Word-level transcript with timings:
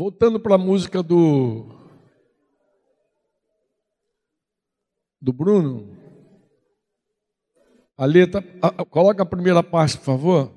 Voltando 0.00 0.40
para 0.40 0.54
a 0.54 0.58
música 0.58 1.02
do 1.02 1.66
do 5.20 5.30
Bruno. 5.30 5.94
A 7.98 8.06
letra, 8.06 8.42
a, 8.62 8.82
coloca 8.82 9.22
a 9.22 9.26
primeira 9.26 9.62
parte, 9.62 9.98
por 9.98 10.04
favor. 10.04 10.52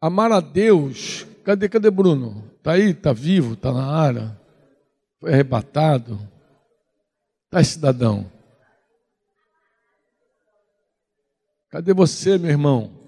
Amar 0.00 0.30
a 0.30 0.38
Deus. 0.38 1.26
Cadê, 1.42 1.68
cadê 1.68 1.90
Bruno? 1.90 2.52
Está 2.56 2.74
aí, 2.74 2.90
está 2.90 3.12
vivo, 3.12 3.54
está 3.54 3.72
na 3.72 3.84
área. 3.84 4.40
Foi 5.18 5.32
arrebatado. 5.32 6.20
Está 7.46 7.64
cidadão. 7.64 8.30
Cadê 11.68 11.92
você, 11.92 12.38
meu 12.38 12.50
irmão? 12.50 13.05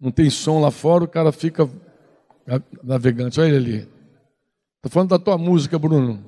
Não 0.00 0.10
tem 0.10 0.28
som 0.28 0.60
lá 0.60 0.70
fora, 0.70 1.04
o 1.04 1.08
cara 1.08 1.32
fica 1.32 1.68
navegante. 2.82 3.40
Olha 3.40 3.48
ele 3.48 3.56
ali. 3.56 3.88
Estou 4.76 4.90
falando 4.90 5.10
da 5.10 5.18
tua 5.18 5.38
música, 5.38 5.78
Bruno. 5.78 6.24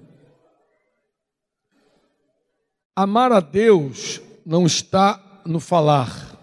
Amar 2.97 3.31
a 3.31 3.41
Deus 3.41 4.21
não 4.45 4.67
está 4.67 5.43
no 5.47 5.61
falar, 5.61 6.37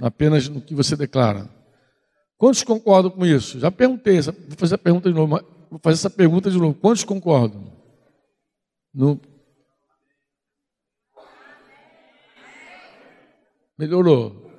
apenas 0.00 0.48
no 0.48 0.60
que 0.60 0.74
você 0.74 0.94
declara. 0.94 1.48
Quantos 2.38 2.62
concordam 2.62 3.10
com 3.10 3.26
isso? 3.26 3.58
Já 3.58 3.70
perguntei, 3.70 4.20
vou 4.20 4.56
fazer 4.56 4.76
a 4.76 4.78
pergunta 4.78 5.08
de 5.08 5.14
novo, 5.14 5.40
vou 5.68 5.80
fazer 5.82 5.94
essa 5.94 6.10
pergunta 6.10 6.50
de 6.50 6.56
novo. 6.56 6.74
Quantos 6.74 7.02
concordam? 7.02 7.76
No... 8.94 9.20
Melhorou. 13.76 14.49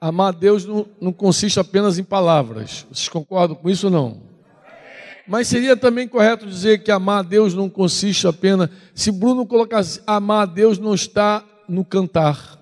Amar 0.00 0.28
a 0.28 0.36
Deus 0.36 0.64
não, 0.64 0.86
não 1.00 1.12
consiste 1.12 1.58
apenas 1.58 1.98
em 1.98 2.04
palavras. 2.04 2.86
Vocês 2.90 3.08
concordam 3.08 3.56
com 3.56 3.68
isso 3.68 3.86
ou 3.86 3.92
não? 3.92 4.22
Mas 5.26 5.48
seria 5.48 5.76
também 5.76 6.08
correto 6.08 6.46
dizer 6.46 6.82
que 6.82 6.90
amar 6.90 7.18
a 7.18 7.22
Deus 7.22 7.52
não 7.52 7.68
consiste 7.68 8.26
apenas. 8.26 8.70
Se 8.94 9.10
Bruno 9.10 9.44
colocasse 9.44 10.00
amar 10.06 10.44
a 10.44 10.46
Deus 10.46 10.78
não 10.78 10.94
está 10.94 11.44
no 11.68 11.84
cantar. 11.84 12.56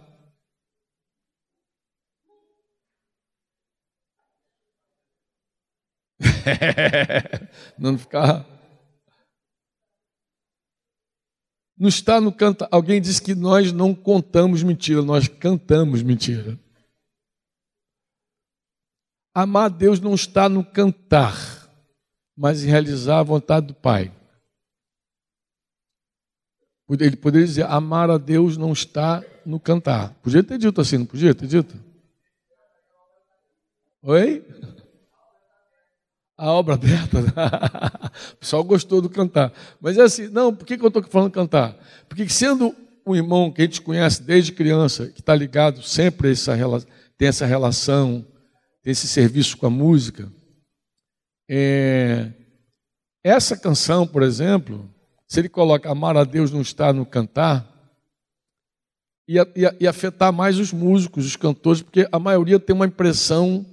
não 7.78 7.97
ficar. 7.97 8.44
Não 11.78 11.88
está 11.88 12.20
no 12.20 12.32
cantar. 12.32 12.66
Alguém 12.72 13.00
disse 13.00 13.20
que 13.22 13.34
nós 13.34 13.70
não 13.70 13.94
contamos 13.94 14.62
mentira, 14.62 15.03
nós 15.03 15.28
cantamos 15.28 16.03
mentira. 16.03 16.58
Amar 19.36 19.66
a 19.66 19.68
Deus 19.68 20.00
não 20.00 20.14
está 20.14 20.48
no 20.48 20.64
cantar, 20.64 21.36
mas 22.34 22.64
em 22.64 22.68
realizar 22.68 23.18
a 23.18 23.22
vontade 23.22 23.66
do 23.66 23.74
Pai. 23.74 24.10
Ele 26.88 27.16
poderia 27.16 27.46
dizer: 27.46 27.66
amar 27.66 28.08
a 28.08 28.16
Deus 28.16 28.56
não 28.56 28.72
está 28.72 29.22
no 29.44 29.60
cantar. 29.60 30.14
Podia 30.22 30.42
ter 30.42 30.56
dito 30.56 30.80
assim, 30.80 30.96
não 30.96 31.04
podia 31.04 31.34
ter 31.34 31.46
dito? 31.46 31.76
Oi? 34.04 34.42
A 36.38 36.50
obra 36.52 36.72
aberta. 36.72 37.18
o 38.32 38.36
pessoal 38.36 38.64
gostou 38.64 39.02
do 39.02 39.10
cantar. 39.10 39.52
Mas 39.78 39.98
é 39.98 40.02
assim, 40.02 40.28
não, 40.28 40.54
por 40.54 40.64
que, 40.64 40.78
que 40.78 40.82
eu 40.82 40.88
estou 40.88 41.02
falando 41.02 41.30
cantar? 41.30 41.76
Porque 42.08 42.26
sendo 42.30 42.74
um 43.06 43.14
irmão 43.14 43.52
que 43.52 43.60
a 43.60 43.64
gente 43.66 43.82
conhece 43.82 44.22
desde 44.22 44.52
criança, 44.52 45.08
que 45.08 45.20
está 45.20 45.34
ligado 45.34 45.82
sempre 45.82 46.28
a 46.28 46.30
essa, 46.30 46.56
tem 47.18 47.28
essa 47.28 47.44
relação 47.44 48.24
esse 48.86 49.08
serviço 49.08 49.56
com 49.56 49.66
a 49.66 49.70
música. 49.70 50.32
É, 51.50 52.32
essa 53.22 53.56
canção, 53.56 54.06
por 54.06 54.22
exemplo, 54.22 54.88
se 55.26 55.40
ele 55.40 55.48
coloca 55.48 55.90
amar 55.90 56.16
a 56.16 56.22
Deus 56.22 56.52
não 56.52 56.60
está 56.60 56.92
no 56.92 57.04
cantar, 57.04 57.69
ia, 59.26 59.52
ia, 59.56 59.76
ia 59.80 59.91
afetar 59.91 60.32
mais 60.32 60.60
os 60.60 60.72
músicos, 60.72 61.26
os 61.26 61.34
cantores, 61.34 61.82
porque 61.82 62.08
a 62.12 62.19
maioria 62.20 62.60
tem 62.60 62.76
uma 62.76 62.86
impressão 62.86 63.66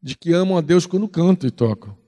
de 0.00 0.16
que 0.16 0.32
amam 0.32 0.56
a 0.56 0.60
Deus 0.60 0.86
quando 0.86 1.08
cantam 1.08 1.48
e 1.48 1.50
tocam. 1.50 1.98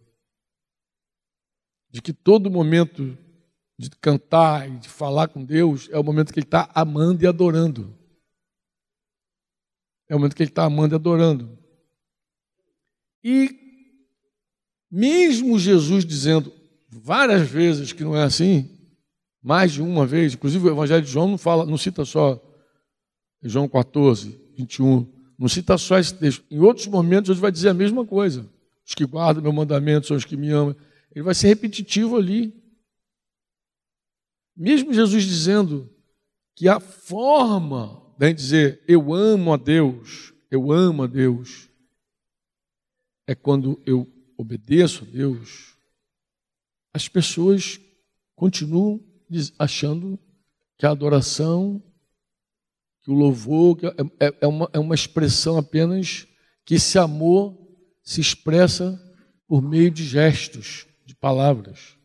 De 1.91 2.01
que 2.01 2.13
todo 2.13 2.51
momento 2.51 3.19
de 3.77 3.91
cantar 4.01 4.69
e 4.69 4.79
de 4.79 4.89
falar 4.89 5.27
com 5.27 5.45
Deus 5.45 5.89
é 5.91 5.99
o 5.99 6.05
momento 6.05 6.33
que 6.33 6.39
ele 6.39 6.47
está 6.47 6.71
amando 6.73 7.25
e 7.25 7.27
adorando. 7.27 7.93
É 10.09 10.15
o 10.15 10.19
momento 10.19 10.37
que 10.37 10.43
ele 10.45 10.51
está 10.51 10.65
amando 10.65 10.95
e 10.95 10.97
adorando. 10.97 11.64
E 13.25 13.59
mesmo 14.91 15.59
Jesus 15.59 16.05
dizendo 16.05 16.53
várias 16.91 17.49
vezes 17.49 17.93
que 17.93 18.05
não 18.05 18.15
é 18.15 18.23
assim, 18.23 18.71
mais 19.43 19.73
de 19.73 19.83
uma 19.83 20.07
vez, 20.07 20.35
inclusive 20.35 20.69
o 20.69 20.71
Evangelho 20.71 21.03
de 21.03 21.11
João 21.11 21.29
não 21.29 21.39
fala, 21.39 21.65
não 21.65 21.79
cita 21.79 22.05
só 22.05 22.41
João 23.43 23.67
14, 23.67 24.39
21, 24.57 25.07
não 25.39 25.49
cita 25.49 25.77
só 25.79 25.99
esse 25.99 26.15
texto. 26.15 26.45
Em 26.51 26.61
outros 26.61 26.87
momentos 26.87 27.31
ele 27.31 27.41
vai 27.41 27.51
dizer 27.51 27.71
a 27.71 27.75
mesma 27.75 28.05
coisa. 28.07 28.49
Os 28.87 28.95
que 28.95 29.05
guardam 29.05 29.43
meu 29.43 29.53
mandamento 29.53 30.07
são 30.07 30.17
os 30.17 30.25
que 30.25 30.37
me 30.37 30.51
amam. 30.51 30.77
Ele 31.15 31.25
vai 31.25 31.35
ser 31.35 31.49
repetitivo 31.49 32.17
ali. 32.17 32.55
Mesmo 34.57 34.93
Jesus 34.93 35.25
dizendo 35.25 35.91
que 36.55 36.69
a 36.69 36.79
forma 36.79 38.01
de 38.19 38.33
dizer 38.33 38.83
eu 38.87 39.13
amo 39.13 39.53
a 39.53 39.57
Deus, 39.57 40.33
eu 40.51 40.71
amo 40.71 41.03
a 41.03 41.07
Deus, 41.07 41.69
é 43.27 43.35
quando 43.35 43.81
eu 43.87 44.11
obedeço 44.37 45.05
a 45.05 45.07
Deus, 45.07 45.77
as 46.93 47.09
pessoas 47.09 47.81
continuam 48.35 49.03
achando 49.59 50.19
que 50.77 50.87
a 50.87 50.91
adoração, 50.91 51.83
que 53.03 53.11
o 53.11 53.15
louvor 53.15 53.79
é, 53.83 54.27
é, 54.27 54.39
é, 54.43 54.47
uma, 54.47 54.71
é 54.73 54.79
uma 54.79 54.95
expressão 54.95 55.57
apenas 55.57 56.27
que 56.65 56.75
esse 56.75 56.99
amor 56.99 57.57
se 58.03 58.21
expressa 58.21 59.01
por 59.47 59.63
meio 59.63 59.91
de 59.91 60.05
gestos, 60.05 60.87
de 61.05 61.15
palavras. 61.15 61.99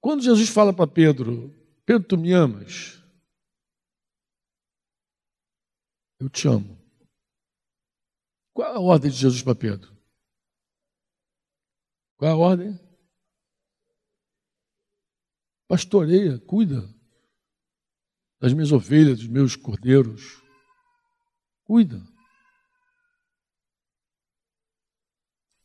Quando 0.00 0.22
Jesus 0.22 0.48
fala 0.48 0.72
para 0.72 0.86
Pedro, 0.86 1.54
Pedro, 1.84 2.08
tu 2.08 2.16
me 2.16 2.32
amas? 2.32 3.02
Eu 6.18 6.28
te 6.28 6.48
amo. 6.48 6.79
Qual 8.60 8.74
é 8.74 8.76
a 8.76 8.78
ordem 8.78 9.10
de 9.10 9.16
Jesus 9.16 9.42
para 9.42 9.54
Pedro? 9.54 9.90
Qual 12.18 12.30
é 12.30 12.34
a 12.34 12.36
ordem? 12.36 12.78
Pastoreia, 15.66 16.38
cuida 16.40 16.86
das 18.38 18.52
minhas 18.52 18.70
ovelhas, 18.70 19.20
dos 19.20 19.28
meus 19.28 19.56
cordeiros. 19.56 20.42
Cuida. 21.64 22.06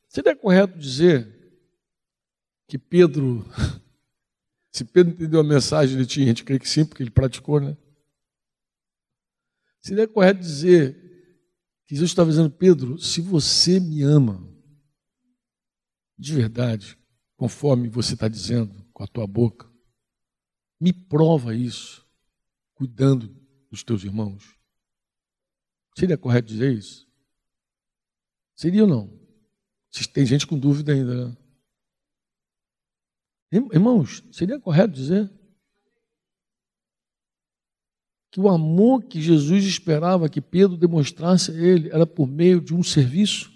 Seria 0.08 0.34
correto 0.34 0.80
dizer 0.80 1.60
que 2.66 2.78
Pedro, 2.78 3.44
se 4.72 4.86
Pedro 4.86 5.12
entendeu 5.12 5.42
a 5.42 5.44
mensagem, 5.44 5.98
ele 5.98 6.06
tinha, 6.06 6.28
a 6.28 6.30
gente 6.30 6.46
crê 6.46 6.58
que 6.58 6.70
sim, 6.70 6.86
porque 6.86 7.04
ele 7.04 7.12
praticou, 7.12 7.60
né? 7.60 7.76
Seria 9.82 10.08
correto 10.08 10.40
dizer 10.40 11.05
Jesus 11.88 12.10
estava 12.10 12.30
dizendo, 12.30 12.50
Pedro, 12.50 12.98
se 12.98 13.22
você 13.22 13.80
me 13.80 14.02
ama, 14.02 14.48
de 16.18 16.34
verdade, 16.34 16.98
conforme 17.36 17.90
você 17.90 18.14
está 18.14 18.28
dizendo 18.28 18.74
com 18.92 19.04
a 19.04 19.08
tua 19.08 19.28
boca, 19.28 19.72
me 20.80 20.92
prova 20.92 21.56
isso, 21.56 22.06
cuidando 22.74 23.28
dos 23.70 23.84
teus 23.84 24.04
irmãos. 24.04 24.56
Seria 25.98 26.18
correto 26.18 26.48
dizer 26.48 26.74
isso? 26.74 27.08
Seria 28.56 28.84
ou 28.84 28.90
não? 28.90 29.26
Tem 30.14 30.26
gente 30.26 30.46
com 30.46 30.58
dúvida 30.58 30.94
ainda. 30.94 31.30
Né? 31.30 31.38
Irmãos, 33.72 34.24
seria 34.32 34.60
correto 34.60 34.94
dizer? 34.94 35.32
Que 38.36 38.40
o 38.42 38.50
amor 38.50 39.02
que 39.04 39.22
Jesus 39.22 39.64
esperava 39.64 40.28
que 40.28 40.42
Pedro 40.42 40.76
demonstrasse 40.76 41.52
a 41.52 41.54
ele 41.54 41.88
era 41.88 42.06
por 42.06 42.28
meio 42.28 42.60
de 42.60 42.76
um 42.76 42.84
serviço? 42.84 43.50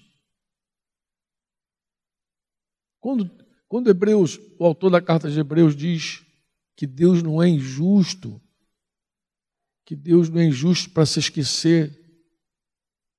Quando, 2.98 3.30
quando 3.68 3.90
Hebreus, 3.90 4.40
o 4.58 4.64
autor 4.64 4.90
da 4.90 5.02
carta 5.02 5.30
de 5.30 5.38
Hebreus 5.38 5.76
diz 5.76 6.26
que 6.78 6.88
Deus 6.88 7.22
não 7.22 7.44
é 7.44 7.50
injusto, 7.50 8.42
que 9.84 9.98
Deus 9.98 10.30
não 10.30 10.40
é 10.40 10.46
injusto 10.46 10.92
para 10.92 11.06
se 11.06 11.20
esquecer 11.20 12.02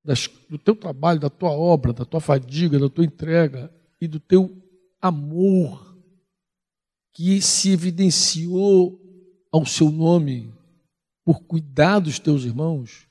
das, 0.03 0.29
do 0.49 0.57
teu 0.57 0.75
trabalho, 0.75 1.21
da 1.21 1.29
tua 1.29 1.51
obra, 1.51 1.93
da 1.93 2.07
tua 2.07 2.23
fadiga, 2.23 2.79
da 2.79 2.89
tua 2.89 3.05
entrega 3.05 3.71
e 4.01 4.09
do 4.09 4.19
teu 4.19 4.51
amor 4.99 5.95
que 7.13 7.43
se 7.43 7.71
evidenciou 7.71 8.99
ao 9.53 9.67
seu 9.67 9.91
nome 9.91 10.59
por 11.25 11.43
cuidar 11.43 11.99
dos 11.99 12.19
teus 12.19 12.45
irmãos, 12.45 13.07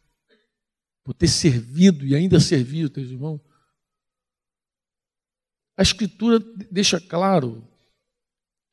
por 1.04 1.14
ter 1.14 1.28
servido 1.28 2.06
e 2.06 2.16
ainda 2.16 2.40
servir 2.40 2.86
os 2.86 2.92
teus 2.92 3.10
irmãos. 3.10 3.42
A 5.78 5.82
Escritura 5.82 6.40
deixa 6.70 7.00
claro 7.00 7.66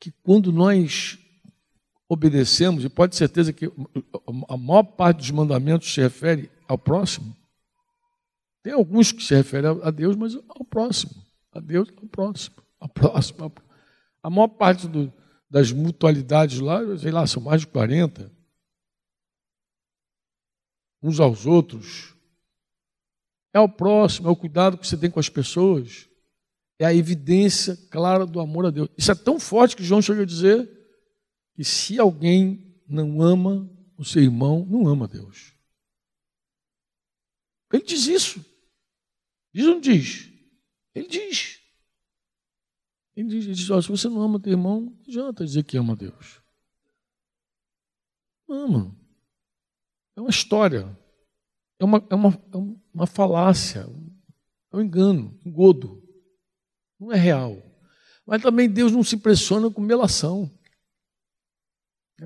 que 0.01 0.11
quando 0.23 0.53
nós 0.53 1.19
obedecemos, 2.09 2.85
e 2.85 2.89
pode 2.89 3.13
ter 3.13 3.19
certeza 3.19 3.53
que 3.53 3.71
a 4.49 4.57
maior 4.57 4.83
parte 4.83 5.19
dos 5.19 5.31
mandamentos 5.31 5.93
se 5.93 6.01
refere 6.01 6.51
ao 6.69 6.79
próximo. 6.79 7.37
Tem 8.63 8.73
alguns 8.73 9.13
que 9.13 9.23
se 9.23 9.35
referem 9.35 9.81
a 9.83 9.91
Deus, 9.91 10.17
mas 10.17 10.35
ao 10.49 10.65
próximo. 10.65 11.15
A 11.53 11.61
Deus 11.61 11.89
ao 11.97 12.09
próximo. 12.09 12.57
Ao 12.81 12.89
próximo. 12.89 13.53
A 14.23 14.29
maior 14.29 14.49
parte 14.49 14.89
do, 14.89 15.13
das 15.49 15.71
mutualidades 15.71 16.59
lá, 16.59 16.81
sei 16.99 17.13
lá, 17.13 17.27
são 17.27 17.43
mais 17.43 17.61
de 17.61 17.69
40. 17.69 18.31
Uns 21.07 21.21
aos 21.21 21.47
outros. 21.47 22.17
É 23.55 23.61
o 23.61 23.69
próximo, 23.69 24.27
é 24.27 24.31
o 24.31 24.37
cuidado 24.37 24.77
que 24.77 24.85
você 24.85 24.97
tem 24.97 25.09
com 25.09 25.21
as 25.21 25.29
pessoas. 25.29 26.09
É 26.81 26.85
a 26.85 26.93
evidência 26.93 27.77
clara 27.91 28.27
do 28.27 28.41
amor 28.41 28.67
a 28.67 28.71
Deus. 28.71 28.89
Isso 28.99 29.13
é 29.13 29.15
tão 29.15 29.39
forte 29.39 29.77
que 29.77 29.85
João 29.85 30.03
chega 30.03 30.23
a 30.23 30.27
dizer 30.27 30.69
que 31.55 31.63
se 31.63 31.99
alguém 31.99 32.77
não 32.89 33.23
ama 33.23 33.71
o 33.97 34.05
seu 34.05 34.21
irmão, 34.21 34.67
não 34.69 34.89
ama 34.89 35.07
Deus. 35.07 35.55
Ele 37.73 37.85
diz 37.85 38.09
isso. 38.09 38.45
Diz 39.55 39.65
ou 39.65 39.75
não 39.75 39.81
diz? 39.81 40.29
Ele 40.93 41.07
diz. 41.07 41.61
Ele 43.15 43.29
diz, 43.29 43.45
ele 43.45 43.55
diz 43.55 43.65
se 43.65 43.89
você 43.89 44.09
não 44.09 44.21
ama 44.21 44.41
teu 44.41 44.53
irmão, 44.53 44.81
não 44.81 45.01
adianta 45.07 45.45
dizer 45.45 45.63
que 45.63 45.79
ama 45.79 45.95
Deus. 45.95 46.43
Ama. 48.49 49.06
Uma 50.27 50.31
história. 50.31 50.99
É 51.79 51.85
uma, 51.85 52.05
é 52.11 52.15
uma, 52.17 52.31
é 52.31 52.57
uma 52.93 53.07
falácia. 53.07 53.89
É 54.73 54.77
um 54.77 54.81
engano, 54.81 55.39
um 55.47 55.53
godo. 55.53 56.03
Não 56.99 57.13
é 57.13 57.17
real. 57.17 57.63
Mas 58.27 58.43
também 58.43 58.69
Deus 58.69 58.91
não 58.91 59.05
se 59.05 59.15
impressiona 59.15 59.71
com 59.71 59.81
melação. 59.81 60.51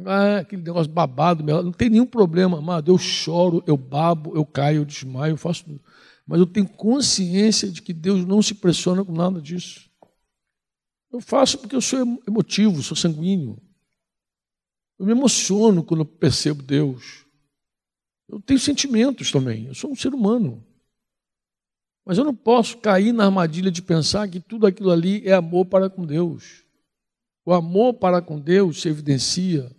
Ah, 0.06 0.38
aquele 0.38 0.62
negócio 0.62 0.90
babado, 0.90 1.44
não 1.44 1.72
tem 1.72 1.90
nenhum 1.90 2.06
problema, 2.06 2.56
amado. 2.56 2.90
Eu 2.90 2.96
choro, 2.96 3.62
eu 3.66 3.76
babo, 3.76 4.34
eu 4.34 4.46
caio, 4.46 4.78
eu 4.78 4.84
desmaio, 4.86 5.34
eu 5.34 5.36
faço 5.36 5.64
tudo. 5.64 5.82
Mas 6.26 6.40
eu 6.40 6.46
tenho 6.46 6.66
consciência 6.66 7.70
de 7.70 7.82
que 7.82 7.92
Deus 7.92 8.24
não 8.24 8.40
se 8.40 8.54
pressiona 8.54 9.04
com 9.04 9.12
nada 9.12 9.42
disso. 9.42 9.90
Eu 11.12 11.20
faço 11.20 11.58
porque 11.58 11.76
eu 11.76 11.82
sou 11.82 11.98
emotivo, 12.26 12.82
sou 12.82 12.96
sanguíneo. 12.96 13.60
Eu 14.98 15.04
me 15.04 15.12
emociono 15.12 15.84
quando 15.84 16.00
eu 16.00 16.06
percebo 16.06 16.62
Deus. 16.62 17.28
Eu 18.30 18.40
tenho 18.40 18.60
sentimentos 18.60 19.32
também, 19.32 19.66
eu 19.66 19.74
sou 19.74 19.90
um 19.90 19.96
ser 19.96 20.14
humano. 20.14 20.64
Mas 22.06 22.16
eu 22.16 22.24
não 22.24 22.34
posso 22.34 22.78
cair 22.78 23.12
na 23.12 23.24
armadilha 23.24 23.70
de 23.70 23.82
pensar 23.82 24.28
que 24.28 24.38
tudo 24.38 24.66
aquilo 24.66 24.90
ali 24.90 25.26
é 25.26 25.32
amor 25.32 25.66
para 25.66 25.90
com 25.90 26.06
Deus. 26.06 26.64
O 27.44 27.52
amor 27.52 27.94
para 27.94 28.22
com 28.22 28.38
Deus 28.38 28.80
se 28.80 28.88
evidencia 28.88 29.70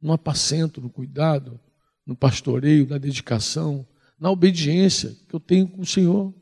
no 0.00 0.12
apacento, 0.12 0.80
no 0.80 0.88
cuidado, 0.88 1.60
no 2.06 2.14
pastoreio, 2.14 2.88
na 2.88 2.98
dedicação, 2.98 3.86
na 4.18 4.30
obediência 4.30 5.16
que 5.28 5.34
eu 5.34 5.40
tenho 5.40 5.66
com 5.66 5.82
o 5.82 5.86
Senhor, 5.86 6.32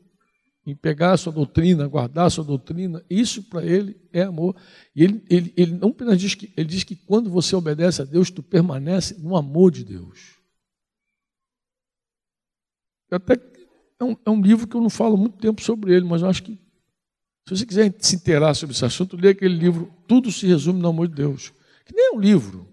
em 0.65 0.75
pegar 0.75 1.13
a 1.13 1.17
sua 1.17 1.31
doutrina, 1.31 1.87
guardar 1.87 2.27
a 2.27 2.29
sua 2.29 2.43
doutrina, 2.43 3.03
isso 3.09 3.41
para 3.43 3.65
ele 3.65 3.99
é 4.13 4.21
amor. 4.23 4.55
E 4.95 5.03
ele, 5.03 5.23
ele, 5.29 5.53
ele 5.57 5.71
não 5.75 5.89
apenas 5.89 6.19
diz 6.19 6.35
que, 6.35 6.53
ele 6.55 6.67
diz 6.67 6.83
que 6.83 6.95
quando 6.95 7.29
você 7.29 7.55
obedece 7.55 8.01
a 8.01 8.05
Deus, 8.05 8.29
tu 8.29 8.43
permanece 8.43 9.17
no 9.19 9.35
amor 9.35 9.71
de 9.71 9.83
Deus. 9.83 10.36
Até 13.09 13.39
é 13.99 14.03
um, 14.03 14.15
é 14.25 14.29
um 14.29 14.41
livro 14.41 14.67
que 14.67 14.75
eu 14.75 14.81
não 14.81 14.89
falo 14.89 15.17
muito 15.17 15.37
tempo 15.37 15.61
sobre 15.61 15.93
ele, 15.93 16.05
mas 16.05 16.21
eu 16.21 16.29
acho 16.29 16.43
que 16.43 16.59
se 17.47 17.55
você 17.55 17.65
quiser 17.65 17.95
se 17.99 18.15
inteirar 18.17 18.53
sobre 18.53 18.75
esse 18.75 18.83
assunto, 18.83 19.15
lê 19.15 19.29
aquele 19.29 19.55
livro, 19.55 19.93
Tudo 20.07 20.31
se 20.31 20.45
resume 20.45 20.81
no 20.81 20.89
amor 20.89 21.07
de 21.07 21.15
Deus. 21.15 21.53
Que 21.85 21.95
nem 21.95 22.07
é 22.07 22.11
um 22.11 22.19
livro, 22.19 22.67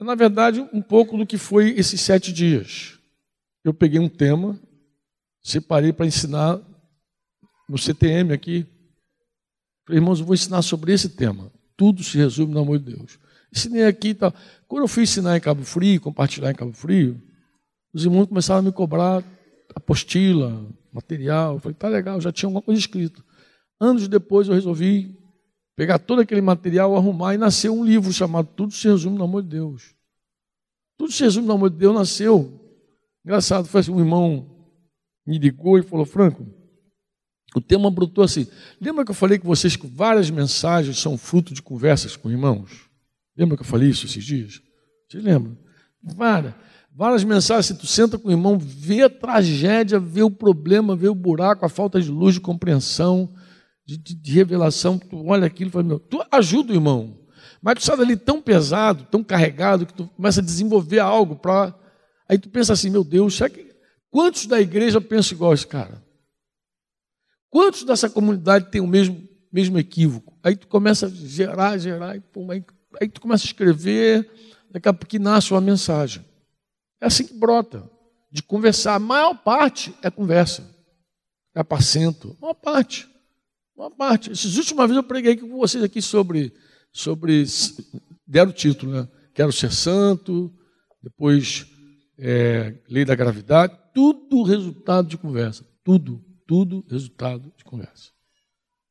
na 0.00 0.14
verdade, 0.14 0.60
um 0.72 0.82
pouco 0.82 1.16
do 1.16 1.26
que 1.26 1.38
foi 1.38 1.70
esses 1.70 2.00
sete 2.00 2.32
dias. 2.32 2.98
Eu 3.64 3.72
peguei 3.72 3.98
um 3.98 4.08
tema, 4.08 4.60
separei 5.42 5.92
para 5.92 6.06
ensinar 6.06 6.60
no 7.68 7.78
CTM 7.78 8.32
aqui. 8.32 8.66
Falei, 9.86 10.00
irmãos, 10.00 10.20
eu 10.20 10.26
vou 10.26 10.34
ensinar 10.34 10.62
sobre 10.62 10.92
esse 10.92 11.10
tema. 11.10 11.50
Tudo 11.76 12.02
se 12.02 12.18
resume 12.18 12.52
no 12.52 12.60
amor 12.60 12.78
de 12.78 12.94
Deus. 12.94 13.18
Ensinei 13.52 13.84
aqui 13.84 14.08
e 14.08 14.14
tal. 14.14 14.34
Quando 14.68 14.82
eu 14.82 14.88
fui 14.88 15.04
ensinar 15.04 15.36
em 15.36 15.40
Cabo 15.40 15.64
Frio, 15.64 16.00
compartilhar 16.00 16.50
em 16.50 16.54
Cabo 16.54 16.72
Frio, 16.72 17.20
os 17.96 18.04
irmãos 18.04 18.26
começaram 18.26 18.60
a 18.60 18.62
me 18.62 18.70
cobrar 18.70 19.24
apostila, 19.74 20.68
material. 20.92 21.54
Eu 21.54 21.60
falei, 21.60 21.74
tá 21.74 21.88
legal, 21.88 22.20
já 22.20 22.30
tinha 22.30 22.46
alguma 22.46 22.60
coisa 22.60 22.78
escrita. 22.78 23.24
Anos 23.80 24.06
depois 24.06 24.48
eu 24.48 24.54
resolvi 24.54 25.18
pegar 25.74 25.98
todo 25.98 26.20
aquele 26.20 26.42
material, 26.42 26.94
arrumar 26.94 27.34
e 27.34 27.38
nasceu 27.38 27.74
um 27.74 27.82
livro 27.82 28.12
chamado 28.12 28.50
Tudo 28.54 28.74
se 28.74 28.86
resume 28.86 29.16
no 29.16 29.24
amor 29.24 29.42
de 29.42 29.48
Deus. 29.48 29.94
Tudo 30.98 31.10
se 31.10 31.24
resume 31.24 31.46
no 31.46 31.54
amor 31.54 31.70
de 31.70 31.78
Deus, 31.78 31.94
nasceu. 31.94 32.60
Engraçado, 33.24 33.66
foi 33.66 33.80
assim, 33.80 33.90
um 33.90 33.98
irmão 33.98 34.46
me 35.26 35.38
ligou 35.38 35.78
e 35.78 35.82
falou, 35.82 36.04
Franco, 36.04 36.46
o 37.54 37.62
tema 37.62 37.90
brotou 37.90 38.22
assim. 38.22 38.46
Lembra 38.78 39.06
que 39.06 39.10
eu 39.10 39.14
falei 39.14 39.38
com 39.38 39.48
vocês 39.48 39.74
que 39.74 39.86
várias 39.86 40.28
mensagens 40.28 40.98
são 40.98 41.16
fruto 41.16 41.54
de 41.54 41.62
conversas 41.62 42.14
com 42.14 42.30
irmãos? 42.30 42.90
Lembra 43.34 43.56
que 43.56 43.62
eu 43.62 43.66
falei 43.66 43.88
isso 43.88 44.04
esses 44.04 44.22
dias? 44.22 44.60
Vocês 45.08 45.24
lembram? 45.24 45.56
Várias. 46.02 46.52
Várias 46.98 47.24
mensagens, 47.24 47.66
se 47.66 47.74
tu 47.74 47.86
senta 47.86 48.16
com 48.16 48.28
o 48.28 48.30
irmão, 48.30 48.58
vê 48.58 49.02
a 49.02 49.10
tragédia, 49.10 50.00
vê 50.00 50.22
o 50.22 50.30
problema, 50.30 50.96
vê 50.96 51.08
o 51.08 51.14
buraco, 51.14 51.66
a 51.66 51.68
falta 51.68 52.00
de 52.00 52.10
luz, 52.10 52.36
de 52.36 52.40
compreensão, 52.40 53.30
de, 53.84 53.98
de, 53.98 54.14
de 54.14 54.32
revelação, 54.32 54.98
tu 54.98 55.26
olha 55.26 55.46
aquilo 55.46 55.68
e 55.68 55.72
fala, 55.72 55.84
meu, 55.84 55.98
tu 55.98 56.24
ajuda 56.32 56.72
o 56.72 56.74
irmão. 56.74 57.18
Mas 57.60 57.74
tu 57.74 57.84
sai 57.84 57.98
dali 57.98 58.16
tão 58.16 58.40
pesado, 58.40 59.04
tão 59.10 59.22
carregado, 59.22 59.84
que 59.84 59.92
tu 59.92 60.06
começa 60.06 60.40
a 60.40 60.42
desenvolver 60.42 61.00
algo 61.00 61.36
para. 61.36 61.78
Aí 62.26 62.38
tu 62.38 62.48
pensa 62.48 62.72
assim, 62.72 62.88
meu 62.88 63.04
Deus, 63.04 63.38
que... 63.38 63.76
quantos 64.10 64.46
da 64.46 64.58
igreja 64.58 64.98
pensam 64.98 65.36
igual 65.36 65.52
esse 65.52 65.66
cara? 65.66 66.02
Quantos 67.50 67.84
dessa 67.84 68.08
comunidade 68.08 68.70
tem 68.70 68.80
o 68.80 68.86
mesmo, 68.86 69.22
mesmo 69.52 69.78
equívoco? 69.78 70.32
Aí 70.42 70.56
tu 70.56 70.66
começa 70.66 71.08
a 71.08 71.10
gerar, 71.10 71.76
gerar, 71.76 72.16
e, 72.16 72.22
aí, 72.50 72.64
aí 73.02 73.08
tu 73.10 73.20
começa 73.20 73.44
a 73.44 73.48
escrever, 73.48 74.30
daqui 74.70 74.88
a 74.88 74.94
pouco 74.94 75.18
nasce 75.18 75.52
uma 75.52 75.60
mensagem. 75.60 76.24
É 77.00 77.06
assim 77.06 77.26
que 77.26 77.34
brota, 77.34 77.88
de 78.30 78.42
conversar. 78.42 78.94
A 78.94 78.98
maior 78.98 79.34
parte 79.34 79.94
é 80.02 80.10
conversa, 80.10 80.68
é 81.54 81.60
apacento, 81.60 82.36
a 82.38 82.42
maior 82.42 82.54
parte. 82.54 83.08
Uma 83.76 83.90
parte. 83.90 84.32
Essas 84.32 84.56
últimas 84.56 84.86
vezes 84.86 84.96
eu 84.96 85.06
preguei 85.06 85.36
com 85.36 85.48
vocês 85.58 85.84
aqui 85.84 86.00
sobre, 86.00 86.52
sobre 86.90 87.44
deram 88.26 88.50
o 88.50 88.54
título, 88.54 88.92
né? 88.92 89.08
Quero 89.34 89.52
ser 89.52 89.70
santo, 89.70 90.50
depois 91.02 91.66
é, 92.18 92.74
lei 92.88 93.04
da 93.04 93.14
gravidade, 93.14 93.76
tudo 93.92 94.42
resultado 94.42 95.08
de 95.08 95.18
conversa. 95.18 95.64
Tudo, 95.84 96.24
tudo 96.46 96.84
resultado 96.88 97.52
de 97.56 97.64
conversa. 97.64 98.10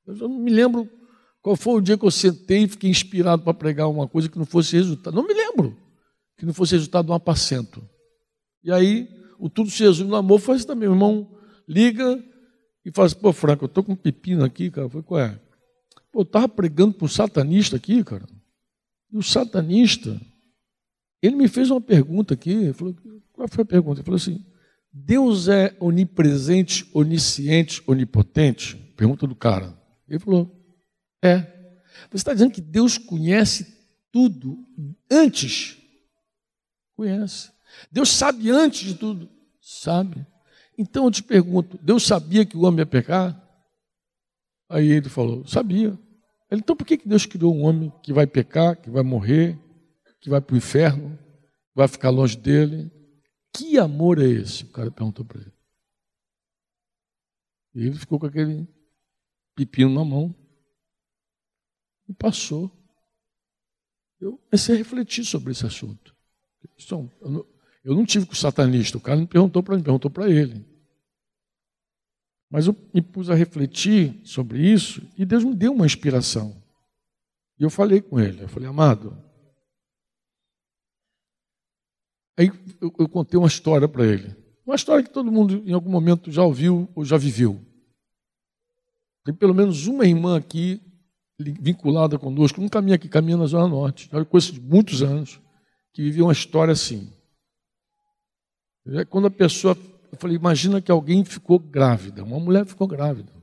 Eu 0.06 0.16
não 0.16 0.40
me 0.40 0.52
lembro 0.52 0.88
qual 1.42 1.56
foi 1.56 1.74
o 1.74 1.82
dia 1.82 1.98
que 1.98 2.06
eu 2.06 2.12
sentei 2.12 2.64
e 2.64 2.68
fiquei 2.68 2.90
inspirado 2.90 3.42
para 3.42 3.54
pregar 3.54 3.90
uma 3.90 4.08
coisa 4.08 4.30
que 4.30 4.38
não 4.38 4.46
fosse 4.46 4.76
resultado. 4.76 5.16
Não 5.16 5.28
me 5.28 5.34
lembro 5.34 5.76
que 6.38 6.46
não 6.46 6.54
fosse 6.54 6.74
resultado 6.74 7.06
de 7.06 7.12
um 7.12 7.16
apacento. 7.16 7.88
E 8.66 8.72
aí, 8.72 9.08
o 9.38 9.48
tudo 9.48 9.70
se 9.70 9.84
resume 9.84 10.10
no 10.10 10.16
amor 10.16 10.40
foi 10.40 10.58
isso 10.58 10.66
também. 10.66 10.90
O 10.90 10.94
irmão 10.94 11.32
liga, 11.68 12.22
e 12.84 12.92
fala 12.92 13.06
assim, 13.06 13.20
pô, 13.20 13.32
Franco, 13.32 13.66
eu 13.66 13.68
estou 13.68 13.84
com 13.84 13.94
um 13.94 13.96
pepino 13.96 14.44
aqui, 14.44 14.72
cara. 14.72 14.90
Foi 14.90 15.04
qual 15.04 15.22
é? 15.22 15.40
Pô, 16.12 16.22
eu 16.22 16.24
estava 16.24 16.50
pregando 16.50 16.96
para 16.96 17.08
satanista 17.08 17.76
aqui, 17.76 18.04
cara. 18.04 18.26
E 19.12 19.18
o 19.18 19.22
satanista, 19.22 20.20
ele 21.22 21.36
me 21.36 21.48
fez 21.48 21.70
uma 21.70 21.80
pergunta 21.80 22.34
aqui. 22.34 22.50
Ele 22.50 22.74
falou, 22.74 22.96
qual 23.32 23.48
foi 23.48 23.62
a 23.62 23.66
pergunta? 23.66 24.00
Ele 24.00 24.06
falou 24.06 24.18
assim: 24.18 24.44
Deus 24.92 25.48
é 25.48 25.76
onipresente, 25.80 26.90
onisciente, 26.92 27.84
onipotente? 27.86 28.76
Pergunta 28.98 29.28
do 29.28 29.36
cara. 29.36 29.78
Ele 30.08 30.20
falou: 30.20 30.52
É. 31.22 31.54
Você 32.10 32.18
está 32.18 32.34
dizendo 32.34 32.52
que 32.52 32.62
Deus 32.62 32.98
conhece 32.98 33.74
tudo 34.12 34.58
antes? 35.12 35.78
Conhece. 36.96 37.55
Deus 37.92 38.10
sabe 38.10 38.50
antes 38.50 38.82
de 38.82 38.96
tudo? 38.96 39.30
Sabe. 39.60 40.26
Então 40.78 41.06
eu 41.06 41.12
te 41.12 41.24
pergunto: 41.24 41.78
Deus 41.82 42.06
sabia 42.06 42.46
que 42.46 42.58
o 42.58 42.64
homem 42.64 42.80
ia 42.80 42.86
pecar? 42.86 43.42
Aí 44.70 44.88
ele 44.88 45.10
falou: 45.10 45.46
sabia. 45.48 45.98
Ele, 46.52 46.62
então 46.62 46.76
por 46.76 46.86
que 46.86 46.98
Deus 46.98 47.26
criou 47.26 47.56
um 47.56 47.64
homem 47.64 47.92
que 48.04 48.14
vai 48.14 48.28
pecar, 48.28 48.80
que 48.80 48.90
vai 48.90 49.04
morrer, 49.04 49.60
que 50.20 50.30
vai 50.30 50.42
para 50.42 50.54
o 50.54 50.58
inferno, 50.58 51.18
vai 51.74 51.88
ficar 51.88 52.10
longe 52.10 52.38
dele? 52.38 52.92
Que 53.54 53.78
amor 53.78 54.20
é 54.20 54.26
esse? 54.26 54.64
O 54.64 54.72
cara 54.72 54.92
perguntou 54.92 55.26
para 55.26 55.42
ele. 55.42 55.54
E 57.74 57.88
ele 57.88 57.96
ficou 57.96 58.20
com 58.20 58.26
aquele 58.26 58.68
pepino 59.56 59.94
na 59.94 60.04
mão 60.04 60.34
e 62.08 62.14
passou. 62.14 62.72
Eu 64.20 64.38
comecei 64.38 64.76
a 64.76 64.78
refletir 64.78 65.26
sobre 65.26 65.52
esse 65.52 65.66
assunto. 65.66 66.16
Eu 67.86 67.94
não 67.94 68.04
tive 68.04 68.26
com 68.26 68.34
o 68.34 68.36
satanista, 68.36 68.98
o 68.98 69.02
cara 69.02 69.20
não 69.20 69.28
perguntou 69.28 69.62
para 69.62 69.78
mim, 69.78 69.84
perguntou 69.84 70.10
para 70.10 70.28
ele. 70.28 70.66
Mas 72.50 72.66
eu 72.66 72.76
me 72.92 73.00
pus 73.00 73.30
a 73.30 73.36
refletir 73.36 74.20
sobre 74.24 74.60
isso 74.60 75.08
e 75.16 75.24
Deus 75.24 75.44
me 75.44 75.56
deu 75.56 75.72
uma 75.72 75.86
inspiração. 75.86 76.60
E 77.60 77.64
eu 77.64 77.70
falei 77.70 78.02
com 78.02 78.20
ele, 78.20 78.42
eu 78.42 78.48
falei, 78.48 78.68
amado. 78.68 79.16
Aí 82.36 82.48
eu, 82.82 82.92
eu 82.98 83.08
contei 83.08 83.38
uma 83.38 83.48
história 83.48 83.88
para 83.88 84.04
ele. 84.04 84.36
Uma 84.66 84.76
história 84.76 85.04
que 85.04 85.12
todo 85.12 85.32
mundo 85.32 85.62
em 85.64 85.72
algum 85.74 85.92
momento 85.92 86.32
já 86.32 86.44
ouviu 86.44 86.90
ou 86.96 87.06
já 87.06 87.18
viveu. 87.18 87.64
Tem 89.24 89.34
pelo 89.34 89.54
menos 89.54 89.86
uma 89.86 90.08
irmã 90.08 90.38
aqui 90.38 90.82
vinculada 91.38 92.18
conosco, 92.18 92.60
não 92.60 92.68
caminha 92.68 92.96
aqui, 92.96 93.08
caminha 93.08 93.38
na 93.38 93.46
Zona 93.46 93.68
Norte. 93.68 94.10
Já 94.12 94.26
conheço 94.26 94.54
de 94.54 94.62
muitos 94.62 95.04
anos, 95.04 95.40
que 95.94 96.02
viveu 96.02 96.26
uma 96.26 96.34
história 96.34 96.72
assim. 96.72 97.15
Quando 99.10 99.28
a 99.28 99.32
pessoa, 99.32 99.76
eu 100.12 100.18
falei, 100.18 100.36
imagina 100.36 100.82
que 100.82 100.92
alguém 100.92 101.26
ficou 101.26 101.58
grávida, 101.58 102.24
uma 102.24 102.40
mulher 102.40 102.66
ficou 102.66 102.88
grávida. 102.88 103.34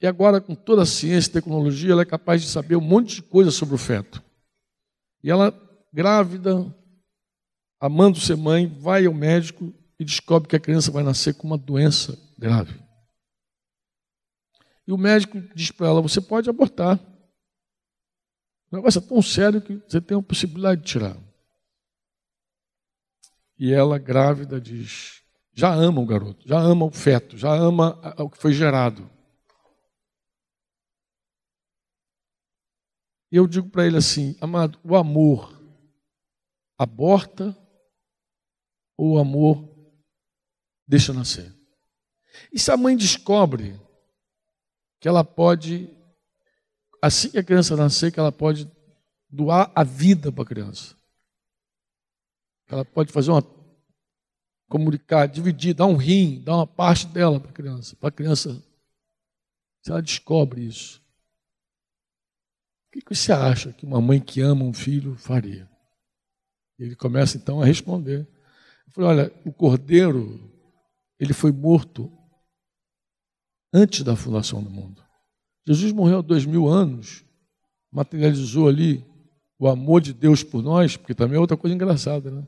E 0.00 0.06
agora, 0.06 0.40
com 0.40 0.54
toda 0.54 0.82
a 0.82 0.86
ciência 0.86 1.28
e 1.28 1.32
tecnologia, 1.32 1.92
ela 1.92 2.02
é 2.02 2.06
capaz 2.06 2.42
de 2.42 2.48
saber 2.48 2.76
um 2.76 2.80
monte 2.80 3.16
de 3.16 3.22
coisa 3.22 3.50
sobre 3.50 3.74
o 3.74 3.78
feto. 3.78 4.22
E 5.22 5.30
ela, 5.30 5.52
grávida, 5.92 6.74
amando 7.78 8.18
ser 8.18 8.36
mãe, 8.36 8.66
vai 8.66 9.06
ao 9.06 9.12
médico 9.12 9.72
e 9.98 10.04
descobre 10.04 10.48
que 10.48 10.56
a 10.56 10.60
criança 10.60 10.90
vai 10.90 11.02
nascer 11.02 11.34
com 11.34 11.46
uma 11.46 11.58
doença 11.58 12.18
grave. 12.38 12.80
E 14.86 14.92
o 14.92 14.98
médico 14.98 15.38
diz 15.54 15.70
para 15.70 15.88
ela: 15.88 16.00
você 16.00 16.20
pode 16.20 16.48
abortar. 16.48 16.98
O 18.72 18.76
negócio 18.76 18.98
é 18.98 19.02
tão 19.02 19.20
sério 19.20 19.60
que 19.60 19.74
você 19.86 20.00
tem 20.00 20.16
a 20.16 20.22
possibilidade 20.22 20.80
de 20.80 20.86
tirar. 20.86 21.16
E 23.60 23.74
ela, 23.74 23.98
grávida, 23.98 24.58
diz: 24.58 25.22
já 25.52 25.70
ama 25.70 26.00
o 26.00 26.06
garoto, 26.06 26.48
já 26.48 26.58
ama 26.58 26.86
o 26.86 26.90
feto, 26.90 27.36
já 27.36 27.52
ama 27.52 28.00
o 28.18 28.30
que 28.30 28.38
foi 28.38 28.54
gerado. 28.54 29.10
E 33.30 33.36
eu 33.36 33.46
digo 33.46 33.68
para 33.68 33.86
ele 33.86 33.98
assim: 33.98 34.34
amado, 34.40 34.80
o 34.82 34.96
amor 34.96 35.60
aborta 36.78 37.54
ou 38.96 39.16
o 39.16 39.18
amor 39.18 39.68
deixa 40.88 41.12
nascer? 41.12 41.54
E 42.50 42.58
se 42.58 42.70
a 42.70 42.78
mãe 42.78 42.96
descobre 42.96 43.78
que 44.98 45.06
ela 45.06 45.22
pode, 45.22 45.94
assim 47.02 47.30
que 47.30 47.38
a 47.38 47.44
criança 47.44 47.76
nascer, 47.76 48.10
que 48.10 48.18
ela 48.18 48.32
pode 48.32 48.70
doar 49.28 49.70
a 49.74 49.84
vida 49.84 50.32
para 50.32 50.44
a 50.44 50.46
criança? 50.46 50.99
Ela 52.70 52.84
pode 52.84 53.12
fazer 53.12 53.30
uma 53.30 53.42
comunicar, 54.68 55.26
dividir, 55.26 55.74
dar 55.74 55.86
um 55.86 55.96
rim, 55.96 56.40
dar 56.40 56.54
uma 56.54 56.66
parte 56.66 57.08
dela 57.08 57.40
para 57.40 57.50
a 57.50 57.54
criança, 57.54 57.96
para 57.96 58.08
a 58.08 58.12
criança. 58.12 58.62
Se 59.82 59.90
ela 59.90 60.00
descobre 60.00 60.64
isso, 60.64 61.02
o 62.86 63.00
que 63.00 63.14
você 63.14 63.32
acha 63.32 63.72
que 63.72 63.84
uma 63.84 64.00
mãe 64.00 64.20
que 64.20 64.40
ama 64.40 64.64
um 64.64 64.72
filho 64.72 65.16
faria? 65.16 65.68
Ele 66.78 66.94
começa 66.94 67.36
então 67.36 67.60
a 67.60 67.64
responder. 67.64 68.28
Eu 68.86 68.92
falei, 68.92 69.10
olha, 69.10 69.32
o 69.44 69.52
cordeiro, 69.52 70.40
ele 71.18 71.32
foi 71.32 71.50
morto 71.50 72.10
antes 73.72 74.02
da 74.02 74.14
fundação 74.14 74.62
do 74.62 74.70
mundo. 74.70 75.04
Jesus 75.66 75.92
morreu 75.92 76.18
há 76.18 76.22
dois 76.22 76.46
mil 76.46 76.68
anos, 76.68 77.24
materializou 77.92 78.68
ali 78.68 79.04
o 79.58 79.68
amor 79.68 80.00
de 80.00 80.12
Deus 80.12 80.42
por 80.42 80.62
nós, 80.62 80.96
porque 80.96 81.14
também 81.14 81.36
é 81.36 81.40
outra 81.40 81.56
coisa 81.56 81.74
engraçada, 81.74 82.30
né? 82.30 82.46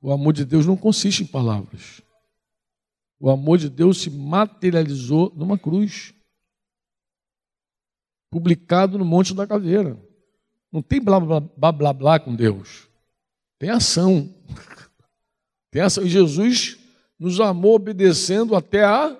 O 0.00 0.10
amor 0.10 0.32
de 0.32 0.44
Deus 0.44 0.66
não 0.66 0.76
consiste 0.76 1.22
em 1.22 1.26
palavras. 1.26 2.00
O 3.18 3.28
amor 3.28 3.58
de 3.58 3.68
Deus 3.68 4.00
se 4.00 4.08
materializou 4.08 5.30
numa 5.36 5.58
cruz, 5.58 6.14
publicado 8.30 8.96
no 8.96 9.04
Monte 9.04 9.34
da 9.34 9.46
Caveira. 9.46 10.02
Não 10.72 10.80
tem 10.80 11.02
blá 11.02 11.20
blá 11.20 11.40
blá 11.40 11.72
blá, 11.72 11.92
blá 11.92 12.18
com 12.18 12.34
Deus. 12.34 12.88
Tem 13.58 13.68
ação. 13.68 14.34
Tem 15.70 15.82
ação. 15.82 16.04
E 16.04 16.08
Jesus 16.08 16.78
nos 17.18 17.38
amou 17.38 17.74
obedecendo 17.74 18.56
até 18.56 18.82
a. 18.82 19.14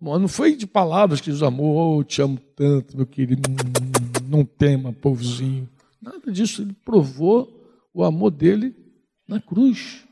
Não 0.00 0.28
foi 0.28 0.54
de 0.54 0.66
palavras 0.66 1.20
que 1.20 1.26
Jesus 1.26 1.42
amou, 1.42 1.98
oh, 1.98 2.04
te 2.04 2.22
amo 2.22 2.38
tanto, 2.54 2.96
meu 2.96 3.06
querido, 3.06 3.42
não 4.28 4.44
tema, 4.44 4.92
povozinho. 4.92 5.68
Nada 6.00 6.30
disso. 6.30 6.62
Ele 6.62 6.74
provou 6.84 7.50
o 7.92 8.04
amor 8.04 8.30
dele 8.30 8.85
na 9.26 9.40
cruz. 9.40 10.04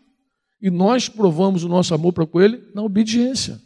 E 0.61 0.71
nós 0.71 1.09
provamos 1.09 1.65
o 1.65 1.69
nosso 1.69 1.95
amor 1.95 2.13
para 2.13 2.27
com 2.27 2.41
Ele 2.41 2.71
na 2.75 2.83
obediência. 2.83 3.61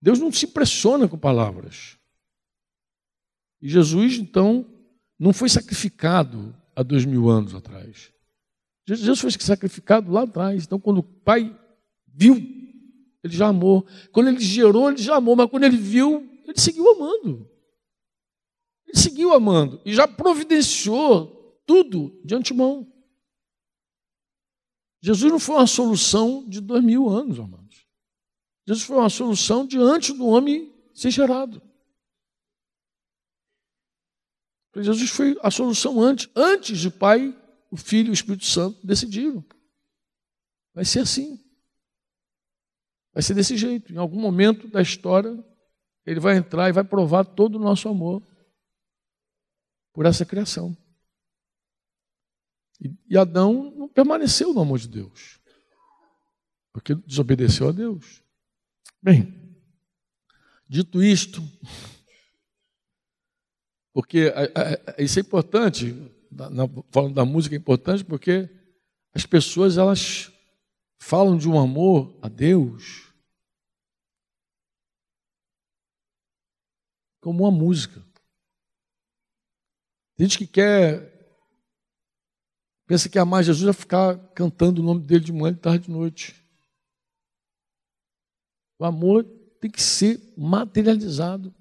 Deus 0.00 0.18
não 0.18 0.32
se 0.32 0.46
impressiona 0.46 1.08
com 1.08 1.18
palavras. 1.18 1.98
E 3.60 3.68
Jesus, 3.68 4.16
então, 4.16 4.64
não 5.18 5.32
foi 5.32 5.48
sacrificado 5.48 6.54
há 6.74 6.82
dois 6.82 7.04
mil 7.04 7.28
anos 7.28 7.54
atrás. 7.54 8.12
Jesus 8.86 9.20
foi 9.20 9.30
sacrificado 9.32 10.10
lá 10.10 10.22
atrás. 10.22 10.64
Então, 10.64 10.80
quando 10.80 10.98
o 10.98 11.02
Pai 11.02 11.54
viu, 12.06 12.36
ele 13.22 13.36
já 13.36 13.48
amou. 13.48 13.86
Quando 14.12 14.28
ele 14.28 14.40
gerou, 14.40 14.88
ele 14.88 15.02
já 15.02 15.16
amou. 15.16 15.36
Mas 15.36 15.50
quando 15.50 15.64
ele 15.64 15.76
viu, 15.76 16.26
ele 16.46 16.58
seguiu 16.58 16.88
amando. 16.92 17.50
Ele 18.86 18.98
seguiu 18.98 19.34
amando. 19.34 19.80
E 19.84 19.92
já 19.92 20.08
providenciou 20.08 21.60
tudo 21.66 22.18
de 22.24 22.34
antemão. 22.34 22.90
Jesus 25.00 25.30
não 25.30 25.38
foi 25.38 25.56
uma 25.56 25.66
solução 25.66 26.44
de 26.48 26.60
dois 26.60 26.82
mil 26.82 27.08
anos, 27.08 27.38
amados. 27.38 27.86
Jesus 28.66 28.84
foi 28.84 28.96
uma 28.96 29.10
solução 29.10 29.66
de 29.66 29.78
antes 29.78 30.14
do 30.14 30.26
homem 30.26 30.72
ser 30.94 31.10
gerado. 31.10 31.62
Jesus 34.76 35.10
foi 35.10 35.36
a 35.42 35.50
solução 35.50 36.00
antes, 36.00 36.28
antes 36.36 36.78
de 36.78 36.90
Pai, 36.90 37.36
o 37.70 37.76
Filho 37.76 38.08
e 38.08 38.10
o 38.10 38.14
Espírito 38.14 38.44
Santo 38.44 38.86
decidiram. 38.86 39.44
Vai 40.74 40.84
ser 40.84 41.00
assim. 41.00 41.42
Vai 43.12 43.22
ser 43.22 43.34
desse 43.34 43.56
jeito. 43.56 43.92
Em 43.92 43.96
algum 43.96 44.20
momento 44.20 44.68
da 44.68 44.80
história, 44.80 45.36
ele 46.06 46.20
vai 46.20 46.36
entrar 46.36 46.68
e 46.68 46.72
vai 46.72 46.84
provar 46.84 47.24
todo 47.24 47.56
o 47.56 47.58
nosso 47.58 47.88
amor 47.88 48.22
por 49.92 50.06
essa 50.06 50.24
criação. 50.24 50.76
E 52.80 53.18
Adão 53.18 53.74
não 53.76 53.88
permaneceu 53.88 54.54
no 54.54 54.60
amor 54.60 54.78
de 54.78 54.88
Deus, 54.88 55.40
porque 56.72 56.94
desobedeceu 56.94 57.68
a 57.68 57.72
Deus. 57.72 58.22
Bem, 59.02 59.58
dito 60.68 61.02
isto, 61.02 61.42
porque 63.92 64.32
isso 64.98 65.18
é 65.18 65.22
importante, 65.22 65.92
falando 66.92 67.14
da 67.14 67.24
música 67.24 67.56
é 67.56 67.58
importante, 67.58 68.04
porque 68.04 68.48
as 69.12 69.26
pessoas 69.26 69.76
elas 69.76 70.32
falam 71.00 71.36
de 71.36 71.48
um 71.48 71.58
amor 71.58 72.16
a 72.22 72.28
Deus 72.28 73.12
como 77.20 77.42
uma 77.42 77.50
música. 77.50 78.00
Tem 80.16 80.28
gente 80.28 80.38
que 80.38 80.46
quer 80.46 81.17
Pensa 82.88 83.06
que 83.06 83.18
amar 83.18 83.44
Jesus 83.44 83.68
é 83.68 83.78
ficar 83.78 84.16
cantando 84.32 84.80
o 84.80 84.84
nome 84.84 85.02
dele 85.02 85.22
de 85.22 85.30
manhã, 85.30 85.52
de 85.52 85.60
tarde, 85.60 85.84
de 85.84 85.90
noite. 85.90 86.34
O 88.78 88.84
amor 88.86 89.24
tem 89.60 89.70
que 89.70 89.82
ser 89.82 90.18
materializado. 90.38 91.54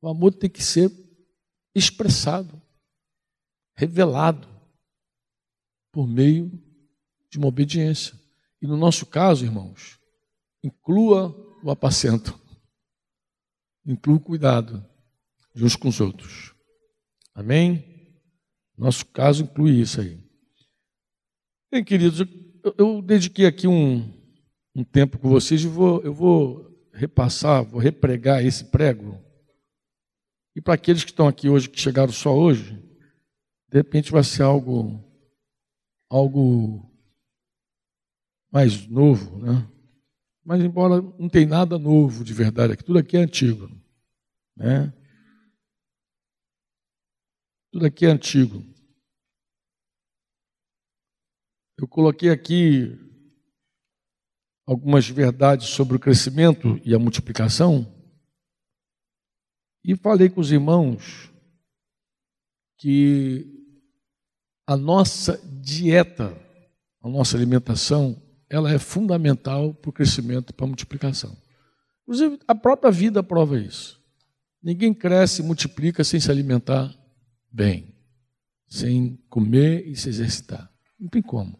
O 0.00 0.08
amor 0.08 0.32
tem 0.32 0.48
que 0.48 0.62
ser 0.62 0.90
expressado, 1.74 2.60
revelado 3.76 4.48
por 5.92 6.06
meio 6.06 6.50
de 7.28 7.36
uma 7.36 7.48
obediência. 7.48 8.18
E 8.62 8.66
no 8.66 8.78
nosso 8.78 9.04
caso, 9.04 9.44
irmãos, 9.44 10.00
inclua 10.64 11.36
o 11.62 11.70
apacento, 11.70 12.40
inclua 13.84 14.16
o 14.16 14.20
cuidado 14.20 14.82
de 15.54 15.62
uns 15.62 15.76
com 15.76 15.88
os 15.88 16.00
outros. 16.00 16.54
Amém? 17.34 17.95
Nosso 18.76 19.06
caso 19.06 19.44
inclui 19.44 19.80
isso 19.80 20.00
aí. 20.00 20.20
Bem, 21.72 21.82
queridos, 21.82 22.20
eu, 22.20 22.74
eu 22.76 23.02
dediquei 23.02 23.46
aqui 23.46 23.66
um, 23.66 24.12
um 24.74 24.84
tempo 24.84 25.18
com 25.18 25.28
vocês 25.28 25.62
e 25.62 25.66
vou, 25.66 26.02
eu 26.02 26.12
vou 26.12 26.88
repassar, 26.92 27.64
vou 27.64 27.80
repregar 27.80 28.44
esse 28.44 28.64
prego. 28.64 29.18
E 30.54 30.60
para 30.60 30.74
aqueles 30.74 31.04
que 31.04 31.10
estão 31.10 31.28
aqui 31.28 31.48
hoje, 31.48 31.68
que 31.68 31.80
chegaram 31.80 32.12
só 32.12 32.34
hoje, 32.36 32.82
de 33.68 33.78
repente 33.78 34.12
vai 34.12 34.22
ser 34.22 34.42
algo, 34.42 35.02
algo 36.08 36.90
mais 38.50 38.86
novo, 38.86 39.38
né? 39.38 39.66
Mas 40.44 40.62
embora 40.62 41.02
não 41.18 41.28
tem 41.28 41.44
nada 41.44 41.78
novo 41.78 42.22
de 42.22 42.32
verdade 42.32 42.72
aqui, 42.72 42.84
tudo 42.84 42.98
aqui 42.98 43.16
é 43.16 43.20
antigo, 43.20 43.70
né? 44.56 44.92
Tudo 47.72 47.86
aqui 47.86 48.06
é 48.06 48.10
antigo. 48.10 48.62
eu 51.78 51.86
coloquei 51.86 52.30
aqui 52.30 52.98
algumas 54.66 55.08
verdades 55.08 55.68
sobre 55.68 55.96
o 55.96 56.00
crescimento 56.00 56.80
e 56.84 56.94
a 56.94 56.98
multiplicação 56.98 57.86
e 59.84 59.94
falei 59.94 60.28
com 60.28 60.40
os 60.40 60.50
irmãos 60.50 61.30
que 62.78 63.46
a 64.66 64.76
nossa 64.76 65.40
dieta, 65.62 66.36
a 67.00 67.08
nossa 67.08 67.36
alimentação, 67.36 68.20
ela 68.48 68.72
é 68.72 68.78
fundamental 68.78 69.72
para 69.74 69.90
o 69.90 69.92
crescimento 69.92 70.50
e 70.50 70.52
para 70.52 70.64
a 70.64 70.68
multiplicação. 70.68 71.36
Inclusive, 72.02 72.40
a 72.48 72.54
própria 72.54 72.90
vida 72.90 73.22
prova 73.22 73.58
isso. 73.60 74.02
Ninguém 74.60 74.92
cresce 74.92 75.40
e 75.40 75.44
multiplica 75.44 76.02
sem 76.02 76.18
se 76.18 76.30
alimentar 76.30 76.92
bem, 77.56 77.96
sem 78.68 79.16
comer 79.30 79.88
e 79.88 79.96
se 79.96 80.10
exercitar. 80.10 80.70
Não 81.00 81.08
tem 81.08 81.22
como. 81.22 81.58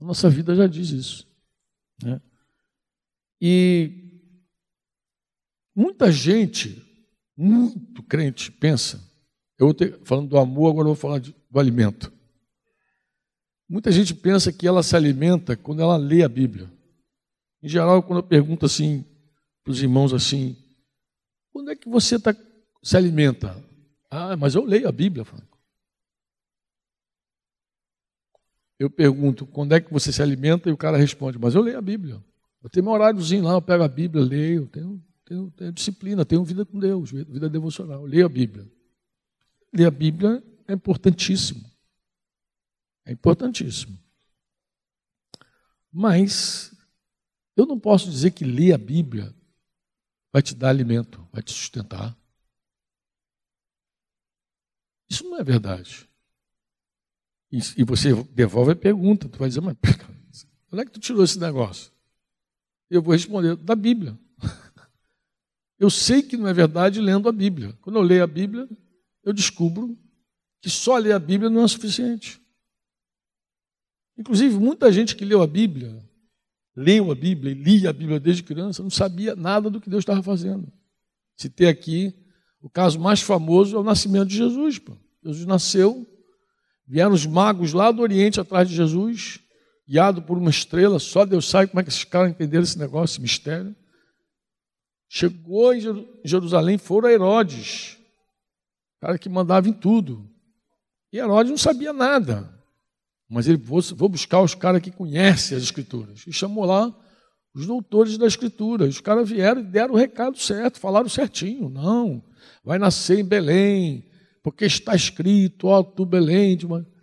A 0.00 0.04
nossa 0.04 0.30
vida 0.30 0.54
já 0.54 0.66
diz 0.66 0.90
isso. 0.90 1.28
Né? 2.02 2.20
E 3.38 4.32
muita 5.74 6.10
gente, 6.10 6.82
muito 7.36 8.02
crente, 8.02 8.50
pensa. 8.50 9.02
Eu 9.58 9.72
estou 9.72 10.04
falando 10.06 10.30
do 10.30 10.38
amor, 10.38 10.70
agora 10.70 10.88
eu 10.88 10.94
vou 10.94 10.96
falar 10.96 11.18
de, 11.18 11.34
do 11.50 11.60
alimento. 11.60 12.10
Muita 13.68 13.92
gente 13.92 14.14
pensa 14.14 14.50
que 14.50 14.66
ela 14.66 14.82
se 14.82 14.96
alimenta 14.96 15.54
quando 15.54 15.82
ela 15.82 15.96
lê 15.96 16.22
a 16.22 16.28
Bíblia. 16.28 16.70
Em 17.62 17.68
geral, 17.68 18.02
quando 18.02 18.20
eu 18.20 18.26
pergunto 18.26 18.64
assim 18.64 19.04
para 19.62 19.72
os 19.72 19.82
irmãos 19.82 20.14
assim, 20.14 20.56
quando 21.52 21.70
é 21.72 21.76
que 21.76 21.88
você 21.88 22.18
tá, 22.18 22.34
se 22.82 22.96
alimenta? 22.96 23.62
Ah, 24.10 24.36
mas 24.36 24.54
eu 24.54 24.64
leio 24.64 24.88
a 24.88 24.92
Bíblia, 24.92 25.24
Franco. 25.24 25.56
Eu 28.78 28.90
pergunto, 28.90 29.46
quando 29.46 29.72
é 29.72 29.80
que 29.80 29.92
você 29.92 30.12
se 30.12 30.22
alimenta? 30.22 30.68
E 30.68 30.72
o 30.72 30.76
cara 30.76 30.96
responde, 30.98 31.38
mas 31.38 31.54
eu 31.54 31.62
leio 31.62 31.78
a 31.78 31.82
Bíblia. 31.82 32.22
Eu 32.62 32.68
tenho 32.68 32.84
meu 32.84 32.92
horáriozinho 32.92 33.44
lá, 33.44 33.52
eu 33.52 33.62
pego 33.62 33.82
a 33.82 33.88
Bíblia, 33.88 34.22
leio, 34.22 34.66
tenho, 34.66 35.02
tenho, 35.24 35.50
tenho 35.50 35.72
disciplina, 35.72 36.24
tenho 36.24 36.44
vida 36.44 36.64
com 36.64 36.78
Deus, 36.78 37.10
vida 37.10 37.48
devocional, 37.48 38.04
leio 38.04 38.26
a 38.26 38.28
Bíblia. 38.28 38.70
Ler 39.72 39.86
a 39.86 39.90
Bíblia 39.90 40.42
é 40.66 40.72
importantíssimo. 40.72 41.64
É 43.04 43.12
importantíssimo. 43.12 43.98
Mas 45.92 46.74
eu 47.56 47.66
não 47.66 47.78
posso 47.78 48.10
dizer 48.10 48.32
que 48.32 48.44
ler 48.44 48.72
a 48.72 48.78
Bíblia 48.78 49.34
vai 50.32 50.42
te 50.42 50.54
dar 50.54 50.68
alimento, 50.68 51.26
vai 51.32 51.42
te 51.42 51.52
sustentar. 51.52 52.16
Isso 55.08 55.24
não 55.24 55.38
é 55.38 55.44
verdade. 55.44 56.08
E, 57.50 57.84
você 57.84 58.12
devolve 58.34 58.72
a 58.72 58.76
pergunta, 58.76 59.28
tu 59.28 59.38
vai 59.38 59.48
dizer, 59.48 59.60
mas 59.60 59.76
onde 60.70 60.82
é 60.82 60.84
que 60.84 60.90
tu 60.90 61.00
tirou 61.00 61.22
esse 61.22 61.38
negócio? 61.38 61.92
Eu 62.90 63.00
vou 63.00 63.12
responder, 63.12 63.56
da 63.56 63.74
Bíblia. 63.74 64.18
Eu 65.78 65.90
sei 65.90 66.22
que 66.22 66.36
não 66.36 66.48
é 66.48 66.52
verdade 66.52 67.00
lendo 67.00 67.28
a 67.28 67.32
Bíblia. 67.32 67.76
Quando 67.82 67.96
eu 67.96 68.02
leio 68.02 68.24
a 68.24 68.26
Bíblia, 68.26 68.66
eu 69.22 69.30
descubro 69.30 69.94
que 70.62 70.70
só 70.70 70.96
ler 70.96 71.12
a 71.12 71.18
Bíblia 71.18 71.50
não 71.50 71.64
é 71.64 71.68
suficiente. 71.68 72.40
Inclusive, 74.16 74.58
muita 74.58 74.90
gente 74.90 75.14
que 75.14 75.24
leu 75.24 75.42
a 75.42 75.46
Bíblia, 75.46 76.02
leu 76.74 77.10
a 77.10 77.14
Bíblia 77.14 77.52
e 77.52 77.54
lia 77.54 77.90
a 77.90 77.92
Bíblia 77.92 78.18
desde 78.18 78.42
criança, 78.42 78.82
não 78.82 78.88
sabia 78.88 79.36
nada 79.36 79.68
do 79.68 79.80
que 79.80 79.90
Deus 79.90 80.00
estava 80.00 80.22
fazendo. 80.22 80.72
Citei 81.36 81.68
aqui 81.68 82.14
o 82.66 82.68
caso 82.68 82.98
mais 82.98 83.20
famoso 83.20 83.76
é 83.76 83.78
o 83.78 83.84
nascimento 83.84 84.26
de 84.26 84.38
Jesus. 84.38 84.76
Pô. 84.76 84.96
Jesus 85.22 85.46
nasceu, 85.46 86.04
vieram 86.84 87.12
os 87.12 87.24
magos 87.24 87.72
lá 87.72 87.92
do 87.92 88.02
Oriente 88.02 88.40
atrás 88.40 88.68
de 88.68 88.74
Jesus, 88.74 89.38
guiado 89.88 90.20
por 90.20 90.36
uma 90.36 90.50
estrela, 90.50 90.98
só 90.98 91.24
Deus 91.24 91.48
sabe 91.48 91.68
como 91.68 91.78
é 91.78 91.84
que 91.84 91.90
esses 91.90 92.02
caras 92.02 92.32
entenderam 92.32 92.64
esse 92.64 92.76
negócio, 92.76 93.14
esse 93.14 93.20
mistério. 93.20 93.72
Chegou 95.08 95.72
em 95.72 95.80
Jerusalém, 96.24 96.76
foram 96.76 97.08
a 97.08 97.12
Herodes, 97.12 97.98
cara 99.00 99.16
que 99.16 99.28
mandava 99.28 99.68
em 99.68 99.72
tudo. 99.72 100.28
E 101.12 101.18
Herodes 101.18 101.50
não 101.50 101.58
sabia 101.58 101.92
nada. 101.92 102.52
Mas 103.28 103.46
ele 103.46 103.58
vou, 103.58 103.80
vou 103.94 104.08
buscar 104.08 104.42
os 104.42 104.56
caras 104.56 104.82
que 104.82 104.90
conhecem 104.90 105.56
as 105.56 105.62
escrituras. 105.62 106.24
E 106.26 106.32
chamou 106.32 106.64
lá 106.64 106.92
os 107.54 107.64
doutores 107.64 108.18
da 108.18 108.26
escritura. 108.26 108.86
Os 108.86 109.00
caras 109.00 109.28
vieram 109.28 109.60
e 109.60 109.64
deram 109.64 109.94
o 109.94 109.96
recado 109.96 110.36
certo, 110.36 110.80
falaram 110.80 111.08
certinho. 111.08 111.68
Não, 111.68 112.24
vai 112.64 112.78
nascer 112.78 113.18
em 113.18 113.24
Belém, 113.24 114.04
porque 114.42 114.64
está 114.64 114.94
escrito, 114.94 115.68
tu 115.96 116.04
Belém. 116.04 116.58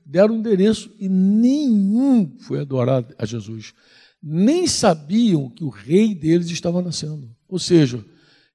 Deram 0.06 0.36
o 0.36 0.38
endereço 0.38 0.94
e 1.00 1.10
nenhum 1.10 2.38
foi 2.40 2.60
adorar 2.60 3.06
a 3.18 3.26
Jesus. 3.26 3.74
Nem 4.22 4.68
sabiam 4.68 5.50
que 5.50 5.64
o 5.64 5.70
rei 5.70 6.14
deles 6.16 6.50
estava 6.50 6.82
nascendo. 6.82 7.36
Ou 7.48 7.60
seja, 7.60 8.04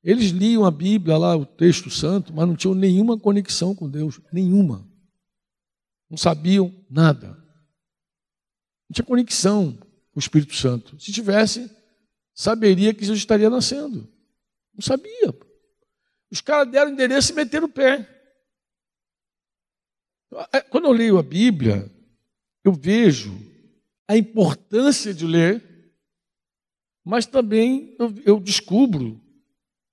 eles 0.02 0.30
liam 0.30 0.64
a 0.64 0.70
Bíblia 0.70 1.16
lá, 1.18 1.36
o 1.36 1.44
texto 1.44 1.90
santo, 1.90 2.32
mas 2.32 2.46
não 2.46 2.56
tinham 2.56 2.74
nenhuma 2.74 3.18
conexão 3.18 3.74
com 3.74 3.90
Deus, 3.90 4.20
nenhuma. 4.32 4.88
Não 6.08 6.16
sabiam 6.16 6.74
nada. 6.88 7.28
Não 7.28 8.94
tinha 8.94 9.04
conexão 9.04 9.72
com 9.72 10.16
o 10.16 10.18
Espírito 10.18 10.54
Santo. 10.54 10.98
Se 10.98 11.12
tivesse, 11.12 11.70
saberia 12.34 12.94
que 12.94 13.00
Jesus 13.00 13.18
estaria 13.18 13.50
nascendo. 13.50 14.08
Não 14.72 14.80
sabia. 14.80 15.34
Os 16.30 16.40
caras 16.40 16.70
deram 16.70 16.90
endereço 16.90 17.32
e 17.32 17.34
meteram 17.34 17.66
o 17.66 17.70
pé. 17.70 18.06
É, 20.52 20.60
quando 20.60 20.84
eu 20.84 20.92
leio 20.92 21.18
a 21.18 21.22
Bíblia, 21.22 21.90
eu 22.62 22.72
vejo 22.72 23.32
a 24.06 24.16
importância 24.16 25.14
de 25.14 25.26
ler, 25.26 25.92
mas 27.04 27.26
também 27.26 27.96
eu 28.24 28.38
descubro 28.38 29.20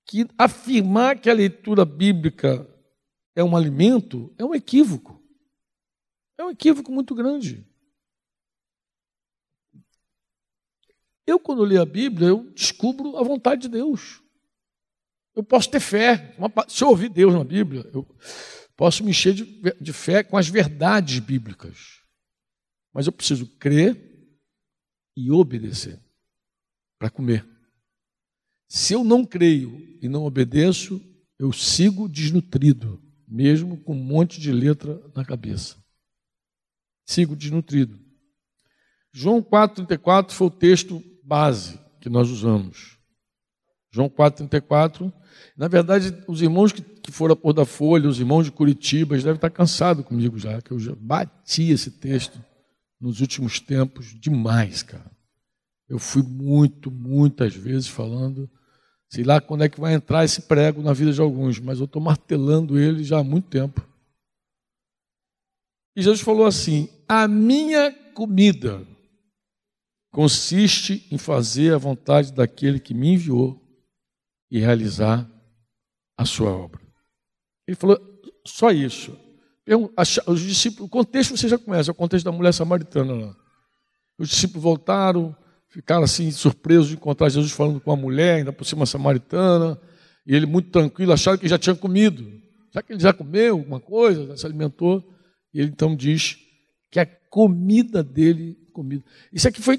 que 0.05 0.27
afirmar 0.37 1.19
que 1.19 1.29
a 1.29 1.33
leitura 1.33 1.85
bíblica 1.85 2.69
é 3.35 3.43
um 3.43 3.55
alimento 3.55 4.33
é 4.37 4.45
um 4.45 4.53
equívoco. 4.53 5.21
É 6.37 6.43
um 6.43 6.51
equívoco 6.51 6.91
muito 6.91 7.15
grande. 7.15 7.65
Eu, 11.25 11.39
quando 11.39 11.63
leio 11.63 11.81
a 11.81 11.85
Bíblia, 11.85 12.27
eu 12.27 12.51
descubro 12.51 13.17
a 13.17 13.23
vontade 13.23 13.63
de 13.63 13.69
Deus. 13.69 14.21
Eu 15.35 15.43
posso 15.43 15.69
ter 15.69 15.79
fé. 15.79 16.35
Se 16.67 16.83
eu 16.83 16.89
ouvir 16.89 17.09
Deus 17.09 17.33
na 17.33 17.43
Bíblia, 17.43 17.89
eu 17.93 18.07
posso 18.75 19.03
me 19.03 19.11
encher 19.11 19.33
de, 19.33 19.45
de 19.79 19.93
fé 19.93 20.23
com 20.23 20.37
as 20.37 20.47
verdades 20.47 21.19
bíblicas. 21.19 21.99
Mas 22.93 23.07
eu 23.07 23.11
preciso 23.11 23.45
crer 23.57 24.15
e 25.15 25.31
obedecer 25.31 25.99
para 26.97 27.09
comer. 27.09 27.45
Se 28.67 28.93
eu 28.93 29.03
não 29.03 29.25
creio 29.25 29.97
e 30.01 30.07
não 30.07 30.23
obedeço, 30.23 31.01
eu 31.37 31.51
sigo 31.51 32.07
desnutrido, 32.07 33.01
mesmo 33.27 33.77
com 33.77 33.93
um 33.93 34.03
monte 34.03 34.39
de 34.39 34.51
letra 34.51 35.01
na 35.13 35.23
cabeça. 35.25 35.77
Sigo 37.05 37.35
desnutrido. 37.35 37.99
João 39.13 39.41
4,34 39.41 40.31
foi 40.31 40.47
o 40.47 40.51
texto 40.51 41.03
base 41.23 41.79
que 42.01 42.09
nós 42.09 42.29
usamos. 42.29 42.94
João 43.95 44.09
4,34. 44.09 45.11
Na 45.55 45.69
verdade, 45.69 46.13
os 46.27 46.41
irmãos 46.41 46.73
que, 46.73 46.83
foram 47.11 47.31
a 47.31 47.35
pôr 47.35 47.53
da 47.53 47.65
folha, 47.65 48.09
os 48.09 48.19
irmãos 48.19 48.43
de 48.43 48.51
Curitiba, 48.51 49.15
eles 49.15 49.23
devem 49.23 49.37
estar 49.37 49.49
cansados 49.49 50.05
comigo 50.05 50.37
já, 50.37 50.61
que 50.61 50.71
eu 50.71 50.79
já 50.79 50.93
bati 50.93 51.71
esse 51.71 51.89
texto 51.91 52.37
nos 52.99 53.21
últimos 53.21 53.61
tempos 53.61 54.13
demais, 54.19 54.83
cara. 54.83 55.09
Eu 55.87 55.97
fui 55.97 56.23
muito, 56.23 56.91
muitas 56.91 57.55
vezes 57.55 57.87
falando, 57.87 58.49
sei 59.07 59.23
lá 59.23 59.39
quando 59.39 59.63
é 59.63 59.69
que 59.69 59.79
vai 59.79 59.93
entrar 59.93 60.25
esse 60.25 60.41
prego 60.41 60.81
na 60.81 60.91
vida 60.91 61.13
de 61.13 61.21
alguns, 61.21 61.57
mas 61.59 61.79
eu 61.79 61.85
estou 61.85 62.01
martelando 62.01 62.77
ele 62.77 63.01
já 63.01 63.19
há 63.19 63.23
muito 63.23 63.47
tempo. 63.47 63.87
E 65.95 66.01
Jesus 66.01 66.19
falou 66.19 66.45
assim: 66.45 66.89
a 67.07 67.29
minha 67.29 67.93
comida 68.13 68.85
consiste 70.11 71.07
em 71.09 71.17
fazer 71.17 71.73
a 71.73 71.77
vontade 71.77 72.33
daquele 72.33 72.77
que 72.77 72.93
me 72.93 73.13
enviou 73.13 73.64
e 74.55 74.59
realizar 74.61 75.29
a 76.17 76.23
sua 76.23 76.49
obra. 76.49 76.79
Ele 77.67 77.75
falou 77.75 77.99
só 78.47 78.71
isso. 78.71 79.19
Os 80.27 80.39
discípulos, 80.39 80.87
o 80.87 80.89
contexto 80.89 81.35
você 81.35 81.49
já 81.49 81.57
conhece, 81.57 81.89
é 81.89 81.91
o 81.91 81.95
contexto 81.95 82.23
da 82.23 82.31
mulher 82.31 82.53
samaritana 82.53 83.13
lá. 83.13 83.35
Os 84.17 84.29
discípulos 84.29 84.63
voltaram, 84.63 85.35
ficaram 85.67 86.03
assim 86.03 86.31
surpresos 86.31 86.87
de 86.87 86.93
encontrar 86.93 87.27
Jesus 87.27 87.51
falando 87.51 87.81
com 87.81 87.91
a 87.91 87.97
mulher, 87.97 88.35
ainda 88.35 88.53
por 88.53 88.63
cima 88.63 88.85
samaritana, 88.85 89.77
e 90.25 90.33
ele 90.33 90.45
muito 90.45 90.69
tranquilo, 90.69 91.11
acharam 91.11 91.37
que 91.37 91.49
já 91.49 91.57
tinha 91.57 91.75
comido. 91.75 92.25
Será 92.71 92.81
que 92.81 92.93
ele 92.93 93.01
já 93.01 93.11
comeu 93.11 93.57
alguma 93.57 93.81
coisa, 93.81 94.25
já 94.27 94.37
se 94.37 94.45
alimentou? 94.45 95.03
E 95.53 95.59
ele 95.59 95.69
então 95.69 95.93
diz 95.97 96.37
que 96.89 96.97
a 96.97 97.05
comida 97.05 98.01
dele, 98.01 98.57
comida. 98.71 99.03
Isso 99.33 99.49
aqui 99.49 99.61
foi 99.61 99.77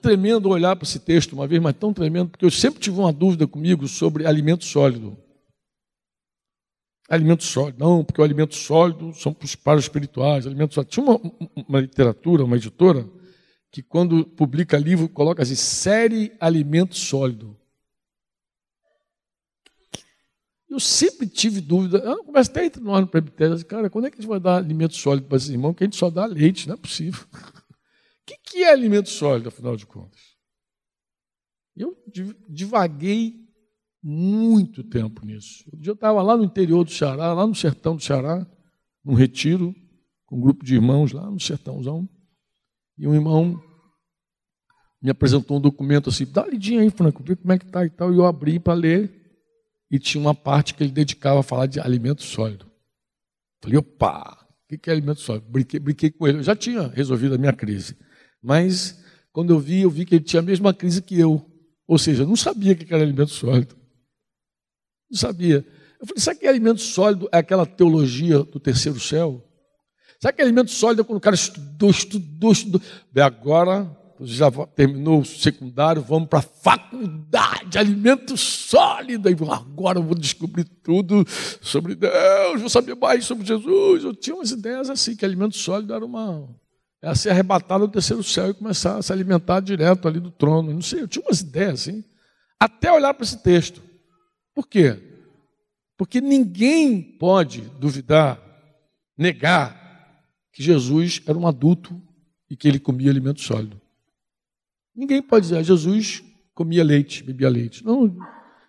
tremendo 0.00 0.48
olhar 0.48 0.74
para 0.76 0.86
esse 0.86 0.98
texto 0.98 1.32
uma 1.32 1.46
vez, 1.46 1.60
mas 1.60 1.74
tão 1.76 1.92
tremendo, 1.92 2.30
porque 2.30 2.44
eu 2.44 2.50
sempre 2.50 2.80
tive 2.80 2.98
uma 2.98 3.12
dúvida 3.12 3.46
comigo 3.46 3.86
sobre 3.86 4.26
alimento 4.26 4.64
sólido. 4.64 5.16
Alimento 7.08 7.42
sólido. 7.42 7.78
Não, 7.78 8.04
porque 8.04 8.20
o 8.20 8.24
alimento 8.24 8.54
sólido 8.54 9.14
são 9.14 9.32
para 9.32 9.78
os 9.78 9.84
espirituais. 9.84 10.46
Alimento 10.46 10.74
sólido. 10.74 10.90
Tinha 10.90 11.06
uma, 11.06 11.20
uma 11.66 11.80
literatura, 11.80 12.44
uma 12.44 12.56
editora, 12.56 13.08
que 13.70 13.82
quando 13.82 14.26
publica 14.26 14.76
livro 14.76 15.08
coloca 15.08 15.42
assim, 15.42 15.54
série 15.54 16.32
alimento 16.38 16.94
sólido. 16.94 17.56
Eu 20.68 20.78
sempre 20.78 21.26
tive 21.26 21.62
dúvida, 21.62 21.96
eu 21.98 22.22
conversa 22.22 22.50
até 22.50 22.66
entre 22.66 22.82
nós 22.82 23.00
no 23.00 23.06
presbitério, 23.06 23.64
cara, 23.64 23.88
quando 23.88 24.06
é 24.06 24.10
que 24.10 24.18
a 24.18 24.20
gente 24.20 24.28
vai 24.28 24.38
dar 24.38 24.56
alimento 24.56 24.94
sólido 24.94 25.26
para 25.26 25.38
esses 25.38 25.48
irmãos? 25.48 25.74
Que 25.74 25.84
a 25.84 25.86
gente 25.86 25.96
só 25.96 26.10
dá 26.10 26.26
leite, 26.26 26.68
não 26.68 26.74
é 26.74 26.76
possível. 26.76 27.24
Que, 28.28 28.36
que 28.36 28.58
é 28.62 28.70
alimento 28.70 29.08
sólido, 29.08 29.48
afinal 29.48 29.74
de 29.74 29.86
contas? 29.86 30.20
Eu 31.74 31.96
divaguei 32.46 33.34
muito 34.02 34.84
tempo 34.84 35.24
nisso. 35.24 35.64
Eu 35.82 35.94
estava 35.94 36.20
lá 36.20 36.36
no 36.36 36.44
interior 36.44 36.84
do 36.84 36.90
Ceará, 36.90 37.32
lá 37.32 37.46
no 37.46 37.54
sertão 37.54 37.96
do 37.96 38.02
Ceará, 38.02 38.46
num 39.02 39.14
retiro, 39.14 39.74
com 40.26 40.36
um 40.36 40.40
grupo 40.42 40.62
de 40.62 40.74
irmãos 40.74 41.12
lá 41.12 41.30
no 41.30 41.40
sertãozão. 41.40 42.06
E 42.98 43.08
um 43.08 43.14
irmão 43.14 43.62
me 45.00 45.08
apresentou 45.08 45.56
um 45.56 45.60
documento 45.60 46.10
assim, 46.10 46.26
dá 46.26 46.42
uma 46.42 46.50
lidinha 46.50 46.82
aí, 46.82 46.90
Franco, 46.90 47.22
vê 47.22 47.34
como 47.34 47.52
é 47.52 47.58
que 47.58 47.66
tá 47.66 47.86
e 47.86 47.90
tal. 47.90 48.12
E 48.12 48.16
eu 48.18 48.26
abri 48.26 48.60
para 48.60 48.74
ler 48.74 49.10
e 49.90 49.98
tinha 49.98 50.20
uma 50.20 50.34
parte 50.34 50.74
que 50.74 50.82
ele 50.82 50.92
dedicava 50.92 51.40
a 51.40 51.42
falar 51.42 51.64
de 51.64 51.80
alimento 51.80 52.22
sólido. 52.22 52.70
Falei, 53.62 53.78
opa, 53.78 54.46
o 54.70 54.78
que 54.78 54.90
é 54.90 54.92
alimento 54.92 55.20
sólido? 55.20 55.48
Brinquei, 55.48 55.80
brinquei 55.80 56.10
com 56.10 56.28
ele. 56.28 56.38
Eu 56.38 56.42
já 56.42 56.54
tinha 56.54 56.88
resolvido 56.88 57.36
a 57.36 57.38
minha 57.38 57.54
crise. 57.54 57.96
Mas, 58.42 58.98
quando 59.32 59.52
eu 59.52 59.58
vi, 59.58 59.82
eu 59.82 59.90
vi 59.90 60.04
que 60.04 60.14
ele 60.14 60.24
tinha 60.24 60.40
a 60.40 60.44
mesma 60.44 60.72
crise 60.72 61.02
que 61.02 61.18
eu. 61.18 61.44
Ou 61.86 61.98
seja, 61.98 62.22
eu 62.22 62.26
não 62.26 62.36
sabia 62.36 62.74
que 62.74 62.92
era 62.92 63.02
alimento 63.02 63.30
sólido. 63.30 63.76
Não 65.10 65.18
sabia. 65.18 65.66
Eu 66.00 66.06
falei, 66.06 66.20
sabe 66.20 66.40
que 66.40 66.46
alimento 66.46 66.80
sólido 66.80 67.28
é 67.32 67.38
aquela 67.38 67.66
teologia 67.66 68.38
do 68.38 68.60
terceiro 68.60 69.00
céu? 69.00 69.44
Sabe 70.20 70.36
que 70.36 70.42
alimento 70.42 70.70
sólido 70.70 71.02
é 71.02 71.04
quando 71.04 71.18
o 71.18 71.20
cara 71.20 71.34
estudou, 71.34 71.90
estudou, 71.90 72.52
estudou. 72.52 72.80
Bem, 73.12 73.24
agora 73.24 73.96
já 74.20 74.50
terminou 74.74 75.20
o 75.20 75.24
secundário, 75.24 76.02
vamos 76.02 76.28
para 76.28 76.40
a 76.40 76.42
faculdade, 76.42 77.78
alimento 77.78 78.36
sólido. 78.36 79.30
E 79.30 79.36
agora 79.50 79.98
eu 79.98 80.02
vou 80.02 80.16
descobrir 80.16 80.64
tudo 80.64 81.24
sobre 81.60 81.94
Deus, 81.94 82.60
vou 82.60 82.68
saber 82.68 82.96
mais 82.96 83.24
sobre 83.24 83.46
Jesus. 83.46 84.04
Eu 84.04 84.14
tinha 84.14 84.34
umas 84.34 84.50
ideias 84.50 84.90
assim, 84.90 85.14
que 85.14 85.24
alimento 85.24 85.56
sólido 85.56 85.94
era 85.94 86.04
uma. 86.04 86.48
Era 87.00 87.14
ser 87.14 87.30
arrebatado 87.30 87.86
do 87.86 87.92
terceiro 87.92 88.22
céu 88.24 88.50
e 88.50 88.54
começar 88.54 88.96
a 88.96 89.02
se 89.02 89.12
alimentar 89.12 89.60
direto 89.60 90.08
ali 90.08 90.18
do 90.18 90.30
trono. 90.30 90.72
Não 90.72 90.82
sei, 90.82 91.02
eu 91.02 91.08
tinha 91.08 91.24
umas 91.24 91.40
ideias 91.40 91.74
assim. 91.74 92.04
Até 92.58 92.92
olhar 92.92 93.14
para 93.14 93.24
esse 93.24 93.40
texto. 93.42 93.82
Por 94.54 94.66
quê? 94.66 95.00
Porque 95.96 96.20
ninguém 96.20 97.00
pode 97.00 97.60
duvidar, 97.78 98.40
negar 99.16 99.76
que 100.52 100.62
Jesus 100.62 101.22
era 101.26 101.38
um 101.38 101.46
adulto 101.46 102.00
e 102.50 102.56
que 102.56 102.66
ele 102.66 102.80
comia 102.80 103.10
alimento 103.10 103.40
sólido. 103.40 103.80
Ninguém 104.94 105.22
pode 105.22 105.46
dizer, 105.46 105.58
ah, 105.58 105.62
Jesus 105.62 106.24
comia 106.54 106.82
leite, 106.82 107.22
bebia 107.22 107.48
leite. 107.48 107.84
Não, 107.84 108.16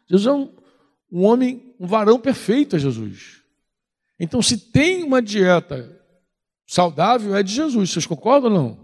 Jesus 0.08 0.28
é 0.28 0.32
um, 0.32 0.54
um 1.12 1.24
homem, 1.24 1.74
um 1.80 1.88
varão 1.88 2.20
perfeito, 2.20 2.76
é 2.76 2.80
Jesus. 2.80 3.42
Então, 4.20 4.42
se 4.42 4.58
tem 4.58 5.04
uma 5.04 5.22
dieta 5.22 5.99
saudável, 6.70 7.36
é 7.36 7.42
de 7.42 7.52
Jesus. 7.52 7.90
Vocês 7.90 8.06
concordam 8.06 8.52
ou 8.52 8.58
não? 8.58 8.80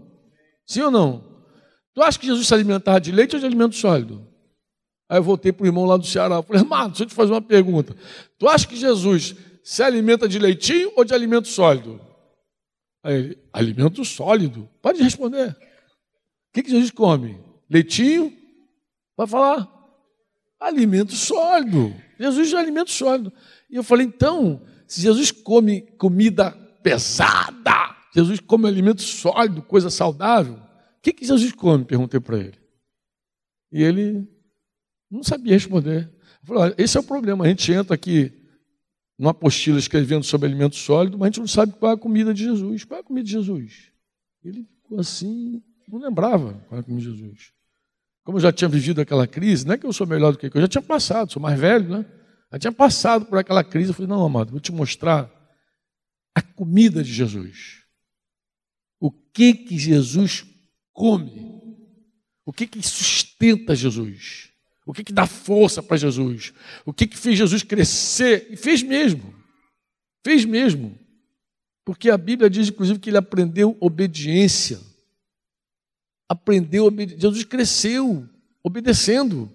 Sim 0.66 0.82
ou 0.82 0.90
não? 0.90 1.24
Tu 1.94 2.02
acha 2.02 2.18
que 2.18 2.26
Jesus 2.26 2.48
se 2.48 2.52
alimentava 2.52 3.00
de 3.00 3.12
leite 3.12 3.36
ou 3.36 3.40
de 3.40 3.46
alimento 3.46 3.76
sólido? 3.76 4.26
Aí 5.08 5.18
eu 5.18 5.22
voltei 5.22 5.52
para 5.52 5.62
o 5.62 5.66
irmão 5.66 5.84
lá 5.84 5.96
do 5.96 6.04
Ceará. 6.04 6.42
Falei, 6.42 6.62
irmão, 6.62 6.88
deixa 6.88 7.04
eu 7.04 7.06
te 7.06 7.14
fazer 7.14 7.30
uma 7.30 7.40
pergunta. 7.40 7.96
Tu 8.36 8.48
acha 8.48 8.66
que 8.66 8.76
Jesus 8.76 9.36
se 9.62 9.84
alimenta 9.84 10.28
de 10.28 10.36
leitinho 10.36 10.92
ou 10.96 11.04
de 11.04 11.14
alimento 11.14 11.46
sólido? 11.46 12.00
Aí 13.04 13.14
ele, 13.14 13.38
alimento 13.52 14.04
sólido. 14.04 14.68
Pode 14.82 15.00
responder. 15.00 15.50
O 15.50 15.56
que, 16.52 16.64
que 16.64 16.70
Jesus 16.70 16.90
come? 16.90 17.38
Leitinho? 17.70 18.36
Vai 19.16 19.28
falar? 19.28 19.72
Alimento 20.58 21.12
sólido. 21.12 21.94
Jesus 22.18 22.52
é 22.52 22.56
alimento 22.56 22.90
sólido. 22.90 23.32
E 23.70 23.76
eu 23.76 23.84
falei, 23.84 24.06
então, 24.06 24.60
se 24.88 25.02
Jesus 25.02 25.30
come 25.30 25.82
comida 25.98 26.65
pesada, 26.86 27.96
Jesus 28.14 28.38
come 28.38 28.68
alimento 28.68 29.02
sólido, 29.02 29.60
coisa 29.60 29.90
saudável, 29.90 30.54
o 30.54 31.02
que, 31.02 31.12
que 31.12 31.26
Jesus 31.26 31.50
come? 31.50 31.84
Perguntei 31.84 32.20
para 32.20 32.38
ele. 32.38 32.58
E 33.72 33.82
ele 33.82 34.28
não 35.10 35.24
sabia 35.24 35.54
responder. 35.54 36.08
Eu 36.42 36.46
falei, 36.46 36.62
olha, 36.62 36.74
esse 36.78 36.96
é 36.96 37.00
o 37.00 37.02
problema. 37.02 37.44
A 37.44 37.48
gente 37.48 37.72
entra 37.72 37.92
aqui 37.92 38.32
numa 39.18 39.32
apostila 39.32 39.80
escrevendo 39.80 40.22
sobre 40.22 40.46
alimento 40.46 40.76
sólido, 40.76 41.18
mas 41.18 41.26
a 41.26 41.28
gente 41.30 41.40
não 41.40 41.48
sabe 41.48 41.72
qual 41.72 41.90
é 41.90 41.94
a 41.96 41.98
comida 41.98 42.32
de 42.32 42.44
Jesus. 42.44 42.84
Qual 42.84 42.98
é 42.98 43.00
a 43.00 43.04
comida 43.04 43.24
de 43.24 43.32
Jesus? 43.32 43.90
Ele 44.44 44.64
ficou 44.82 45.00
assim, 45.00 45.60
não 45.88 45.98
lembrava 45.98 46.52
qual 46.68 46.78
é 46.78 46.80
a 46.82 46.84
comida 46.84 47.10
de 47.10 47.16
Jesus. 47.16 47.52
Como 48.22 48.38
eu 48.38 48.42
já 48.42 48.52
tinha 48.52 48.68
vivido 48.68 49.00
aquela 49.00 49.26
crise, 49.26 49.66
não 49.66 49.74
é 49.74 49.78
que 49.78 49.86
eu 49.86 49.92
sou 49.92 50.06
melhor 50.06 50.30
do 50.30 50.38
que 50.38 50.46
eu 50.46 50.60
já 50.60 50.68
tinha 50.68 50.82
passado, 50.82 51.32
sou 51.32 51.42
mais 51.42 51.58
velho, 51.58 51.88
né? 51.88 52.06
Já 52.52 52.58
tinha 52.60 52.72
passado 52.72 53.26
por 53.26 53.38
aquela 53.38 53.64
crise. 53.64 53.90
Eu 53.90 53.94
falei, 53.94 54.08
não, 54.08 54.24
amado, 54.24 54.52
vou 54.52 54.60
te 54.60 54.70
mostrar 54.70 55.35
a 56.36 56.42
comida 56.42 57.02
de 57.02 57.10
Jesus. 57.10 57.82
O 59.00 59.10
que 59.10 59.54
que 59.54 59.78
Jesus 59.78 60.44
come? 60.92 61.62
O 62.44 62.52
que 62.52 62.66
que 62.66 62.82
sustenta 62.82 63.74
Jesus? 63.74 64.52
O 64.84 64.92
que, 64.92 65.02
que 65.02 65.14
dá 65.14 65.26
força 65.26 65.82
para 65.82 65.96
Jesus? 65.96 66.52
O 66.84 66.92
que, 66.92 67.06
que 67.06 67.16
fez 67.16 67.38
Jesus 67.38 67.62
crescer? 67.62 68.48
E 68.50 68.56
fez 68.56 68.82
mesmo. 68.82 69.34
Fez 70.22 70.44
mesmo. 70.44 70.96
Porque 71.86 72.10
a 72.10 72.18
Bíblia 72.18 72.50
diz, 72.50 72.68
inclusive, 72.68 72.98
que 72.98 73.08
ele 73.08 73.16
aprendeu 73.16 73.74
obediência. 73.80 74.78
Aprendeu 76.28 76.84
obediência. 76.84 77.18
Jesus 77.18 77.44
cresceu 77.44 78.28
obedecendo. 78.62 79.50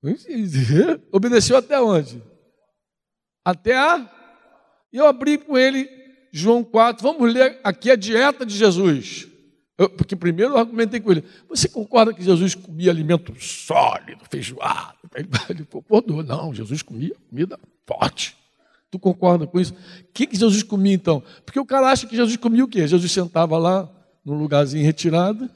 Obedeceu 1.10 1.56
até 1.56 1.80
onde? 1.80 2.22
Até 3.44 3.76
a. 3.76 4.17
E 4.92 4.96
eu 4.96 5.06
abri 5.06 5.38
com 5.38 5.56
ele 5.56 5.88
João 6.32 6.64
4. 6.64 7.02
Vamos 7.02 7.32
ler 7.32 7.60
aqui 7.62 7.90
a 7.90 7.96
dieta 7.96 8.44
de 8.44 8.56
Jesus. 8.56 9.28
Eu, 9.78 9.88
porque 9.88 10.16
primeiro 10.16 10.54
eu 10.54 10.58
argumentei 10.58 11.00
com 11.00 11.12
ele. 11.12 11.22
Você 11.48 11.68
concorda 11.68 12.12
que 12.12 12.22
Jesus 12.22 12.54
comia 12.54 12.90
alimento 12.90 13.32
sólido, 13.40 14.24
feijoada? 14.28 14.94
Ele 15.48 15.64
concordou. 15.64 16.22
Não, 16.24 16.52
Jesus 16.52 16.82
comia 16.82 17.14
comida 17.30 17.58
forte. 17.86 18.36
Tu 18.90 18.98
concorda 18.98 19.46
com 19.46 19.60
isso? 19.60 19.72
O 19.72 20.12
que, 20.12 20.26
que 20.26 20.36
Jesus 20.36 20.64
comia 20.64 20.94
então? 20.94 21.22
Porque 21.44 21.60
o 21.60 21.64
cara 21.64 21.90
acha 21.90 22.06
que 22.06 22.16
Jesus 22.16 22.36
comia 22.36 22.64
o 22.64 22.68
quê? 22.68 22.88
Jesus 22.88 23.12
sentava 23.12 23.56
lá 23.56 23.88
num 24.24 24.34
lugarzinho 24.34 24.84
retirado, 24.84 25.48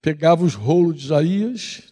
pegava 0.00 0.44
os 0.44 0.54
rolos 0.54 0.96
de 0.96 1.04
Isaías. 1.04 1.82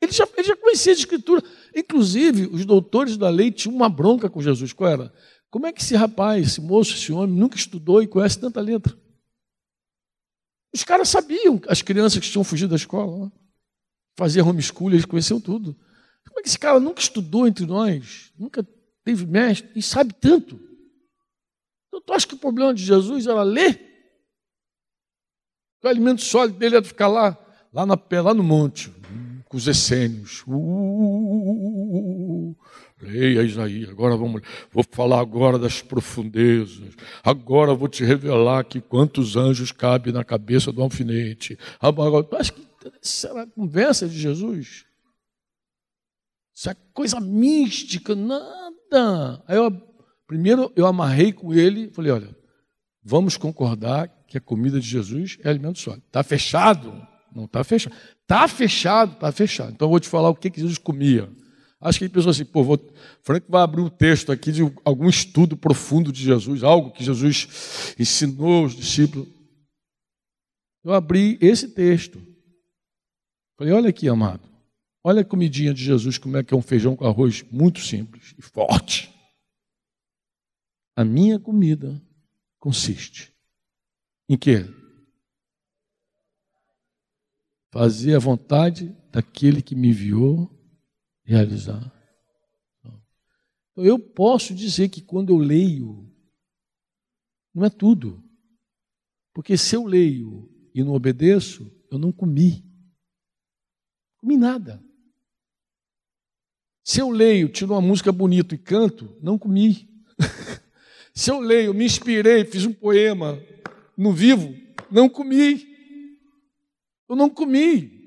Ele 0.00 0.10
já, 0.10 0.26
ele 0.36 0.48
já 0.48 0.56
conhecia 0.56 0.92
a 0.92 0.96
escritura. 0.96 1.42
Inclusive, 1.76 2.46
os 2.46 2.64
doutores 2.64 3.16
da 3.16 3.28
lei 3.28 3.52
tinham 3.52 3.76
uma 3.76 3.88
bronca 3.88 4.28
com 4.28 4.42
Jesus. 4.42 4.72
Qual 4.72 4.90
era? 4.90 5.12
Como 5.52 5.66
é 5.66 5.72
que 5.72 5.82
esse 5.82 5.94
rapaz, 5.94 6.46
esse 6.46 6.62
moço, 6.62 6.94
esse 6.94 7.12
homem, 7.12 7.36
nunca 7.36 7.56
estudou 7.56 8.02
e 8.02 8.06
conhece 8.08 8.40
tanta 8.40 8.58
letra? 8.58 8.98
Os 10.74 10.82
caras 10.82 11.10
sabiam, 11.10 11.60
as 11.68 11.82
crianças 11.82 12.18
que 12.18 12.30
tinham 12.30 12.42
fugido 12.42 12.70
da 12.70 12.76
escola, 12.76 13.30
faziam 14.16 14.48
homeschooling, 14.48 14.94
eles 14.94 15.04
conheciam 15.04 15.38
tudo. 15.38 15.74
Como 16.26 16.40
é 16.40 16.42
que 16.42 16.48
esse 16.48 16.58
cara 16.58 16.80
nunca 16.80 17.02
estudou 17.02 17.46
entre 17.46 17.66
nós, 17.66 18.32
nunca 18.38 18.66
teve 19.04 19.26
mestre 19.26 19.70
e 19.76 19.82
sabe 19.82 20.14
tanto? 20.14 20.58
Então, 21.88 22.00
tu 22.00 22.14
acha 22.14 22.26
que 22.26 22.34
o 22.34 22.38
problema 22.38 22.72
de 22.72 22.82
Jesus 22.82 23.26
era 23.26 23.42
ler? 23.42 23.78
O 25.84 25.88
alimento 25.88 26.22
sólido 26.22 26.58
dele 26.58 26.76
era 26.76 26.84
ficar 26.84 27.08
lá, 27.08 27.36
lá, 27.70 27.84
na, 27.84 27.98
lá 28.22 28.32
no 28.32 28.42
monte, 28.42 28.90
com 29.50 29.58
os 29.58 29.68
essênios. 29.68 30.42
Uh, 30.46 30.54
uh, 30.54 32.50
uh, 32.52 32.56
Leia 33.02 33.42
Isaías, 33.42 33.90
agora 33.90 34.16
vamos, 34.16 34.42
vou 34.70 34.84
falar 34.88 35.20
agora 35.20 35.58
das 35.58 35.82
profundezas. 35.82 36.94
Agora 37.24 37.74
vou 37.74 37.88
te 37.88 38.04
revelar 38.04 38.64
que 38.64 38.80
quantos 38.80 39.36
anjos 39.36 39.72
cabe 39.72 40.12
na 40.12 40.22
cabeça 40.22 40.70
do 40.70 40.80
alfinete. 40.80 41.58
Acha 42.38 42.52
que 42.52 42.62
a 43.26 43.46
conversa 43.46 44.08
de 44.08 44.16
Jesus? 44.16 44.84
Isso 46.54 46.70
é 46.70 46.76
coisa 46.94 47.18
mística, 47.18 48.14
nada. 48.14 49.42
Aí 49.48 49.56
eu, 49.56 49.70
primeiro 50.26 50.72
eu 50.76 50.86
amarrei 50.86 51.32
com 51.32 51.52
ele, 51.52 51.90
falei, 51.90 52.12
olha, 52.12 52.36
vamos 53.02 53.36
concordar 53.36 54.08
que 54.28 54.38
a 54.38 54.40
comida 54.40 54.78
de 54.78 54.86
Jesus 54.86 55.38
é 55.42 55.48
alimento 55.48 55.80
sólido. 55.80 56.04
Está 56.06 56.22
fechado? 56.22 57.04
Não 57.34 57.46
está 57.46 57.64
fechado. 57.64 57.96
Está 58.22 58.46
fechado, 58.46 59.12
está 59.14 59.32
fechado. 59.32 59.72
Então 59.72 59.86
eu 59.86 59.90
vou 59.90 60.00
te 60.00 60.08
falar 60.08 60.28
o 60.28 60.36
que, 60.36 60.50
que 60.50 60.60
Jesus 60.60 60.78
comia. 60.78 61.28
Acho 61.82 61.98
que 61.98 62.04
ele 62.04 62.14
pensou 62.14 62.30
assim, 62.30 62.44
pô, 62.44 62.62
vou, 62.62 62.78
Franco 63.22 63.50
vai 63.50 63.62
abrir 63.62 63.82
um 63.82 63.88
texto 63.88 64.30
aqui 64.30 64.52
de 64.52 64.62
algum 64.84 65.08
estudo 65.08 65.56
profundo 65.56 66.12
de 66.12 66.22
Jesus, 66.22 66.62
algo 66.62 66.92
que 66.92 67.04
Jesus 67.04 67.94
ensinou 67.98 68.62
aos 68.62 68.74
discípulos. 68.74 69.28
Eu 70.84 70.92
abri 70.92 71.36
esse 71.40 71.68
texto. 71.68 72.20
Falei, 73.58 73.72
olha 73.72 73.90
aqui, 73.90 74.08
amado. 74.08 74.48
Olha 75.04 75.22
a 75.22 75.24
comidinha 75.24 75.74
de 75.74 75.82
Jesus, 75.82 76.16
como 76.16 76.36
é 76.36 76.44
que 76.44 76.54
é 76.54 76.56
um 76.56 76.62
feijão 76.62 76.94
com 76.94 77.06
arroz 77.06 77.44
muito 77.50 77.80
simples 77.80 78.34
e 78.38 78.42
forte. 78.42 79.12
A 80.96 81.04
minha 81.04 81.38
comida 81.38 82.00
consiste 82.60 83.32
em 84.28 84.38
quê? 84.38 84.66
fazer 87.72 88.14
a 88.14 88.18
vontade 88.18 88.94
daquele 89.10 89.62
que 89.62 89.74
me 89.74 89.88
enviou 89.88 90.48
realizar. 91.24 91.92
Então, 93.72 93.84
eu 93.84 93.98
posso 93.98 94.54
dizer 94.54 94.88
que 94.88 95.00
quando 95.00 95.32
eu 95.32 95.38
leio, 95.38 96.10
não 97.54 97.64
é 97.64 97.70
tudo. 97.70 98.22
Porque 99.32 99.56
se 99.56 99.74
eu 99.74 99.84
leio 99.84 100.50
e 100.74 100.82
não 100.82 100.92
obedeço, 100.92 101.70
eu 101.90 101.98
não 101.98 102.12
comi. 102.12 102.64
Comi 104.18 104.36
nada. 104.36 104.82
Se 106.84 107.00
eu 107.00 107.10
leio, 107.10 107.48
tiro 107.48 107.72
uma 107.72 107.80
música 107.80 108.10
bonita 108.10 108.54
e 108.54 108.58
canto, 108.58 109.16
não 109.22 109.38
comi. 109.38 109.88
se 111.14 111.30
eu 111.30 111.38
leio, 111.38 111.72
me 111.72 111.84
inspirei, 111.84 112.44
fiz 112.44 112.66
um 112.66 112.72
poema, 112.72 113.40
não 113.96 114.12
vivo, 114.12 114.54
não 114.90 115.08
comi. 115.08 115.66
Eu 117.08 117.16
não 117.16 117.30
comi. 117.30 118.01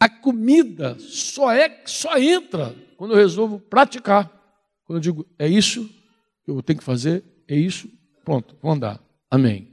A 0.00 0.08
comida 0.08 0.98
só 0.98 1.52
é 1.52 1.82
só 1.84 2.16
entra 2.16 2.74
quando 2.96 3.12
eu 3.12 3.18
resolvo 3.18 3.60
praticar. 3.60 4.30
Quando 4.84 4.96
eu 4.96 5.00
digo 5.02 5.26
é 5.38 5.46
isso 5.46 5.86
que 6.42 6.50
eu 6.50 6.62
tenho 6.62 6.78
que 6.78 6.84
fazer, 6.84 7.22
é 7.46 7.54
isso, 7.54 7.86
pronto, 8.24 8.56
vou 8.62 8.72
andar. 8.72 8.98
Amém. 9.30 9.68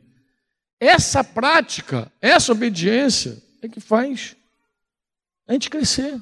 Essa 0.80 1.24
prática, 1.24 2.12
essa 2.22 2.52
obediência 2.52 3.42
é 3.62 3.70
que 3.70 3.80
faz 3.80 4.36
a 5.48 5.54
gente 5.54 5.70
crescer. 5.70 6.22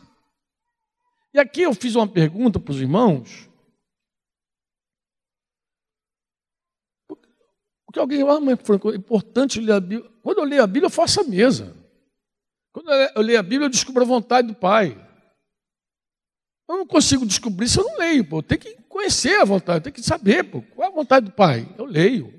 E 1.34 1.40
aqui 1.40 1.64
eu 1.64 1.74
fiz 1.74 1.96
uma 1.96 2.08
pergunta 2.08 2.60
para 2.60 2.72
os 2.72 2.80
irmãos. 2.80 3.50
Porque 7.86 8.00
alguém, 8.00 8.22
ah, 8.22 8.40
mas 8.40 8.60
é 8.60 8.96
importante 8.96 9.60
ler 9.60 9.74
a 9.74 9.80
Bíblia. 9.80 10.10
Quando 10.22 10.38
eu 10.38 10.44
leio 10.44 10.64
a 10.64 10.68
Bíblia, 10.68 10.86
eu 10.86 10.92
faço 10.92 11.22
a 11.22 11.24
mesa. 11.24 11.76
Quando 12.76 12.92
eu 12.92 13.22
leio 13.22 13.40
a 13.40 13.42
Bíblia, 13.42 13.68
eu 13.68 13.70
descubro 13.70 14.04
a 14.04 14.06
vontade 14.06 14.50
do 14.50 14.54
Pai. 14.54 15.02
Eu 16.68 16.76
não 16.76 16.86
consigo 16.86 17.26
descobrir 17.26 17.70
se 17.70 17.80
eu 17.80 17.86
não 17.86 17.98
leio, 17.98 18.28
pô. 18.28 18.40
Eu 18.40 18.44
tenho 18.44 18.60
que 18.60 18.76
conhecer 18.90 19.40
a 19.40 19.46
vontade, 19.46 19.78
eu 19.78 19.84
tenho 19.84 19.94
que 19.94 20.02
saber, 20.02 20.44
pô, 20.44 20.62
qual 20.62 20.90
é 20.90 20.92
a 20.92 20.94
vontade 20.94 21.28
do 21.28 21.32
Pai. 21.32 21.74
Eu 21.78 21.86
leio. 21.86 22.34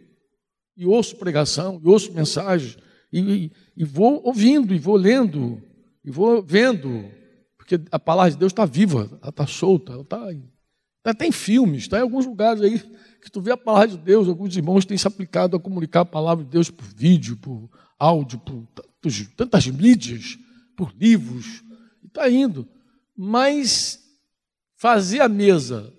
E 0.76 0.84
ouço 0.84 1.16
pregação, 1.16 1.80
e 1.82 1.88
ouço 1.88 2.12
mensagens, 2.12 2.76
e, 3.10 3.50
e, 3.74 3.82
vou 3.82 4.20
ouvindo, 4.26 4.74
e 4.74 4.78
vou 4.78 4.94
lendo, 4.94 5.62
e 6.04 6.10
vou 6.10 6.42
vendo. 6.42 7.10
Porque 7.56 7.80
a 7.90 7.98
palavra 7.98 8.32
de 8.32 8.36
Deus 8.36 8.52
está 8.52 8.66
viva, 8.66 9.08
ela 9.22 9.30
está 9.30 9.46
solta, 9.46 9.94
ela 9.94 10.02
está. 10.02 10.20
Tá, 11.02 11.14
tem 11.14 11.32
filmes, 11.32 11.84
está 11.84 11.96
em 11.96 12.02
alguns 12.02 12.26
lugares 12.26 12.60
aí 12.60 12.78
que 13.26 13.32
tu 13.32 13.40
vê 13.40 13.50
a 13.50 13.56
palavra 13.56 13.88
de 13.88 13.98
Deus, 13.98 14.28
alguns 14.28 14.56
irmãos 14.56 14.84
têm 14.84 14.96
se 14.96 15.08
aplicado 15.08 15.56
a 15.56 15.60
comunicar 15.60 16.02
a 16.02 16.04
palavra 16.04 16.44
de 16.44 16.50
Deus 16.50 16.70
por 16.70 16.84
vídeo, 16.84 17.36
por 17.36 17.68
áudio, 17.98 18.38
por 18.38 18.64
tantos, 18.68 19.26
tantas 19.36 19.66
mídias, 19.66 20.38
por 20.76 20.94
livros, 20.96 21.60
e 22.04 22.06
está 22.06 22.30
indo. 22.30 22.68
Mas 23.16 24.00
fazer 24.76 25.22
a 25.22 25.28
mesa 25.28 25.92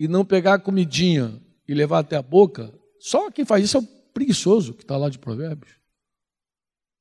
e 0.00 0.08
não 0.08 0.24
pegar 0.24 0.54
a 0.54 0.58
comidinha 0.58 1.38
e 1.68 1.74
levar 1.74 1.98
até 1.98 2.16
a 2.16 2.22
boca, 2.22 2.72
só 2.98 3.30
quem 3.30 3.44
faz 3.44 3.62
isso 3.62 3.76
é 3.76 3.80
o 3.80 3.86
preguiçoso 4.14 4.72
que 4.72 4.82
está 4.82 4.96
lá 4.96 5.10
de 5.10 5.18
Provérbios. 5.18 5.74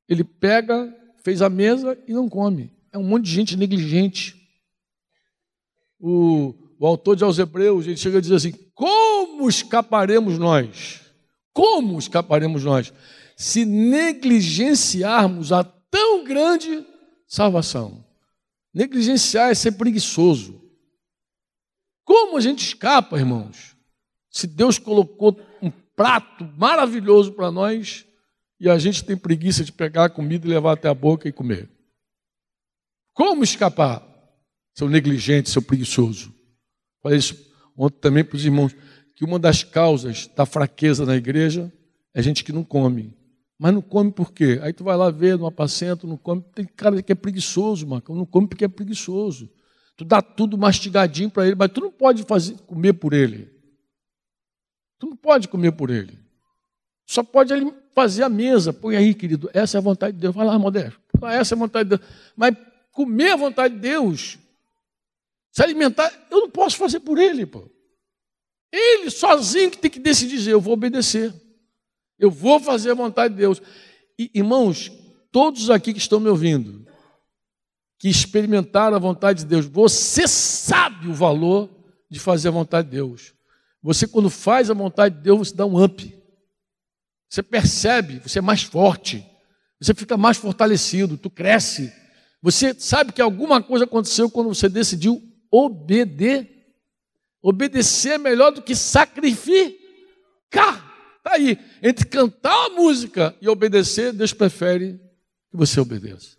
Ele 0.06 0.26
pega, 0.26 0.94
fez 1.24 1.42
a 1.42 1.50
mesa 1.50 1.98
e 2.06 2.12
não 2.12 2.28
come. 2.28 2.74
É 2.92 2.98
um 2.98 3.04
monte 3.06 3.24
de 3.24 3.32
gente 3.32 3.56
negligente. 3.56 4.36
O, 5.98 6.54
o 6.80 6.86
autor 6.86 7.16
de 7.16 7.24
aos 7.24 7.40
Hebreus, 7.40 7.86
ele 7.86 7.98
chega 7.98 8.18
a 8.18 8.22
dizer 8.22 8.36
assim: 8.36 8.54
como 8.74 9.48
escaparemos 9.50 10.38
nós? 10.38 11.02
Como 11.54 11.98
escaparemos 11.98 12.64
nós? 12.64 12.94
Se 13.38 13.66
negligenciarmos 13.66 15.52
a 15.52 15.64
tão 15.64 16.24
grande 16.24 16.86
salvação. 17.28 18.06
Negligenciar 18.74 19.52
é 19.52 19.56
ser 19.56 19.74
preguiçoso. 19.74 20.62
Como 22.04 22.38
a 22.38 22.42
gente 22.42 22.66
escapa, 22.66 23.18
irmãos? 23.18 23.76
Se 24.30 24.46
Deus 24.46 24.78
colocou 24.78 25.40
um 25.62 25.72
prato 25.96 26.44
maravilhoso 26.58 27.32
para 27.32 27.50
nós 27.50 28.06
e 28.60 28.70
a 28.70 28.78
gente 28.78 29.04
tem 29.04 29.16
preguiça 29.16 29.64
de 29.64 29.72
pegar 29.72 30.06
a 30.06 30.10
comida 30.10 30.46
e 30.46 30.50
levar 30.50 30.74
até 30.74 30.90
a 30.90 30.94
boca 30.94 31.28
e 31.28 31.32
comer. 31.32 31.70
Como 33.14 33.46
escapar? 33.46 34.06
Seu 34.74 34.90
negligente, 34.90 35.50
seu 35.50 35.62
preguiçoso. 35.62 36.35
Falei 37.06 37.20
isso 37.20 37.36
ontem 37.78 38.00
também 38.00 38.24
para 38.24 38.36
os 38.36 38.44
irmãos, 38.44 38.76
que 39.14 39.24
uma 39.24 39.38
das 39.38 39.64
causas 39.64 40.26
da 40.36 40.44
fraqueza 40.44 41.06
na 41.06 41.16
igreja 41.16 41.72
é 42.12 42.20
gente 42.20 42.44
que 42.44 42.52
não 42.52 42.64
come. 42.64 43.16
Mas 43.60 43.76
não 43.76 43.82
come 43.84 44.12
por 44.12 44.34
quê? 44.34 44.60
Aí 44.64 44.74
tu 44.74 44.84
vai 44.84 44.98
lá 44.98 45.12
ver 45.12 45.38
no 45.38 45.46
apacento, 45.46 46.08
não 46.08 46.18
come. 46.18 46.44
Tem 46.56 46.66
cara 46.66 47.00
que 47.04 47.12
é 47.12 47.16
preguiçoso, 47.16 47.86
Marcão. 47.86 48.16
Não 48.16 48.26
come 48.26 48.48
porque 48.48 48.66
é 48.66 48.68
preguiçoso. 48.68 49.48
Tu 49.96 50.04
dá 50.04 50.20
tudo 50.20 50.58
mastigadinho 50.58 51.30
para 51.30 51.46
ele, 51.46 51.56
mas 51.56 51.72
tu 51.72 51.80
não 51.80 51.92
pode 51.92 52.24
fazer, 52.24 52.56
comer 52.66 52.94
por 52.94 53.14
ele. 53.14 53.52
Tu 54.98 55.06
não 55.06 55.16
pode 55.16 55.48
comer 55.48 55.74
por 55.74 55.92
ele. 55.92 56.18
Só 57.06 57.22
pode 57.22 57.54
ele 57.54 57.72
fazer 57.94 58.24
a 58.24 58.30
mesa. 58.30 58.74
Põe 58.74 58.96
aí, 58.96 59.14
querido. 59.14 59.48
Essa 59.54 59.78
é 59.78 59.80
a 59.80 59.82
vontade 59.82 60.16
de 60.16 60.22
Deus. 60.22 60.34
Vai 60.34 60.48
lá, 60.48 60.58
Modesto. 60.58 61.00
Essa 61.22 61.54
é 61.54 61.56
a 61.56 61.60
vontade 61.60 61.88
de 61.88 61.98
Deus. 61.98 62.10
Mas 62.36 62.58
comer 62.92 63.34
a 63.34 63.36
vontade 63.36 63.76
de 63.76 63.82
Deus, 63.82 64.40
se 65.56 65.64
alimentar, 65.64 66.12
eu 66.30 66.42
não 66.42 66.50
posso 66.50 66.76
fazer 66.76 67.00
por 67.00 67.18
ele, 67.18 67.46
pô. 67.46 67.72
Ele 68.70 69.10
sozinho 69.10 69.72
que 69.72 69.78
tem 69.78 69.90
que 69.90 70.00
decidir, 70.00 70.36
dizer, 70.36 70.52
eu 70.52 70.60
vou 70.60 70.74
obedecer. 70.74 71.34
Eu 72.20 72.30
vou 72.30 72.60
fazer 72.60 72.92
a 72.92 72.94
vontade 72.94 73.34
de 73.34 73.40
Deus. 73.40 73.62
E, 74.20 74.30
irmãos, 74.34 74.92
todos 75.32 75.70
aqui 75.70 75.94
que 75.94 76.00
estão 76.00 76.20
me 76.20 76.28
ouvindo, 76.28 76.86
que 77.98 78.10
experimentaram 78.10 78.98
a 78.98 79.00
vontade 79.00 79.44
de 79.44 79.46
Deus, 79.46 79.66
você 79.66 80.28
sabe 80.28 81.08
o 81.08 81.14
valor 81.14 81.70
de 82.10 82.20
fazer 82.20 82.50
a 82.50 82.52
vontade 82.52 82.90
de 82.90 82.98
Deus. 82.98 83.34
Você, 83.82 84.06
quando 84.06 84.30
faz 84.30 84.70
a 84.70 84.74
vontade 84.74 85.16
de 85.16 85.22
Deus, 85.22 85.48
você 85.48 85.56
dá 85.56 85.66
um 85.66 85.82
up. 85.82 86.22
Você 87.30 87.42
percebe, 87.42 88.20
você 88.20 88.40
é 88.40 88.42
mais 88.42 88.62
forte. 88.62 89.26
Você 89.80 89.94
fica 89.94 90.18
mais 90.18 90.36
fortalecido, 90.36 91.18
tu 91.18 91.30
cresce. 91.30 91.94
Você 92.42 92.74
sabe 92.78 93.14
que 93.14 93.22
alguma 93.22 93.64
coisa 93.64 93.86
aconteceu 93.86 94.30
quando 94.30 94.50
você 94.50 94.68
decidiu 94.68 95.32
obedecer. 95.56 96.54
Obedecer 97.42 98.14
é 98.14 98.18
melhor 98.18 98.52
do 98.52 98.62
que 98.62 98.76
sacrificar. 98.76 99.76
Está 101.18 101.34
aí. 101.34 101.58
Entre 101.82 102.06
cantar 102.08 102.66
a 102.66 102.70
música 102.70 103.36
e 103.40 103.48
obedecer, 103.48 104.12
Deus 104.12 104.34
prefere 104.34 105.00
que 105.52 105.58
você 105.58 105.80
obedeça. 105.80 106.38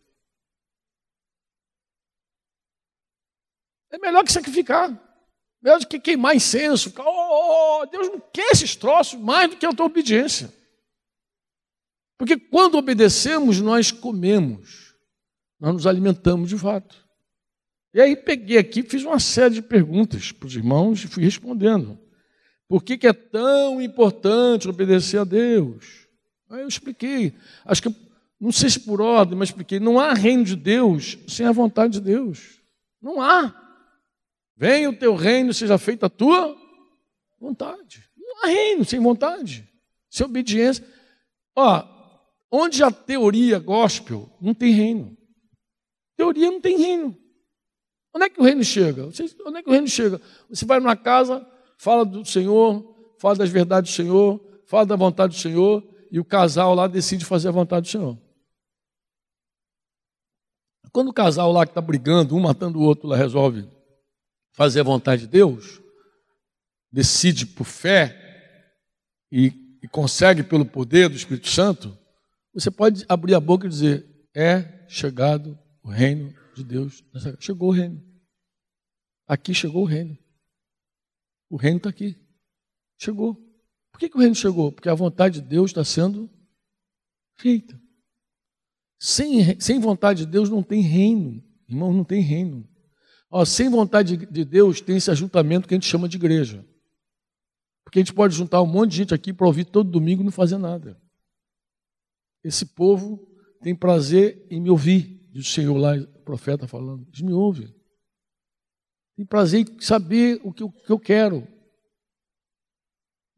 É 3.92 3.98
melhor 3.98 4.24
que 4.24 4.32
sacrificar. 4.32 4.90
Melhor 5.62 5.78
do 5.78 5.86
que 5.86 6.00
queimar 6.00 6.34
incenso. 6.34 6.92
Oh, 6.98 7.86
Deus 7.86 8.08
não 8.08 8.20
quer 8.20 8.52
esses 8.52 8.74
troços 8.76 9.18
mais 9.18 9.50
do 9.50 9.56
que 9.56 9.64
a 9.64 9.72
tua 9.72 9.86
obediência. 9.86 10.52
Porque 12.18 12.36
quando 12.36 12.76
obedecemos, 12.76 13.60
nós 13.60 13.90
comemos. 13.90 14.94
Nós 15.60 15.72
nos 15.72 15.86
alimentamos 15.86 16.48
de 16.48 16.58
fato. 16.58 17.05
E 17.94 18.00
aí 18.00 18.14
peguei 18.14 18.58
aqui, 18.58 18.82
fiz 18.82 19.02
uma 19.04 19.18
série 19.18 19.54
de 19.54 19.62
perguntas 19.62 20.32
para 20.32 20.46
os 20.46 20.54
irmãos 20.54 21.02
e 21.02 21.08
fui 21.08 21.22
respondendo. 21.22 21.98
Por 22.68 22.82
que, 22.82 22.98
que 22.98 23.06
é 23.06 23.12
tão 23.12 23.80
importante 23.80 24.68
obedecer 24.68 25.18
a 25.18 25.24
Deus? 25.24 26.06
Aí 26.50 26.62
eu 26.62 26.68
expliquei. 26.68 27.32
Acho 27.64 27.82
que, 27.82 27.94
não 28.40 28.52
sei 28.52 28.70
se 28.70 28.80
por 28.80 29.00
ordem, 29.00 29.38
mas 29.38 29.48
expliquei. 29.48 29.78
Não 29.78 29.98
há 29.98 30.12
reino 30.12 30.44
de 30.44 30.56
Deus 30.56 31.16
sem 31.28 31.46
a 31.46 31.52
vontade 31.52 31.94
de 31.94 32.00
Deus. 32.00 32.60
Não 33.00 33.20
há. 33.20 33.54
Venha 34.56 34.90
o 34.90 34.96
teu 34.96 35.14
reino, 35.14 35.54
seja 35.54 35.78
feita 35.78 36.06
a 36.06 36.10
tua 36.10 36.56
vontade. 37.38 38.04
Não 38.16 38.44
há 38.44 38.46
reino 38.48 38.84
sem 38.84 38.98
vontade, 38.98 39.68
sem 40.10 40.26
obediência. 40.26 40.84
Ó, 41.54 41.84
onde 42.50 42.82
a 42.82 42.90
teoria 42.90 43.58
gospel, 43.58 44.28
não 44.40 44.54
tem 44.54 44.72
reino. 44.72 45.16
Teoria 46.16 46.50
não 46.50 46.60
tem 46.60 46.78
reino. 46.78 47.16
Onde 48.16 48.24
é 48.24 48.30
que 48.30 48.40
o 48.40 48.44
reino 48.44 48.64
chega? 48.64 49.04
Onde 49.04 49.58
é 49.58 49.62
que 49.62 49.68
o 49.68 49.72
reino 49.72 49.86
chega? 49.86 50.18
Você 50.48 50.64
vai 50.64 50.80
numa 50.80 50.96
casa, 50.96 51.46
fala 51.76 52.02
do 52.02 52.24
Senhor, 52.24 53.14
fala 53.18 53.36
das 53.36 53.50
verdades 53.50 53.92
do 53.92 53.94
Senhor, 53.94 54.40
fala 54.64 54.86
da 54.86 54.96
vontade 54.96 55.36
do 55.36 55.38
Senhor, 55.38 55.86
e 56.10 56.18
o 56.18 56.24
casal 56.24 56.74
lá 56.74 56.86
decide 56.86 57.26
fazer 57.26 57.48
a 57.48 57.52
vontade 57.52 57.88
do 57.88 57.90
Senhor. 57.90 58.18
Quando 60.90 61.08
o 61.08 61.12
casal 61.12 61.52
lá 61.52 61.66
que 61.66 61.72
está 61.72 61.80
brigando, 61.82 62.34
um 62.34 62.40
matando 62.40 62.78
o 62.78 62.82
outro, 62.82 63.06
lá 63.06 63.18
resolve 63.18 63.68
fazer 64.54 64.80
a 64.80 64.84
vontade 64.84 65.22
de 65.22 65.28
Deus, 65.28 65.82
decide 66.90 67.44
por 67.44 67.64
fé 67.64 68.18
e, 69.30 69.52
e 69.82 69.88
consegue 69.88 70.42
pelo 70.42 70.64
poder 70.64 71.10
do 71.10 71.16
Espírito 71.16 71.50
Santo, 71.50 71.94
você 72.54 72.70
pode 72.70 73.04
abrir 73.10 73.34
a 73.34 73.40
boca 73.40 73.66
e 73.66 73.68
dizer: 73.68 74.06
é 74.34 74.86
chegado 74.88 75.58
o 75.84 75.90
reino 75.90 76.32
de 76.56 76.64
Deus. 76.64 77.04
Chegou 77.38 77.68
o 77.68 77.72
reino. 77.72 78.02
Aqui 79.26 79.54
chegou 79.54 79.82
o 79.82 79.86
reino. 79.86 80.16
O 81.50 81.56
reino 81.56 81.76
está 81.76 81.90
aqui. 81.90 82.16
Chegou. 82.98 83.34
Por 83.92 83.98
que, 83.98 84.08
que 84.08 84.16
o 84.16 84.20
reino 84.20 84.34
chegou? 84.34 84.72
Porque 84.72 84.88
a 84.88 84.94
vontade 84.94 85.40
de 85.40 85.46
Deus 85.46 85.70
está 85.70 85.84
sendo 85.84 86.30
feita. 87.36 87.80
Sem, 88.98 89.60
sem 89.60 89.78
vontade 89.78 90.24
de 90.24 90.30
Deus 90.30 90.48
não 90.48 90.62
tem 90.62 90.80
reino. 90.80 91.42
Irmão, 91.68 91.92
não 91.92 92.04
tem 92.04 92.22
reino. 92.22 92.68
Ó, 93.30 93.44
sem 93.44 93.68
vontade 93.68 94.16
de 94.16 94.44
Deus 94.44 94.80
tem 94.80 94.96
esse 94.96 95.10
ajuntamento 95.10 95.68
que 95.68 95.74
a 95.74 95.76
gente 95.76 95.86
chama 95.86 96.08
de 96.08 96.16
igreja. 96.16 96.64
Porque 97.84 97.98
a 97.98 98.02
gente 98.02 98.14
pode 98.14 98.34
juntar 98.34 98.62
um 98.62 98.66
monte 98.66 98.92
de 98.92 98.96
gente 98.98 99.14
aqui 99.14 99.32
para 99.32 99.46
ouvir 99.46 99.64
todo 99.64 99.90
domingo 99.90 100.22
e 100.22 100.24
não 100.24 100.32
fazer 100.32 100.58
nada. 100.58 101.00
Esse 102.42 102.64
povo 102.64 103.28
tem 103.60 103.74
prazer 103.74 104.46
em 104.50 104.60
me 104.60 104.70
ouvir, 104.70 105.28
diz 105.32 105.48
o 105.48 105.52
Senhor 105.52 105.76
lá, 105.76 105.94
profeta 106.26 106.66
falando. 106.66 107.06
Eles 107.06 107.22
me 107.22 107.32
ouvem. 107.32 107.72
Tem 109.16 109.24
prazer 109.24 109.60
em 109.60 109.80
saber 109.80 110.40
o 110.44 110.52
que 110.52 110.62
eu, 110.62 110.70
que 110.70 110.90
eu 110.90 110.98
quero. 110.98 111.46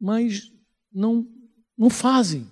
Mas 0.01 0.51
não, 0.91 1.25
não 1.77 1.91
fazem. 1.91 2.51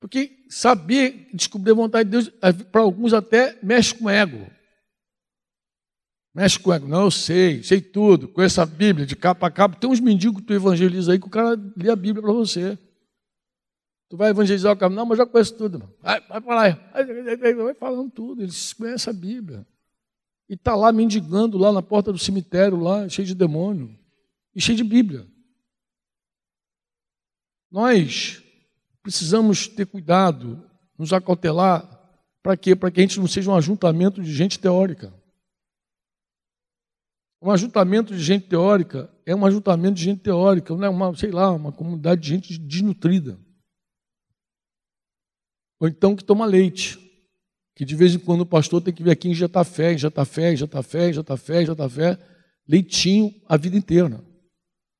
Porque 0.00 0.44
saber, 0.48 1.30
descobrir 1.32 1.70
a 1.70 1.74
vontade 1.74 2.10
de 2.10 2.10
Deus, 2.10 2.28
para 2.72 2.82
alguns 2.82 3.14
até 3.14 3.58
mexe 3.62 3.94
com 3.94 4.06
o 4.06 4.10
ego. 4.10 4.50
Mexe 6.34 6.58
com 6.58 6.70
o 6.70 6.72
ego. 6.72 6.88
Não, 6.88 7.04
eu 7.04 7.10
sei, 7.10 7.62
sei 7.62 7.80
tudo, 7.80 8.28
conheço 8.28 8.60
a 8.60 8.66
Bíblia 8.66 9.06
de 9.06 9.14
capa 9.14 9.46
a 9.46 9.50
capa. 9.50 9.76
Tem 9.76 9.88
uns 9.88 10.00
mendigos 10.00 10.40
que 10.40 10.46
tu 10.46 10.52
evangeliza 10.52 11.12
aí 11.12 11.20
que 11.20 11.26
o 11.26 11.30
cara 11.30 11.56
lê 11.76 11.90
a 11.90 11.96
Bíblia 11.96 12.22
para 12.22 12.32
você. 12.32 12.78
Tu 14.10 14.16
vai 14.16 14.30
evangelizar 14.30 14.72
o 14.72 14.76
cara, 14.76 14.92
não, 14.92 15.06
mas 15.06 15.18
já 15.18 15.24
conheço 15.24 15.56
tudo. 15.56 15.88
Vai, 16.02 16.20
vai 16.22 16.40
para 16.40 16.54
lá. 16.56 16.92
Vai 17.64 17.74
falando 17.74 18.10
tudo, 18.10 18.42
eles 18.42 18.72
conhecem 18.72 19.08
a 19.08 19.14
Bíblia. 19.14 19.64
E 20.48 20.54
está 20.54 20.74
lá 20.74 20.90
mendigando, 20.90 21.56
lá 21.56 21.72
na 21.72 21.80
porta 21.80 22.12
do 22.12 22.18
cemitério, 22.18 22.76
lá, 22.76 23.08
cheio 23.08 23.24
de 23.24 23.36
demônio. 23.36 23.96
E 24.52 24.60
cheio 24.60 24.76
de 24.76 24.82
Bíblia. 24.82 25.28
Nós 27.70 28.42
precisamos 29.00 29.68
ter 29.68 29.86
cuidado, 29.86 30.68
nos 30.98 31.12
acautelar, 31.12 31.88
para 32.42 32.56
quê? 32.56 32.74
Para 32.74 32.90
que 32.90 32.98
a 32.98 33.04
gente 33.04 33.20
não 33.20 33.28
seja 33.28 33.48
um 33.48 33.54
ajuntamento 33.54 34.20
de 34.20 34.34
gente 34.34 34.58
teórica. 34.58 35.14
Um 37.40 37.52
ajuntamento 37.52 38.12
de 38.12 38.20
gente 38.20 38.48
teórica 38.48 39.08
é 39.24 39.36
um 39.36 39.46
ajuntamento 39.46 39.94
de 39.94 40.02
gente 40.02 40.20
teórica, 40.20 40.74
não 40.74 40.84
é 40.84 40.88
uma, 40.88 41.16
sei 41.16 41.30
lá, 41.30 41.52
uma 41.52 41.70
comunidade 41.70 42.22
de 42.22 42.28
gente 42.28 42.58
desnutrida. 42.58 43.38
Ou 45.80 45.88
então 45.88 46.14
que 46.14 46.22
toma 46.22 46.44
leite, 46.44 46.98
que 47.74 47.84
de 47.86 47.96
vez 47.96 48.14
em 48.14 48.18
quando 48.18 48.42
o 48.42 48.46
pastor 48.46 48.82
tem 48.82 48.92
que 48.92 49.02
vir 49.02 49.10
aqui 49.10 49.28
em 49.28 49.34
Jetafé, 49.34 49.94
em 49.94 49.98
Jetafé, 49.98 50.52
em 50.52 50.56
Jetafé, 50.56 51.08
em 51.08 51.14
Jetafé, 51.14 51.62
em 51.62 51.66
Jetafé, 51.66 52.18
leitinho 52.68 53.34
a 53.48 53.56
vida 53.56 53.78
inteira. 53.78 54.22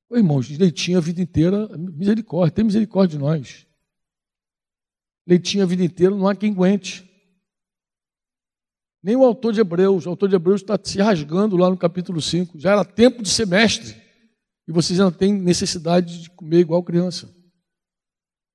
Ô, 0.09 0.17
irmãos, 0.17 0.49
leitinho 0.49 0.97
a 0.97 1.01
vida 1.01 1.21
inteira, 1.21 1.69
misericórdia, 1.77 2.55
tem 2.55 2.65
misericórdia 2.65 3.19
de 3.19 3.23
nós. 3.23 3.67
Leitinho 5.27 5.63
a 5.63 5.67
vida 5.67 5.85
inteira, 5.85 6.15
não 6.15 6.27
há 6.27 6.35
quem 6.35 6.53
aguente. 6.53 7.07
Nem 9.03 9.17
o 9.17 9.25
autor 9.25 9.53
de 9.53 9.61
Hebreus. 9.61 10.07
O 10.07 10.11
autor 10.11 10.29
de 10.29 10.35
Hebreus 10.35 10.63
está 10.63 10.79
se 10.83 10.99
rasgando 10.99 11.57
lá 11.57 11.71
no 11.71 11.77
capítulo 11.77 12.21
5. 12.21 12.59
Já 12.59 12.73
era 12.73 12.85
tempo 12.85 13.23
de 13.23 13.29
semestre. 13.29 13.97
E 14.67 14.73
vocês 14.73 14.99
ainda 14.99 15.13
têm 15.13 15.33
necessidade 15.33 16.23
de 16.23 16.31
comer 16.31 16.61
igual 16.61 16.83
criança. 16.83 17.29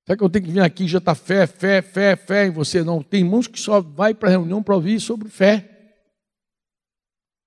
Será 0.06 0.16
que 0.16 0.22
eu 0.22 0.30
tenho 0.30 0.44
que 0.44 0.52
vir 0.52 0.60
aqui 0.60 0.84
e 0.84 0.88
já 0.88 0.98
está 0.98 1.16
fé, 1.16 1.48
fé, 1.48 1.82
fé, 1.82 2.14
fé 2.14 2.46
em 2.46 2.50
você? 2.50 2.84
Não. 2.84 3.02
Tem 3.02 3.22
irmãos 3.22 3.48
que 3.48 3.58
só 3.58 3.80
vai 3.80 4.14
para 4.14 4.28
a 4.28 4.30
reunião 4.30 4.62
para 4.62 4.76
ouvir 4.76 5.00
sobre 5.00 5.28
fé. 5.28 5.72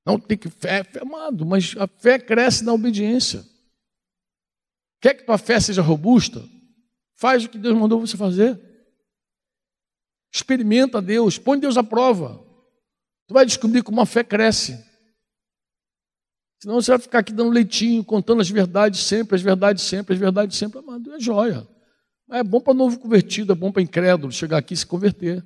Não 0.05 0.19
tem 0.19 0.37
que 0.37 0.49
fé, 0.49 0.83
fé, 0.83 0.99
amado, 1.01 1.45
mas 1.45 1.73
a 1.77 1.87
fé 1.87 2.19
cresce 2.19 2.65
na 2.65 2.73
obediência. 2.73 3.45
Quer 5.01 5.13
que 5.13 5.23
tua 5.23 5.37
fé 5.37 5.57
seja 5.59 5.81
robusta? 5.81 6.43
Faz 7.15 7.45
o 7.45 7.49
que 7.49 7.57
Deus 7.57 7.77
mandou 7.77 8.01
você 8.01 8.17
fazer. 8.17 8.59
Experimenta 10.33 11.01
Deus, 11.01 11.37
põe 11.37 11.57
Deus 11.57 11.77
à 11.77 11.83
prova. 11.83 12.45
Tu 13.27 13.33
vai 13.33 13.45
descobrir 13.45 13.83
como 13.83 14.01
a 14.01 14.05
fé 14.05 14.21
cresce. 14.21 14.83
Senão 16.61 16.81
você 16.81 16.91
vai 16.91 16.99
ficar 16.99 17.19
aqui 17.19 17.31
dando 17.31 17.51
leitinho, 17.51 18.03
contando 18.03 18.41
as 18.41 18.49
verdades 18.49 19.01
sempre, 19.01 19.35
as 19.35 19.41
verdades 19.41 19.83
sempre, 19.83 20.13
as 20.13 20.19
verdades 20.19 20.57
sempre. 20.57 20.79
Amado, 20.79 21.13
é 21.13 21.19
joia. 21.21 21.65
É 22.31 22.43
bom 22.43 22.61
para 22.61 22.73
novo 22.73 22.99
convertido, 22.99 23.51
é 23.51 23.55
bom 23.55 23.71
para 23.71 23.81
incrédulo 23.81 24.31
chegar 24.31 24.57
aqui 24.57 24.73
e 24.73 24.77
se 24.77 24.85
converter. 24.85 25.45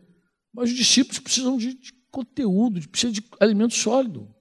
Mas 0.53 0.69
os 0.69 0.75
discípulos 0.75 1.19
precisam 1.19 1.57
de, 1.57 1.73
de 1.73 1.93
conteúdo, 2.11 2.87
precisam 2.89 3.13
de 3.13 3.23
alimento 3.39 3.73
sólido. 3.73 4.33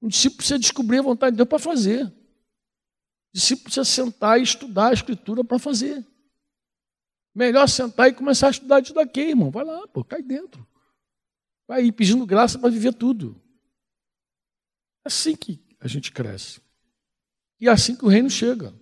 Um 0.00 0.08
discípulo 0.08 0.38
precisa 0.38 0.58
descobrir 0.58 0.98
a 0.98 1.02
vontade 1.02 1.32
de 1.32 1.38
Deus 1.38 1.48
para 1.48 1.58
fazer. 1.58 2.06
O 2.06 2.12
discípulo 3.34 3.64
precisa 3.64 3.84
sentar 3.84 4.38
e 4.38 4.42
estudar 4.42 4.88
a 4.88 4.92
Escritura 4.92 5.42
para 5.42 5.58
fazer. 5.58 6.06
Melhor 7.34 7.68
sentar 7.68 8.08
e 8.08 8.14
começar 8.14 8.48
a 8.48 8.50
estudar 8.50 8.82
isso 8.82 8.94
daqui, 8.94 9.20
irmão. 9.20 9.50
Vai 9.50 9.64
lá, 9.64 9.86
pô, 9.88 10.04
cai 10.04 10.22
dentro. 10.22 10.66
Vai 11.66 11.86
ir 11.86 11.92
pedindo 11.92 12.26
graça 12.26 12.58
para 12.58 12.70
viver 12.70 12.92
tudo. 12.92 13.40
É 15.04 15.08
assim 15.08 15.34
que 15.34 15.64
a 15.80 15.88
gente 15.88 16.12
cresce. 16.12 16.60
E 17.58 17.68
é 17.68 17.70
assim 17.70 17.96
que 17.96 18.04
o 18.04 18.08
reino 18.08 18.28
chega. 18.28 18.74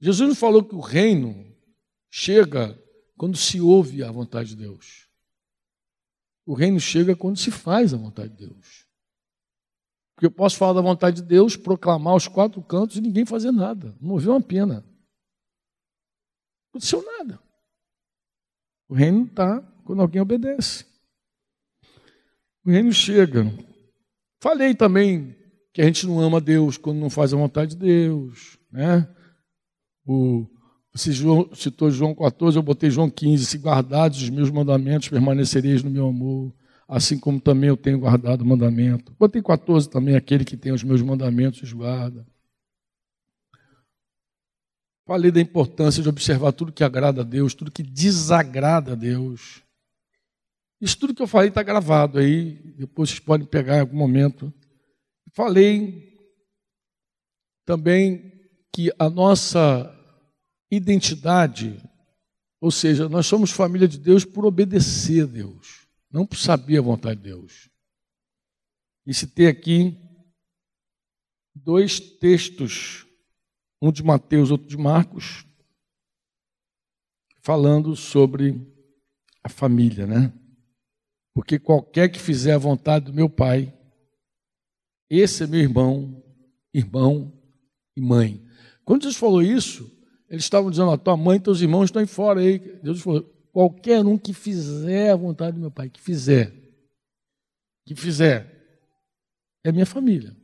Jesus 0.00 0.28
nos 0.28 0.38
falou 0.38 0.64
que 0.64 0.74
o 0.74 0.80
reino 0.80 1.54
chega 2.10 2.80
quando 3.16 3.36
se 3.36 3.60
ouve 3.60 4.02
a 4.02 4.10
vontade 4.10 4.50
de 4.50 4.56
Deus. 4.56 5.08
O 6.46 6.54
reino 6.54 6.80
chega 6.80 7.16
quando 7.16 7.36
se 7.36 7.50
faz 7.50 7.92
a 7.92 7.96
vontade 7.96 8.30
de 8.30 8.46
Deus. 8.46 8.86
Porque 10.14 10.26
eu 10.26 10.30
posso 10.30 10.56
falar 10.56 10.72
da 10.72 10.80
vontade 10.80 11.20
de 11.20 11.28
Deus, 11.28 11.56
proclamar 11.56 12.14
os 12.14 12.26
quatro 12.26 12.62
cantos 12.62 12.96
e 12.96 13.00
ninguém 13.00 13.26
fazer 13.26 13.52
nada. 13.52 13.94
Não 14.00 14.08
moveu 14.08 14.32
uma 14.32 14.40
pena. 14.40 14.80
Não 14.80 16.70
aconteceu 16.70 17.04
nada. 17.04 17.40
O 18.88 18.94
reino 18.94 19.26
está 19.26 19.60
quando 19.84 20.00
alguém 20.00 20.22
obedece. 20.22 20.86
O 22.64 22.70
reino 22.70 22.92
chega. 22.92 23.44
Falei 24.40 24.74
também 24.74 25.36
que 25.72 25.82
a 25.82 25.84
gente 25.84 26.06
não 26.06 26.20
ama 26.20 26.40
Deus 26.40 26.76
quando 26.76 26.98
não 26.98 27.10
faz 27.10 27.32
a 27.32 27.36
vontade 27.36 27.74
de 27.74 27.76
Deus. 27.76 28.58
Né? 28.70 29.08
O, 30.08 30.46
você 30.90 31.12
João, 31.12 31.50
citou 31.54 31.90
João 31.90 32.14
14, 32.14 32.56
eu 32.56 32.62
botei 32.62 32.90
João 32.90 33.10
15. 33.10 33.44
Se 33.44 33.58
guardados 33.58 34.22
os 34.22 34.30
meus 34.30 34.50
mandamentos, 34.50 35.10
permanecereis 35.10 35.82
no 35.82 35.90
meu 35.90 36.08
amor, 36.08 36.54
assim 36.88 37.18
como 37.18 37.38
também 37.38 37.68
eu 37.68 37.76
tenho 37.76 38.00
guardado 38.00 38.40
o 38.40 38.46
mandamento. 38.46 39.14
Botei 39.18 39.42
14 39.42 39.90
também, 39.90 40.16
aquele 40.16 40.46
que 40.46 40.56
tem 40.56 40.72
os 40.72 40.82
meus 40.82 41.02
mandamentos 41.02 41.62
os 41.62 41.72
guarda. 41.74 42.26
Falei 45.06 45.30
da 45.30 45.40
importância 45.40 46.02
de 46.02 46.08
observar 46.08 46.52
tudo 46.52 46.72
que 46.72 46.82
agrada 46.82 47.20
a 47.20 47.24
Deus, 47.24 47.54
tudo 47.54 47.70
que 47.70 47.82
desagrada 47.82 48.92
a 48.92 48.94
Deus. 48.94 49.62
Isso 50.80 50.98
tudo 50.98 51.14
que 51.14 51.22
eu 51.22 51.26
falei 51.26 51.48
está 51.48 51.62
gravado 51.62 52.18
aí, 52.18 52.54
depois 52.78 53.10
vocês 53.10 53.20
podem 53.20 53.46
pegar 53.46 53.76
em 53.76 53.80
algum 53.80 53.96
momento. 53.96 54.52
Falei 55.34 56.16
também 57.66 58.32
que 58.72 58.90
a 58.98 59.10
nossa 59.10 59.94
identidade, 60.70 61.82
ou 62.60 62.70
seja, 62.70 63.08
nós 63.08 63.26
somos 63.26 63.50
família 63.50 63.88
de 63.88 63.98
Deus 63.98 64.24
por 64.24 64.44
obedecer 64.44 65.22
a 65.22 65.26
Deus, 65.26 65.86
não 66.10 66.26
por 66.26 66.36
saber 66.36 66.78
a 66.78 66.82
vontade 66.82 67.20
de 67.20 67.28
Deus. 67.28 67.70
E 69.06 69.14
citei 69.14 69.46
aqui 69.46 69.96
dois 71.54 71.98
textos, 71.98 73.06
um 73.80 73.90
de 73.90 74.02
Mateus, 74.02 74.50
outro 74.50 74.66
de 74.66 74.76
Marcos, 74.76 75.46
falando 77.40 77.96
sobre 77.96 78.60
a 79.42 79.48
família, 79.48 80.06
né? 80.06 80.32
Porque 81.32 81.58
qualquer 81.58 82.10
que 82.10 82.18
fizer 82.18 82.52
a 82.52 82.58
vontade 82.58 83.06
do 83.06 83.14
meu 83.14 83.30
Pai, 83.30 83.72
esse 85.08 85.44
é 85.44 85.46
meu 85.46 85.60
irmão, 85.60 86.22
irmão 86.74 87.32
e 87.96 88.00
mãe. 88.00 88.44
Quando 88.84 89.02
Jesus 89.02 89.16
falou 89.16 89.42
isso, 89.42 89.97
eles 90.28 90.44
estavam 90.44 90.70
dizendo: 90.70 90.90
a 90.90 90.98
tua 90.98 91.16
mãe 91.16 91.36
e 91.36 91.40
teus 91.40 91.60
irmãos 91.60 91.84
estão 91.84 92.00
aí 92.00 92.06
fora 92.06 92.40
aí. 92.40 92.58
Jesus 92.82 93.02
falou: 93.02 93.22
qualquer 93.52 94.04
um 94.04 94.18
que 94.18 94.32
fizer 94.32 95.10
a 95.10 95.16
vontade 95.16 95.52
do 95.52 95.60
meu 95.60 95.70
Pai, 95.70 95.88
que 95.88 96.00
fizer, 96.00 96.52
que 97.84 97.94
fizer, 97.94 98.58
é 99.64 99.72
minha 99.72 99.86
família. 99.86 100.36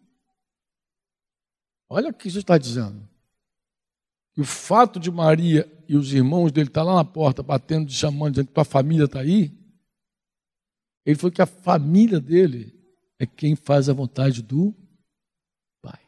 Olha 1.89 2.11
o 2.11 2.14
que 2.14 2.28
Jesus 2.28 2.43
está 2.43 2.57
dizendo. 2.57 3.09
E 4.37 4.41
o 4.41 4.45
fato 4.45 4.99
de 4.99 5.11
Maria 5.11 5.70
e 5.89 5.97
os 5.97 6.12
irmãos 6.12 6.51
dele 6.51 6.68
estar 6.68 6.82
lá 6.82 6.97
na 6.97 7.05
porta, 7.05 7.43
batendo, 7.43 7.91
chamando, 7.93 8.32
dizendo 8.32 8.49
que 8.49 8.55
tua 8.55 8.64
família 8.64 9.05
está 9.05 9.20
aí, 9.20 9.53
ele 11.07 11.16
falou 11.16 11.30
que 11.30 11.43
a 11.43 11.47
família 11.47 12.18
dele 12.18 12.74
é 13.18 13.26
quem 13.26 13.55
faz 13.55 13.89
a 13.89 13.93
vontade 13.93 14.43
do 14.43 14.74
Pai. 15.80 16.01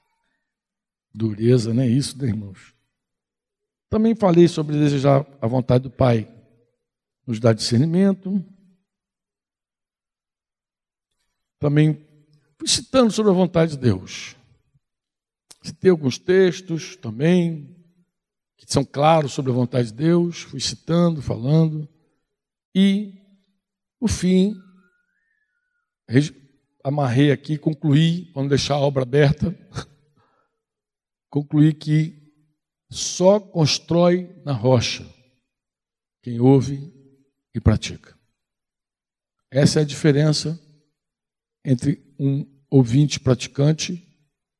Dureza, 1.15 1.73
não 1.73 1.83
é 1.83 1.89
isso, 1.89 2.19
né, 2.19 2.27
irmãos? 2.27 2.76
Também 3.89 4.15
falei 4.15 4.49
sobre 4.49 4.79
desejar 4.79 5.27
a 5.41 5.47
vontade 5.47 5.85
do 5.85 5.91
Pai. 5.91 6.33
Nos 7.27 7.41
dá 7.41 7.53
discernimento. 7.53 8.45
Também 11.59 11.95
fui 12.59 12.69
citando 12.69 13.13
sobre 13.13 13.33
a 13.33 13.35
vontade 13.35 13.73
de 13.73 13.79
Deus. 13.79 14.37
Citei 15.63 15.91
alguns 15.91 16.19
textos 16.19 16.97
também, 16.97 17.77
que 18.57 18.65
são 18.73 18.85
claros 18.85 19.33
sobre 19.33 19.51
a 19.51 19.55
vontade 19.55 19.89
de 19.89 19.95
Deus. 19.95 20.43
Fui 20.43 20.61
citando, 20.61 21.23
falando. 21.23 21.89
E, 22.75 23.21
por 23.99 24.09
fim, 24.09 24.55
amarrei 26.85 27.33
aqui, 27.33 27.59
concluí, 27.59 28.31
vamos 28.33 28.49
deixar 28.49 28.75
a 28.75 28.81
obra 28.81 29.03
aberta, 29.03 29.57
concluí 31.29 31.73
que 31.75 32.26
só 32.91 33.41
constrói 33.41 34.35
na 34.45 34.53
rocha 34.53 35.07
quem 36.23 36.41
ouve 36.41 36.93
e 37.55 37.61
pratica. 37.61 38.19
Essa 39.51 39.81
é 39.81 39.83
a 39.83 39.87
diferença 39.87 40.61
entre 41.65 42.15
um 42.19 42.47
ouvinte 42.71 43.19
praticante 43.19 44.07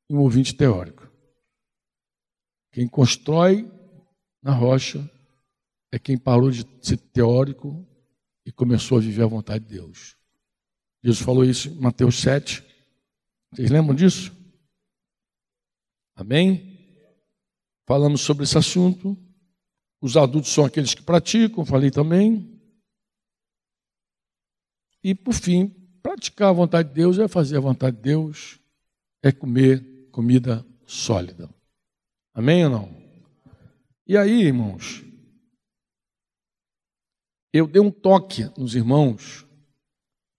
e 0.09 0.15
um 0.15 0.21
ouvinte 0.21 0.55
teórico. 0.55 1.11
Quem 2.73 2.89
constrói 2.89 3.71
na 4.43 4.53
rocha 4.53 5.11
é 5.93 5.99
quem 5.99 6.19
parou 6.19 6.51
de 6.51 6.65
ser 6.81 6.97
teórico 6.97 7.87
e 8.45 8.53
começou 8.53 8.99
a 8.99 9.01
viver 9.01 9.23
a 9.23 9.29
vontade 9.29 9.65
de 9.65 9.75
Deus. 9.75 10.17
Jesus 11.03 11.25
falou 11.25 11.45
isso 11.45 11.69
em 11.69 11.75
Mateus 11.81 12.21
7. 12.21 12.65
Vocês 13.53 13.71
lembram 13.71 13.95
disso? 13.95 14.35
Amém? 16.15 16.66
Falamos 17.87 18.21
sobre 18.21 18.45
esse 18.45 18.59
assunto. 18.59 19.17
Os 20.01 20.17
adultos 20.17 20.53
são 20.53 20.65
aqueles 20.65 20.93
que 20.93 21.03
praticam, 21.03 21.65
falei 21.65 21.91
também. 21.91 22.61
E, 25.03 25.15
por 25.15 25.35
fim, 25.35 25.69
praticar 26.03 26.49
a 26.49 26.53
vontade 26.53 26.89
de 26.89 26.95
Deus 26.97 27.19
é 27.19 27.29
fazer 27.29 27.57
a 27.57 27.61
vontade 27.61 27.97
de 27.97 28.03
Deus, 28.03 28.61
é 29.23 29.31
comer 29.31 30.09
comida 30.11 30.67
sólida. 30.85 31.49
Amém 32.35 32.65
ou 32.65 32.71
não? 32.71 32.97
E 34.07 34.17
aí, 34.17 34.43
irmãos, 34.43 35.05
eu 37.53 37.67
dei 37.67 37.81
um 37.81 37.91
toque 37.91 38.51
nos 38.59 38.75
irmãos 38.75 39.47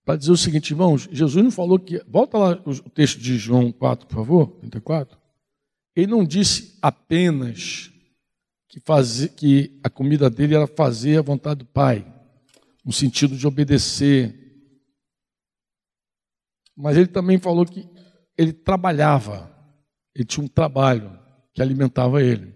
para 0.04 0.16
dizer 0.16 0.30
o 0.30 0.36
seguinte, 0.36 0.70
irmãos, 0.70 1.08
Jesus 1.12 1.44
não 1.44 1.50
falou 1.50 1.78
que. 1.78 2.02
Volta 2.06 2.38
lá 2.38 2.62
o 2.64 2.90
texto 2.90 3.18
de 3.18 3.36
João 3.36 3.70
4, 3.70 4.06
por 4.06 4.14
favor, 4.14 4.46
34. 4.60 5.17
Ele 5.94 6.06
não 6.06 6.24
disse 6.24 6.78
apenas 6.80 7.90
que, 8.68 8.80
que 9.30 9.80
a 9.82 9.90
comida 9.90 10.28
dele 10.30 10.54
era 10.54 10.66
fazer 10.66 11.18
a 11.18 11.22
vontade 11.22 11.60
do 11.60 11.66
Pai, 11.66 12.06
no 12.84 12.92
sentido 12.92 13.36
de 13.36 13.46
obedecer. 13.46 14.34
Mas 16.76 16.96
ele 16.96 17.08
também 17.08 17.38
falou 17.38 17.66
que 17.66 17.88
ele 18.36 18.52
trabalhava, 18.52 19.52
ele 20.14 20.24
tinha 20.24 20.44
um 20.44 20.48
trabalho 20.48 21.18
que 21.52 21.60
alimentava 21.60 22.22
ele. 22.22 22.54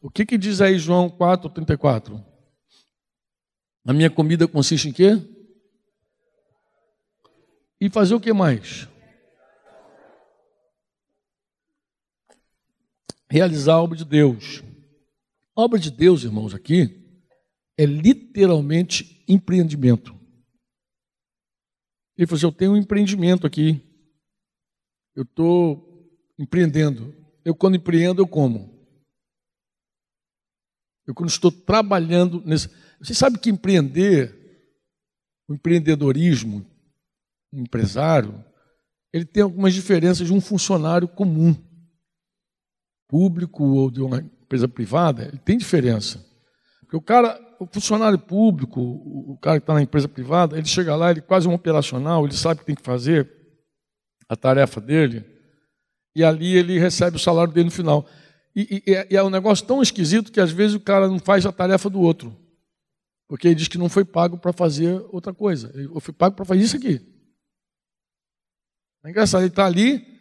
O 0.00 0.10
que, 0.10 0.26
que 0.26 0.38
diz 0.38 0.60
aí 0.60 0.78
João 0.78 1.08
4, 1.08 1.48
34? 1.50 2.24
A 3.84 3.92
minha 3.92 4.10
comida 4.10 4.46
consiste 4.46 4.88
em 4.88 4.92
quê? 4.92 5.20
E 7.80 7.88
fazer 7.90 8.14
o 8.14 8.20
que 8.20 8.32
mais? 8.32 8.88
Realizar 13.32 13.76
a 13.76 13.82
obra 13.82 13.96
de 13.96 14.04
Deus. 14.04 14.62
A 15.56 15.62
obra 15.62 15.78
de 15.78 15.90
Deus, 15.90 16.22
irmãos, 16.22 16.52
aqui 16.52 17.02
é 17.78 17.86
literalmente 17.86 19.24
empreendimento. 19.26 20.14
Ele 22.14 22.26
falou 22.26 22.36
assim: 22.36 22.46
Eu 22.46 22.52
tenho 22.52 22.72
um 22.72 22.76
empreendimento 22.76 23.46
aqui. 23.46 23.80
Eu 25.16 25.22
estou 25.22 26.12
empreendendo. 26.38 27.16
Eu, 27.42 27.54
quando 27.54 27.74
empreendo, 27.74 28.20
eu 28.20 28.28
como. 28.28 28.86
Eu, 31.06 31.14
quando 31.14 31.30
estou 31.30 31.50
trabalhando 31.50 32.42
nesse. 32.44 32.68
Você 33.00 33.14
sabe 33.14 33.38
que 33.38 33.48
empreender, 33.48 34.68
o 35.48 35.54
empreendedorismo, 35.54 36.66
o 37.50 37.60
empresário, 37.60 38.44
ele 39.10 39.24
tem 39.24 39.42
algumas 39.42 39.72
diferenças 39.72 40.26
de 40.26 40.34
um 40.34 40.40
funcionário 40.40 41.08
comum, 41.08 41.56
público 43.12 43.62
ou 43.62 43.90
de 43.90 44.00
uma 44.00 44.20
empresa 44.20 44.66
privada, 44.66 45.24
ele 45.24 45.36
tem 45.36 45.58
diferença. 45.58 46.24
Porque 46.80 46.96
o 46.96 47.02
cara, 47.02 47.38
o 47.60 47.66
funcionário 47.66 48.18
público, 48.18 48.80
o 48.80 49.36
cara 49.36 49.60
que 49.60 49.64
está 49.64 49.74
na 49.74 49.82
empresa 49.82 50.08
privada, 50.08 50.56
ele 50.56 50.66
chega 50.66 50.96
lá, 50.96 51.10
ele 51.10 51.20
é 51.20 51.22
quase 51.22 51.46
um 51.46 51.52
operacional, 51.52 52.24
ele 52.24 52.32
sabe 52.32 52.54
o 52.54 52.58
que 52.60 52.64
tem 52.64 52.74
que 52.74 52.80
fazer, 52.80 53.30
a 54.26 54.34
tarefa 54.34 54.80
dele, 54.80 55.26
e 56.16 56.24
ali 56.24 56.56
ele 56.56 56.78
recebe 56.78 57.18
o 57.18 57.20
salário 57.20 57.52
dele 57.52 57.66
no 57.66 57.70
final. 57.70 58.08
E, 58.56 58.82
e, 58.86 58.92
e, 59.10 59.16
é 59.16 59.22
um 59.22 59.28
negócio 59.28 59.66
tão 59.66 59.82
esquisito 59.82 60.32
que 60.32 60.40
às 60.40 60.50
vezes 60.50 60.74
o 60.74 60.80
cara 60.80 61.06
não 61.06 61.18
faz 61.18 61.44
a 61.44 61.52
tarefa 61.52 61.90
do 61.90 62.00
outro. 62.00 62.34
Porque 63.28 63.48
ele 63.48 63.56
diz 63.56 63.68
que 63.68 63.78
não 63.78 63.90
foi 63.90 64.06
pago 64.06 64.38
para 64.38 64.54
fazer 64.54 65.04
outra 65.10 65.34
coisa. 65.34 65.70
Eu 65.74 66.00
fui 66.00 66.14
pago 66.14 66.34
para 66.34 66.46
fazer 66.46 66.62
isso 66.62 66.76
aqui. 66.76 66.98
É 69.04 69.10
engraçado, 69.10 69.42
ele 69.42 69.48
está 69.48 69.66
ali, 69.66 70.11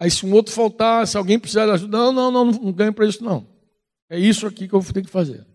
aí 0.00 0.10
se 0.10 0.24
um 0.24 0.32
outro 0.32 0.52
faltar, 0.52 1.06
se 1.06 1.16
alguém 1.16 1.38
precisar 1.38 1.66
de 1.66 1.72
ajuda, 1.72 1.96
não, 1.96 2.12
não, 2.12 2.30
não, 2.32 2.44
não 2.46 2.72
ganho 2.72 2.92
para 2.92 3.06
isso 3.06 3.22
não. 3.22 3.46
É 4.08 4.18
isso 4.18 4.46
aqui 4.46 4.66
que 4.66 4.74
eu 4.74 4.82
tenho 4.82 5.04
que 5.04 5.12
fazer. 5.12 5.46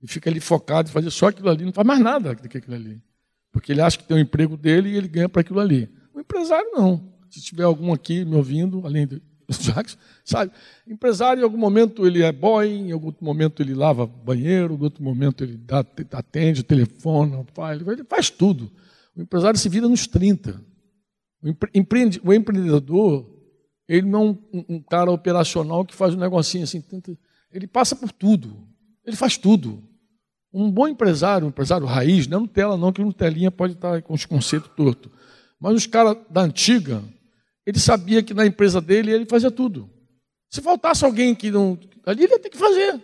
E 0.00 0.06
fica 0.06 0.30
ali 0.30 0.38
focado 0.38 0.88
em 0.88 0.92
fazer 0.92 1.10
só 1.10 1.26
aquilo 1.26 1.50
ali, 1.50 1.64
não 1.64 1.72
faz 1.72 1.86
mais 1.86 2.00
nada 2.00 2.34
do 2.34 2.48
que 2.48 2.58
aquilo 2.58 2.76
ali. 2.76 3.02
Porque 3.50 3.72
ele 3.72 3.80
acha 3.80 3.98
que 3.98 4.04
tem 4.04 4.16
o 4.16 4.20
um 4.20 4.22
emprego 4.22 4.56
dele 4.56 4.90
e 4.90 4.96
ele 4.96 5.08
ganha 5.08 5.28
para 5.28 5.40
aquilo 5.40 5.58
ali. 5.58 5.90
O 6.14 6.20
empresário 6.20 6.70
não. 6.72 7.12
Se 7.28 7.42
tiver 7.42 7.64
algum 7.64 7.92
aqui 7.92 8.24
me 8.24 8.36
ouvindo, 8.36 8.86
além 8.86 9.06
do 9.06 9.20
Jackson, 9.50 9.98
sabe? 10.24 10.52
Empresário, 10.86 11.40
em 11.40 11.44
algum 11.44 11.58
momento 11.58 12.06
ele 12.06 12.22
é 12.22 12.30
boy, 12.30 12.68
em 12.68 12.92
algum 12.92 13.12
momento 13.20 13.62
ele 13.62 13.74
lava 13.74 14.06
banheiro, 14.06 14.74
em 14.74 14.82
outro 14.82 15.02
momento 15.02 15.42
ele 15.42 15.56
dá, 15.56 15.84
atende, 16.12 16.62
telefona, 16.62 17.44
faz, 17.54 17.80
ele 17.80 18.04
faz 18.04 18.30
tudo. 18.30 18.70
O 19.16 19.22
empresário 19.22 19.58
se 19.58 19.68
vira 19.68 19.88
nos 19.88 20.06
30. 20.06 20.62
O, 21.42 21.48
empreende, 21.74 22.20
o 22.24 22.32
empreendedor, 22.32 23.37
ele 23.88 24.06
não 24.06 24.38
é 24.52 24.56
um, 24.56 24.64
um, 24.76 24.82
cara 24.82 25.10
operacional 25.10 25.84
que 25.84 25.94
faz 25.94 26.14
um 26.14 26.18
negocinho 26.18 26.64
assim, 26.64 26.84
ele 27.50 27.66
passa 27.66 27.96
por 27.96 28.12
tudo, 28.12 28.68
ele 29.04 29.16
faz 29.16 29.38
tudo. 29.38 29.82
Um 30.52 30.70
bom 30.70 30.86
empresário, 30.88 31.46
um 31.46 31.50
empresário 31.50 31.86
raiz, 31.86 32.26
não 32.26 32.38
é 32.38 32.40
Nutella 32.42 32.76
não, 32.76 32.92
que 32.92 33.02
Nutelinha 33.02 33.50
pode 33.50 33.74
estar 33.74 34.02
com 34.02 34.14
os 34.14 34.24
conceitos 34.24 34.70
tortos. 34.76 35.10
Mas 35.60 35.74
os 35.74 35.86
caras 35.86 36.16
da 36.30 36.42
antiga, 36.42 37.02
ele 37.66 37.78
sabia 37.78 38.22
que 38.22 38.32
na 38.34 38.46
empresa 38.46 38.80
dele 38.80 39.10
ele 39.10 39.26
fazia 39.26 39.50
tudo. 39.50 39.90
Se 40.50 40.60
faltasse 40.60 41.04
alguém 41.04 41.34
que 41.34 41.50
não. 41.50 41.78
Ali 42.06 42.24
ele 42.24 42.32
ia 42.32 42.38
ter 42.38 42.48
que 42.48 42.56
fazer. 42.56 43.02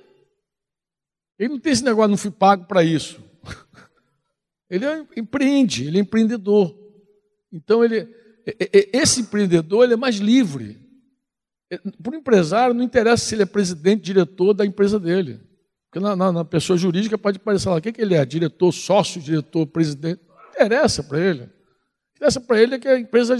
Ele 1.38 1.50
não 1.50 1.60
tem 1.60 1.72
esse 1.72 1.84
negócio, 1.84 2.10
não 2.10 2.16
fui 2.16 2.30
pago 2.30 2.64
para 2.64 2.82
isso. 2.84 3.22
Ele 4.70 4.84
é, 4.84 5.06
empreende, 5.16 5.86
ele 5.86 5.98
é 5.98 6.00
empreendedor. 6.00 6.74
Então, 7.52 7.84
ele, 7.84 8.08
esse 8.92 9.22
empreendedor 9.22 9.84
ele 9.84 9.94
é 9.94 9.96
mais 9.96 10.16
livre. 10.16 10.78
Para 12.02 12.12
o 12.12 12.16
empresário, 12.16 12.74
não 12.74 12.84
interessa 12.84 13.24
se 13.24 13.34
ele 13.34 13.42
é 13.42 13.46
presidente, 13.46 14.02
diretor 14.02 14.52
da 14.52 14.66
empresa 14.66 15.00
dele. 15.00 15.40
Porque 15.90 15.98
na, 15.98 16.14
na, 16.14 16.32
na 16.32 16.44
pessoa 16.44 16.76
jurídica 16.76 17.16
pode 17.16 17.38
parecer 17.38 17.68
lá, 17.68 17.76
o 17.76 17.80
que, 17.80 17.92
que 17.92 18.02
ele 18.02 18.14
é? 18.14 18.24
Diretor, 18.24 18.72
sócio, 18.72 19.20
diretor, 19.20 19.66
presidente. 19.66 20.20
Não 20.28 20.50
interessa 20.50 21.02
para 21.02 21.18
ele. 21.18 21.48
Interessa 22.16 22.40
para 22.40 22.60
ele 22.60 22.74
é 22.74 22.78
que 22.78 22.88
a 22.88 22.98
empresa 22.98 23.36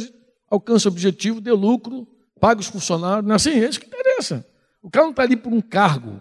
alcance 0.49 0.87
o 0.87 0.91
objetivo, 0.91 1.41
dê 1.41 1.53
lucro, 1.53 2.07
pague 2.41 2.61
os 2.61 2.67
funcionários. 2.67 3.25
Não 3.25 3.33
é 3.33 3.37
assim? 3.37 3.51
É 3.51 3.69
isso 3.69 3.81
que 3.81 3.87
interessa. 3.87 4.47
O 4.83 4.91
cara 4.91 5.05
não 5.05 5.11
está 5.11 5.23
ali 5.23 5.37
por 5.37 5.53
um 5.53 5.61
cargo, 5.61 6.21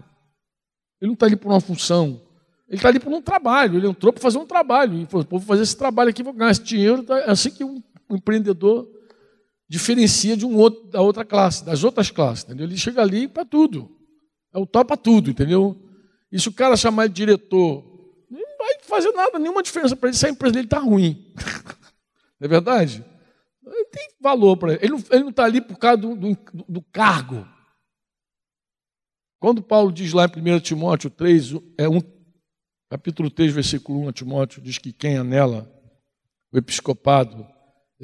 ele 1.01 1.09
não 1.09 1.13
está 1.13 1.25
ali 1.25 1.36
por 1.36 1.51
uma 1.51 1.59
função, 1.59 2.21
ele 2.67 2.77
está 2.77 2.89
ali 2.89 2.99
por 2.99 3.11
um 3.11 3.21
trabalho. 3.21 3.77
Ele 3.77 3.88
entrou 3.88 4.11
para 4.11 4.21
fazer 4.21 4.38
um 4.38 4.45
trabalho. 4.45 5.01
E 5.01 5.05
falou, 5.05 5.27
vou 5.29 5.39
fazer 5.39 5.63
esse 5.63 5.77
trabalho 5.77 6.09
aqui, 6.09 6.23
vou 6.23 6.34
ganhar 6.34 6.51
esse 6.51 6.63
dinheiro. 6.63 7.03
Tá? 7.03 7.19
É 7.19 7.29
assim 7.29 7.51
que 7.51 7.63
um, 7.63 7.84
um 8.10 8.16
empreendedor 8.16 8.88
diferencia 9.74 10.38
de 10.38 10.45
um 10.45 10.56
outro, 10.56 10.84
da 10.89 11.01
outra 11.01 11.26
classe, 11.26 11.66
das 11.66 11.84
outras 11.84 12.12
classes. 12.12 12.45
Entendeu? 12.45 12.68
Ele 12.68 12.78
chega 12.78 13.01
ali 13.01 13.28
para 13.28 13.43
tudo. 13.43 13.89
É 14.54 14.58
o 14.60 14.66
topa 14.66 14.95
tudo, 14.95 15.32
entendeu? 15.32 15.76
E 16.32 16.39
se 16.39 16.47
o 16.47 16.54
cara 16.54 16.78
chamar 16.78 17.08
de 17.08 17.16
diretor, 17.16 17.84
não 18.30 18.58
vai 18.58 18.78
fazer 18.82 19.12
nada, 19.14 19.39
nenhuma 19.39 19.64
diferença 19.64 19.95
para 19.95 20.10
ele 20.10 20.18
se 20.18 20.26
a 20.26 20.30
empresa 20.30 20.54
dele 20.54 20.68
está 20.68 20.80
ruim. 20.80 21.34
não 22.39 22.45
é 22.45 22.47
verdade? 22.47 23.04
Ele 23.66 23.86
tem 23.86 24.10
valor 24.22 24.58
para 24.58 24.74
ele. 24.74 24.84
Ele 24.84 25.24
não 25.24 25.30
está 25.30 25.45
ali 25.45 25.60
por 25.60 25.78
causa 25.78 25.97
do, 25.97 26.16
do, 26.16 26.38
do, 26.70 26.82
cargo. 26.82 27.47
Quando 29.39 29.64
Paulo 29.64 29.91
diz 29.91 30.14
lá 30.14 30.26
em 30.26 30.56
1 30.56 30.60
Timóteo 30.60 31.10
3, 31.10 31.54
é 31.78 31.89
um, 31.89 32.01
capítulo 32.89 33.32
3, 33.32 33.54
versículo 33.54 34.01
1 34.01 34.10
a 34.10 34.14
Timóteo, 34.14 34.62
diz 34.62 34.78
que 34.78 34.93
quem 34.93 35.18
anela 35.18 35.68
o 36.51 36.58
episcopado, 36.58 37.47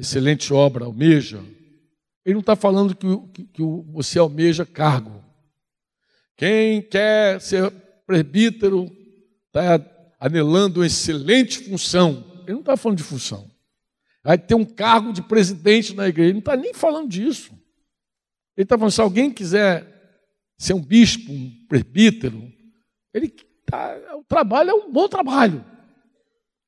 excelente 0.00 0.52
obra, 0.52 0.86
almeja, 0.86 1.42
ele 2.24 2.34
não 2.34 2.40
está 2.40 2.56
falando 2.56 2.94
que, 2.94 3.06
que, 3.32 3.44
que 3.44 3.62
você 3.92 4.18
almeja 4.18 4.64
cargo. 4.64 5.22
Quem 6.36 6.80
quer 6.80 7.40
ser 7.40 7.70
presbítero 8.06 8.90
está 9.46 9.80
anelando 10.18 10.80
uma 10.80 10.86
excelente 10.86 11.58
função. 11.58 12.24
Ele 12.44 12.54
não 12.54 12.60
está 12.60 12.76
falando 12.76 12.98
de 12.98 13.04
função. 13.04 13.50
Vai 14.24 14.38
ter 14.38 14.54
um 14.54 14.64
cargo 14.64 15.12
de 15.12 15.22
presidente 15.22 15.94
na 15.94 16.08
igreja. 16.08 16.28
Ele 16.28 16.34
não 16.34 16.40
está 16.40 16.56
nem 16.56 16.72
falando 16.72 17.08
disso. 17.08 17.52
Ele 18.56 18.64
está 18.64 18.76
falando, 18.76 18.92
se 18.92 19.00
alguém 19.00 19.30
quiser 19.30 19.86
ser 20.58 20.74
um 20.74 20.82
bispo, 20.82 21.32
um 21.32 21.66
presbítero, 21.68 22.52
ele 23.14 23.28
tá, 23.64 23.96
o 24.18 24.24
trabalho 24.24 24.70
é 24.70 24.74
um 24.74 24.92
bom 24.92 25.08
trabalho. 25.08 25.64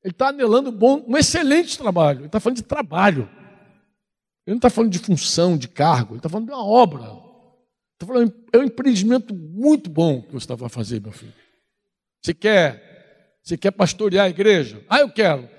Ele 0.03 0.11
está 0.11 0.29
anelando 0.29 0.71
bom, 0.71 1.03
um 1.07 1.17
excelente 1.17 1.77
trabalho. 1.77 2.19
Ele 2.19 2.25
está 2.25 2.39
falando 2.39 2.57
de 2.57 2.63
trabalho. 2.63 3.29
Ele 4.45 4.53
não 4.53 4.57
está 4.57 4.69
falando 4.69 4.91
de 4.91 4.99
função, 4.99 5.57
de 5.57 5.69
cargo. 5.69 6.13
Ele 6.13 6.19
está 6.19 6.27
falando 6.27 6.47
de 6.47 6.51
uma 6.51 6.65
obra. 6.65 7.03
Está 7.93 8.05
falando, 8.05 8.33
é 8.51 8.57
um 8.57 8.63
empreendimento 8.63 9.33
muito 9.33 9.89
bom 9.89 10.21
que 10.21 10.33
você 10.33 10.53
vai 10.55 10.69
fazer, 10.69 11.01
meu 11.01 11.13
filho. 11.13 11.33
Você 12.21 12.33
quer, 12.33 13.39
você 13.41 13.57
quer 13.57 13.71
pastorear 13.71 14.25
a 14.25 14.29
igreja? 14.29 14.83
Ah, 14.89 14.99
eu 14.99 15.09
quero. 15.09 15.49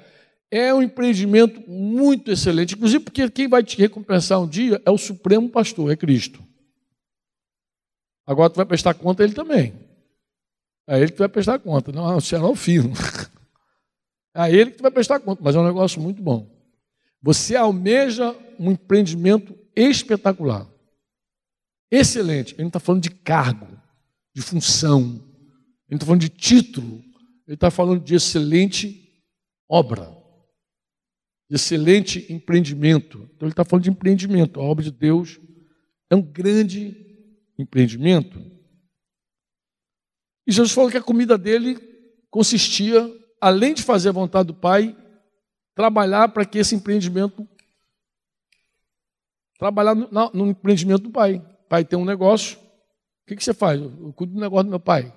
É 0.51 0.73
um 0.73 0.83
empreendimento 0.83 1.63
muito 1.69 2.31
excelente, 2.31 2.75
inclusive 2.75 3.03
porque 3.03 3.29
quem 3.31 3.49
vai 3.49 3.63
te 3.63 3.77
recompensar 3.79 4.41
um 4.41 4.47
dia 4.47 4.81
é 4.85 4.91
o 4.91 4.99
Supremo 4.99 5.49
Pastor, 5.49 5.91
é 5.91 5.97
Cristo. 5.97 6.43
Agora 8.27 8.51
tu 8.51 8.57
vai 8.57 8.65
prestar 8.65 8.95
conta 8.95 9.23
a 9.23 9.25
ele 9.25 9.35
também. 9.35 9.75
É 10.87 11.01
ele 11.01 11.13
que 11.13 11.19
vai 11.19 11.29
prestar 11.29 11.59
conta, 11.59 11.91
não 11.91 12.21
será 12.21 12.47
o 12.47 12.55
filho. 12.55 12.93
É 14.35 14.51
ele 14.51 14.73
que 14.73 14.79
tu 14.79 14.83
vai 14.83 14.91
prestar 14.91 15.21
conta, 15.21 15.43
mas 15.43 15.55
é 15.55 15.59
um 15.59 15.65
negócio 15.65 16.01
muito 16.01 16.21
bom. 16.21 16.51
Você 17.23 17.57
almeja 17.57 18.37
um 18.59 18.73
empreendimento 18.73 19.57
espetacular. 19.75 20.69
Excelente. 21.91 22.55
Ele 22.55 22.63
não 22.63 22.69
está 22.69 22.81
falando 22.81 23.03
de 23.03 23.11
cargo, 23.11 23.69
de 24.35 24.43
função. 24.43 25.01
Ele 25.89 25.91
não 25.91 25.97
está 25.97 26.07
falando 26.07 26.21
de 26.21 26.29
título. 26.29 27.05
Ele 27.47 27.55
está 27.55 27.71
falando 27.71 28.03
de 28.03 28.15
excelente 28.15 29.09
obra. 29.69 30.11
De 31.49 31.57
excelente 31.57 32.27
empreendimento. 32.33 33.29
Então 33.35 33.47
ele 33.47 33.53
está 33.53 33.65
falando 33.65 33.85
de 33.85 33.91
empreendimento. 33.91 34.61
A 34.61 34.65
obra 34.65 34.85
de 34.85 34.91
Deus 34.91 35.39
é 36.11 36.17
um 36.17 36.23
grande 36.23 36.97
empreendimento. 37.59 38.39
E 40.47 40.53
Jesus 40.53 40.73
falou 40.73 40.91
que 40.91 40.97
a 40.97 41.03
comida 41.03 41.39
dele 41.39 41.79
consistia, 42.31 43.01
além 43.45 43.75
de 43.75 43.83
fazer 43.83 44.09
a 44.09 44.13
vontade 44.13 44.47
do 44.47 44.55
Pai, 44.55 44.97
trabalhar 45.75 46.29
para 46.31 46.47
que 46.47 46.57
esse 46.57 46.75
empreendimento 46.75 47.47
trabalhar 49.59 49.95
no, 49.95 50.31
no, 50.33 50.47
empreendimento 50.47 51.03
do 51.03 51.11
pai. 51.11 51.45
Pai 51.69 51.85
tem 51.85 51.99
um 51.99 52.07
negócio. 52.07 52.59
O 52.59 53.27
que, 53.27 53.37
que 53.37 53.45
você 53.45 53.53
faz? 53.53 53.81
Eu 53.81 54.13
cuido 54.15 54.33
do 54.33 54.41
negócio 54.41 54.65
do 54.65 54.71
meu 54.71 54.81
pai. 54.81 55.13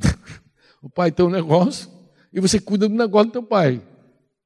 o 0.80 0.88
pai 0.88 1.10
tem 1.10 1.26
um 1.26 1.30
negócio 1.30 1.90
e 2.32 2.40
você 2.40 2.60
cuida 2.60 2.88
do 2.88 2.94
negócio 2.94 3.26
do 3.26 3.32
teu 3.32 3.42
pai. 3.42 3.82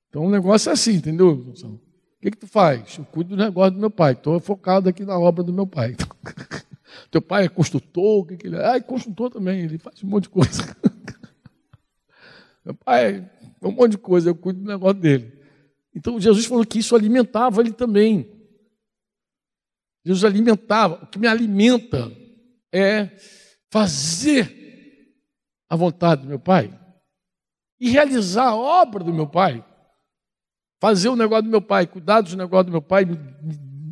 Então 0.08 0.24
o 0.24 0.30
negócio 0.30 0.70
é 0.70 0.72
assim, 0.72 0.94
entendeu? 0.94 1.30
O 1.30 1.80
que, 2.22 2.30
que 2.30 2.38
tu 2.38 2.46
faz? 2.46 2.96
Eu 2.96 3.04
cuido 3.04 3.30
do 3.30 3.36
negócio 3.36 3.72
do 3.72 3.80
meu 3.80 3.90
pai. 3.90 4.12
Estou 4.12 4.40
focado 4.40 4.88
aqui 4.88 5.04
na 5.04 5.18
obra 5.18 5.44
do 5.44 5.52
meu 5.52 5.66
pai. 5.66 5.94
teu 7.10 7.20
pai 7.20 7.44
é 7.44 7.48
construtor, 7.48 8.20
o 8.20 8.24
que, 8.24 8.36
que 8.38 8.46
ele 8.46 8.56
é? 8.56 8.66
Ah, 8.66 8.76
é 8.76 8.80
construtor 8.80 9.30
também, 9.30 9.60
ele 9.60 9.78
faz 9.78 10.02
um 10.02 10.08
monte 10.08 10.24
de 10.24 10.30
coisa. 10.30 10.76
meu 12.64 12.74
pai 12.74 13.30
é 13.60 13.66
um 13.66 13.72
monte 13.72 13.92
de 13.92 13.98
coisa, 13.98 14.30
eu 14.30 14.34
cuido 14.34 14.60
do 14.60 14.66
negócio 14.66 15.00
dele. 15.00 15.32
Então 15.94 16.20
Jesus 16.20 16.46
falou 16.46 16.64
que 16.64 16.78
isso 16.78 16.94
alimentava 16.94 17.60
ele 17.60 17.72
também. 17.72 18.30
Jesus 20.04 20.24
alimentava. 20.24 21.02
O 21.02 21.06
que 21.06 21.18
me 21.18 21.26
alimenta 21.26 22.10
é 22.72 23.10
fazer 23.70 24.62
a 25.68 25.76
vontade 25.76 26.22
do 26.22 26.28
meu 26.28 26.38
Pai 26.38 26.78
e 27.80 27.88
realizar 27.88 28.48
a 28.48 28.56
obra 28.56 29.02
do 29.02 29.12
meu 29.12 29.26
Pai. 29.26 29.64
Fazer 30.80 31.08
o 31.08 31.16
negócio 31.16 31.44
do 31.44 31.50
meu 31.50 31.62
Pai, 31.62 31.86
cuidar 31.86 32.20
dos 32.20 32.34
negócios 32.34 32.66
do 32.66 32.72
meu 32.72 32.82
Pai 32.82 33.04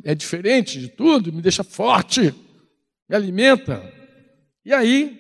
é 0.05 0.15
diferente 0.15 0.81
de 0.81 0.89
tudo, 0.89 1.33
me 1.33 1.41
deixa 1.41 1.63
forte, 1.63 2.35
me 3.09 3.15
alimenta. 3.15 3.81
E 4.65 4.73
aí, 4.73 5.19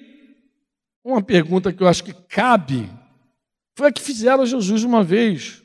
uma 1.04 1.22
pergunta 1.22 1.72
que 1.72 1.82
eu 1.82 1.88
acho 1.88 2.02
que 2.02 2.12
cabe 2.12 2.90
foi 3.80 3.88
a 3.88 3.92
que 3.92 4.02
fizeram 4.02 4.44
Jesus 4.44 4.84
uma 4.84 5.02
vez. 5.02 5.62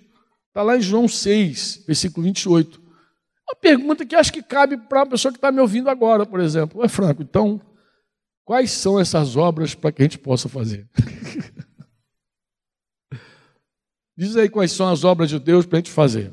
Está 0.48 0.64
lá 0.64 0.78
em 0.78 0.82
João 0.82 1.06
6, 1.06 1.84
versículo 1.86 2.24
28. 2.24 2.80
Uma 2.80 3.60
pergunta 3.60 4.06
que 4.06 4.16
acho 4.16 4.32
que 4.32 4.42
cabe 4.42 4.78
para 4.78 5.02
a 5.02 5.06
pessoa 5.06 5.34
que 5.34 5.38
está 5.38 5.52
me 5.52 5.60
ouvindo 5.60 5.90
agora, 5.90 6.26
por 6.26 6.40
exemplo. 6.40 6.82
É 6.82 6.88
Franco, 6.88 7.22
então, 7.22 7.60
quais 8.46 8.72
são 8.72 8.98
essas 8.98 9.36
obras 9.36 9.76
para 9.76 9.92
que 9.92 10.02
a 10.02 10.06
gente 10.06 10.18
possa 10.18 10.48
fazer? 10.48 10.88
Diz 14.18 14.38
aí 14.38 14.48
quais 14.48 14.72
são 14.72 14.88
as 14.88 15.04
obras 15.04 15.30
de 15.30 15.38
Deus 15.38 15.66
para 15.66 15.80
a 15.80 15.82
gente 15.82 15.92
fazer. 15.92 16.32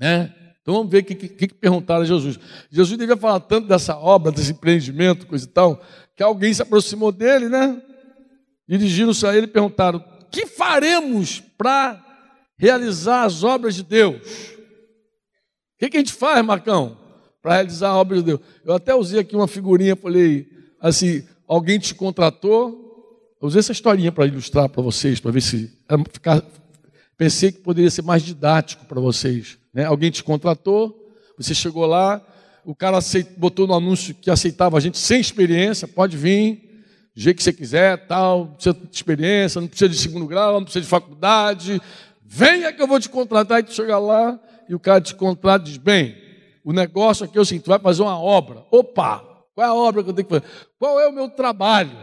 Né? 0.00 0.34
Então 0.62 0.72
vamos 0.72 0.90
ver 0.90 1.02
o 1.02 1.04
que, 1.04 1.14
que, 1.14 1.48
que 1.48 1.54
perguntaram 1.54 2.00
a 2.00 2.06
Jesus. 2.06 2.40
Jesus 2.70 2.98
devia 2.98 3.18
falar 3.18 3.40
tanto 3.40 3.68
dessa 3.68 3.94
obra, 3.94 4.32
desse 4.32 4.52
empreendimento, 4.52 5.26
coisa 5.26 5.44
e 5.44 5.48
tal, 5.48 5.84
que 6.16 6.22
alguém 6.22 6.54
se 6.54 6.62
aproximou 6.62 7.12
dele, 7.12 7.50
né? 7.50 7.78
Dirigiram-se 8.66 9.26
a 9.26 9.36
ele 9.36 9.44
e 9.44 9.50
perguntaram: 9.50 10.02
que 10.32 10.46
faremos 10.46 11.40
para 11.56 12.02
realizar 12.56 13.24
as 13.24 13.44
obras 13.44 13.74
de 13.74 13.82
Deus? 13.82 14.52
que, 15.82 15.90
que 15.90 15.96
a 15.96 16.00
gente 16.00 16.12
faz, 16.12 16.44
Marcão, 16.44 16.96
para 17.42 17.54
realizar 17.54 17.88
a 17.88 17.96
obra 17.96 18.18
de 18.18 18.22
Deus? 18.22 18.40
Eu 18.64 18.74
até 18.74 18.94
usei 18.94 19.18
aqui 19.18 19.34
uma 19.34 19.48
figurinha, 19.48 19.96
falei 19.96 20.46
assim: 20.80 21.24
alguém 21.46 21.78
te 21.78 21.94
contratou. 21.94 22.80
Eu 23.40 23.48
usei 23.48 23.58
essa 23.58 23.72
historinha 23.72 24.12
para 24.12 24.26
ilustrar 24.26 24.68
para 24.68 24.80
vocês, 24.80 25.18
para 25.18 25.32
ver 25.32 25.40
se. 25.40 25.68
Ficar, 26.12 26.40
pensei 27.18 27.50
que 27.50 27.58
poderia 27.58 27.90
ser 27.90 28.02
mais 28.02 28.22
didático 28.22 28.84
para 28.84 29.00
vocês. 29.00 29.58
Né? 29.74 29.84
Alguém 29.84 30.12
te 30.12 30.22
contratou, 30.22 31.12
você 31.36 31.52
chegou 31.52 31.84
lá, 31.84 32.24
o 32.64 32.76
cara 32.76 32.98
botou 33.36 33.66
no 33.66 33.74
anúncio 33.74 34.14
que 34.14 34.30
aceitava 34.30 34.76
a 34.76 34.80
gente 34.80 34.98
sem 34.98 35.20
experiência, 35.20 35.88
pode 35.88 36.16
vir, 36.16 36.71
jeito 37.14 37.36
que 37.36 37.42
você 37.42 37.52
quiser, 37.52 38.06
tal, 38.06 38.46
não 38.46 38.54
precisa 38.54 38.74
de 38.74 38.94
experiência, 38.94 39.60
não 39.60 39.68
precisa 39.68 39.88
de 39.88 39.98
segundo 39.98 40.26
grau, 40.26 40.54
não 40.54 40.64
precisa 40.64 40.82
de 40.82 40.88
faculdade, 40.88 41.80
venha 42.24 42.72
que 42.72 42.82
eu 42.82 42.86
vou 42.86 42.98
te 42.98 43.08
contratar, 43.08 43.60
e 43.60 43.64
tu 43.64 43.74
chega 43.74 43.98
lá, 43.98 44.40
e 44.68 44.74
o 44.74 44.80
cara 44.80 45.00
te 45.00 45.14
contrata 45.14 45.64
e 45.64 45.72
diz: 45.72 45.76
bem, 45.76 46.16
o 46.64 46.72
negócio 46.72 47.24
aqui 47.24 47.36
é 47.36 47.40
o 47.40 47.44
seguinte: 47.44 47.64
tu 47.64 47.70
vai 47.70 47.78
fazer 47.78 48.02
uma 48.02 48.18
obra. 48.18 48.64
Opa, 48.70 49.18
qual 49.54 49.66
é 49.66 49.70
a 49.70 49.74
obra 49.74 50.02
que 50.02 50.10
eu 50.10 50.14
tenho 50.14 50.26
que 50.26 50.34
fazer? 50.34 50.46
Qual 50.78 50.98
é 50.98 51.06
o 51.06 51.12
meu 51.12 51.28
trabalho? 51.28 51.96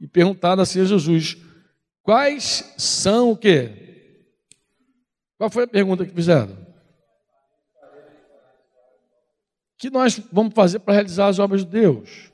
E 0.00 0.06
perguntaram 0.06 0.62
assim 0.62 0.80
a 0.80 0.84
Jesus: 0.84 1.38
quais 2.02 2.74
são 2.76 3.30
o 3.30 3.36
quê? 3.36 3.84
Qual 5.38 5.48
foi 5.50 5.64
a 5.64 5.68
pergunta 5.68 6.04
que 6.04 6.12
fizeram? 6.12 6.64
Que 9.78 9.90
nós 9.90 10.20
vamos 10.32 10.54
fazer 10.54 10.78
para 10.80 10.94
realizar 10.94 11.28
as 11.28 11.38
obras 11.38 11.64
de 11.64 11.70
Deus? 11.70 12.33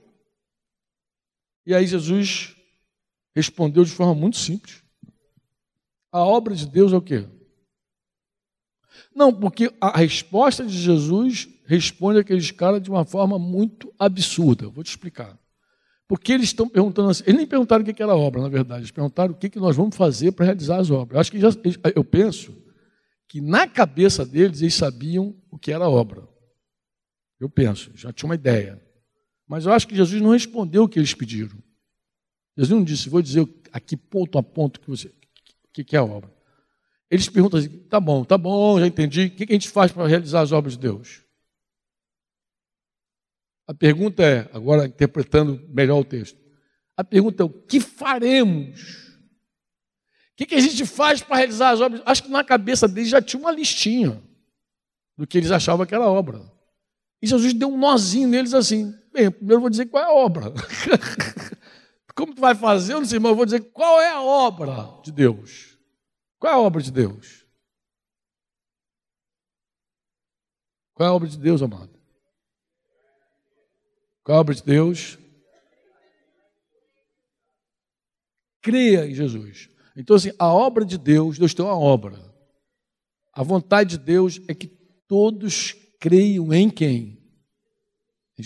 E 1.67 1.75
aí 1.75 1.87
Jesus 1.87 2.57
respondeu 3.35 3.85
de 3.85 3.91
forma 3.91 4.15
muito 4.15 4.37
simples. 4.37 4.83
A 6.13 6.25
obra 6.25 6.55
de 6.55 6.67
Deus 6.67 6.93
é 6.93 6.97
o 6.97 7.03
quê? 7.03 7.27
Não, 9.15 9.33
porque 9.33 9.73
a 9.81 9.97
resposta 9.97 10.65
de 10.65 10.77
Jesus 10.77 11.49
responde 11.67 12.19
aqueles 12.19 12.51
caras 12.51 12.83
de 12.83 12.91
uma 12.91 13.05
forma 13.05 13.39
muito 13.39 13.93
absurda. 13.99 14.69
vou 14.69 14.83
te 14.83 14.91
explicar. 14.91 15.39
Porque 16.09 16.33
eles 16.33 16.47
estão 16.47 16.69
perguntando 16.69 17.11
assim, 17.11 17.23
eles 17.25 17.37
nem 17.37 17.47
perguntaram 17.47 17.85
o 17.85 17.95
que 17.95 18.03
era 18.03 18.17
obra, 18.17 18.43
na 18.43 18.49
verdade, 18.49 18.81
eles 18.81 18.91
perguntaram 18.91 19.33
o 19.33 19.37
que 19.37 19.57
nós 19.61 19.77
vamos 19.77 19.95
fazer 19.95 20.33
para 20.33 20.47
realizar 20.47 20.79
as 20.79 20.91
obras. 20.91 21.21
Acho 21.21 21.31
que 21.31 21.39
já, 21.39 21.49
eu 21.95 22.03
penso 22.03 22.53
que 23.29 23.41
na 23.41 23.69
cabeça 23.69 24.27
deles 24.27 24.61
eles 24.61 24.75
sabiam 24.75 25.41
o 25.49 25.57
que 25.57 25.71
era 25.71 25.89
obra. 25.89 26.29
Eu 27.39 27.49
penso, 27.49 27.93
já 27.95 28.13
tinha 28.13 28.29
uma 28.29 28.35
ideia. 28.35 28.83
Mas 29.51 29.67
eu 29.67 29.73
acho 29.73 29.89
que 29.89 29.97
Jesus 29.97 30.23
não 30.23 30.31
respondeu 30.31 30.85
o 30.85 30.89
que 30.89 30.97
eles 30.97 31.13
pediram. 31.13 31.59
Jesus 32.57 32.71
não 32.71 32.85
disse, 32.85 33.09
vou 33.09 33.21
dizer 33.21 33.49
aqui 33.73 33.97
ponto 33.97 34.39
a 34.39 34.43
ponto 34.45 34.79
que 34.79 34.89
você, 34.89 35.09
o 35.09 35.73
que 35.73 35.97
é 35.97 35.99
a 35.99 36.05
obra. 36.05 36.33
Eles 37.11 37.29
perguntam 37.29 37.59
assim: 37.59 37.69
tá 37.89 37.99
bom, 37.99 38.23
tá 38.25 38.39
bom, 38.39 38.79
já 38.79 38.87
entendi. 38.87 39.25
O 39.25 39.31
que 39.33 39.43
a 39.43 39.53
gente 39.53 39.69
faz 39.69 39.91
para 39.91 40.07
realizar 40.07 40.43
as 40.43 40.53
obras 40.53 40.75
de 40.75 40.79
Deus? 40.83 41.23
A 43.67 43.75
pergunta 43.75 44.23
é, 44.23 44.49
agora 44.53 44.87
interpretando 44.87 45.61
melhor 45.69 45.99
o 45.99 46.05
texto, 46.05 46.39
a 46.97 47.03
pergunta 47.03 47.43
é: 47.43 47.47
o 47.47 47.51
que 47.51 47.81
faremos? 47.81 48.81
O 50.41 50.47
que 50.47 50.55
a 50.55 50.61
gente 50.61 50.87
faz 50.87 51.23
para 51.23 51.39
realizar 51.39 51.71
as 51.71 51.81
obras? 51.81 52.01
Acho 52.07 52.23
que 52.23 52.31
na 52.31 52.45
cabeça 52.45 52.87
deles 52.87 53.11
já 53.11 53.21
tinha 53.21 53.41
uma 53.41 53.51
listinha 53.51 54.23
do 55.19 55.27
que 55.27 55.39
eles 55.39 55.51
achavam 55.51 55.85
que 55.85 55.95
era 55.95 56.09
obra. 56.09 56.41
E 57.21 57.27
Jesus 57.27 57.53
deu 57.53 57.69
um 57.69 57.77
nozinho 57.77 58.29
neles 58.29 58.55
assim: 58.55 58.95
bem, 59.13 59.31
primeiro 59.31 59.57
eu 59.57 59.61
vou 59.61 59.71
dizer 59.71 59.87
qual 59.87 60.03
é 60.03 60.07
a 60.07 60.13
obra. 60.13 60.53
Como 62.15 62.35
tu 62.35 62.41
vai 62.41 62.55
fazer? 62.55 62.93
Eu 62.93 63.01
não 63.01 63.07
sei, 63.07 63.19
mas 63.19 63.31
eu 63.31 63.37
vou 63.37 63.45
dizer 63.45 63.61
qual 63.73 64.01
é 64.01 64.11
a 64.11 64.23
obra 64.23 65.01
de 65.03 65.11
Deus. 65.13 65.79
Qual 66.39 66.53
é 66.53 66.57
a 66.57 66.59
obra 66.59 66.83
de 66.83 66.91
Deus? 66.91 67.47
Qual 70.95 71.07
é 71.07 71.11
a 71.11 71.15
obra 71.15 71.29
de 71.29 71.39
Deus, 71.39 71.63
amado? 71.63 71.99
Qual 74.23 74.35
é 74.35 74.39
a 74.39 74.41
obra 74.41 74.55
de 74.55 74.63
Deus? 74.63 75.19
Creia 78.63 79.07
em 79.07 79.15
Jesus. 79.15 79.71
Então, 79.97 80.17
assim, 80.17 80.33
a 80.39 80.53
obra 80.53 80.85
de 80.85 80.99
Deus, 80.99 81.39
Deus 81.39 81.55
tem 81.55 81.65
uma 81.65 81.79
obra. 81.79 82.19
A 83.33 83.43
vontade 83.43 83.97
de 83.97 84.05
Deus 84.05 84.41
é 84.49 84.55
que 84.55 84.67
todos 85.09 85.73
creiam 85.99 86.53
em 86.53 86.69
quem? 86.69 87.20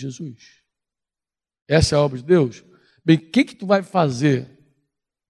Jesus. 0.01 0.61
Essa 1.67 1.95
é 1.95 1.97
a 1.97 2.01
obra 2.01 2.17
de 2.17 2.23
Deus? 2.23 2.63
Bem, 3.03 3.17
o 3.17 3.31
que, 3.31 3.43
que 3.43 3.55
tu 3.55 3.65
vai 3.65 3.83
fazer 3.83 4.47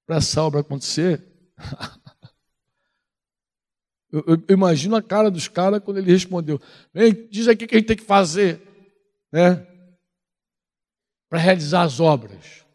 para 0.06 0.18
essa 0.18 0.42
obra 0.42 0.62
acontecer? 0.62 1.24
Eu, 4.12 4.24
eu, 4.48 4.56
imagino 4.56 4.96
a 4.96 5.02
cara 5.02 5.30
dos 5.30 5.50
caras 5.50 5.84
quando 5.84 5.98
ele 5.98 6.10
respondeu: 6.10 6.58
Vem, 6.94 7.28
diz 7.28 7.50
aqui 7.50 7.66
o 7.66 7.68
que 7.68 7.76
a 7.76 7.80
gente 7.80 7.88
tem 7.88 7.98
que 7.98 8.04
fazer, 8.04 8.62
né? 9.30 9.56
Para 11.28 11.38
realizar 11.38 11.82
as 11.82 12.00
obras. 12.00 12.66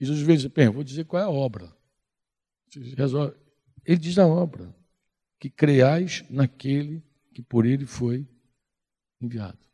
E 0.00 0.04
Jesus 0.04 0.26
vezes, 0.26 0.46
bem, 0.46 0.68
vou 0.68 0.82
dizer 0.82 1.04
qual 1.04 1.22
é 1.22 1.24
a 1.24 1.30
obra. 1.30 1.72
Ele 3.84 3.96
diz 3.96 4.18
a 4.18 4.26
obra: 4.26 4.74
que 5.38 5.48
creais 5.48 6.24
naquele 6.28 7.00
que 7.32 7.42
por 7.42 7.64
ele 7.64 7.86
foi 7.86 8.26
enviado. 9.20 9.67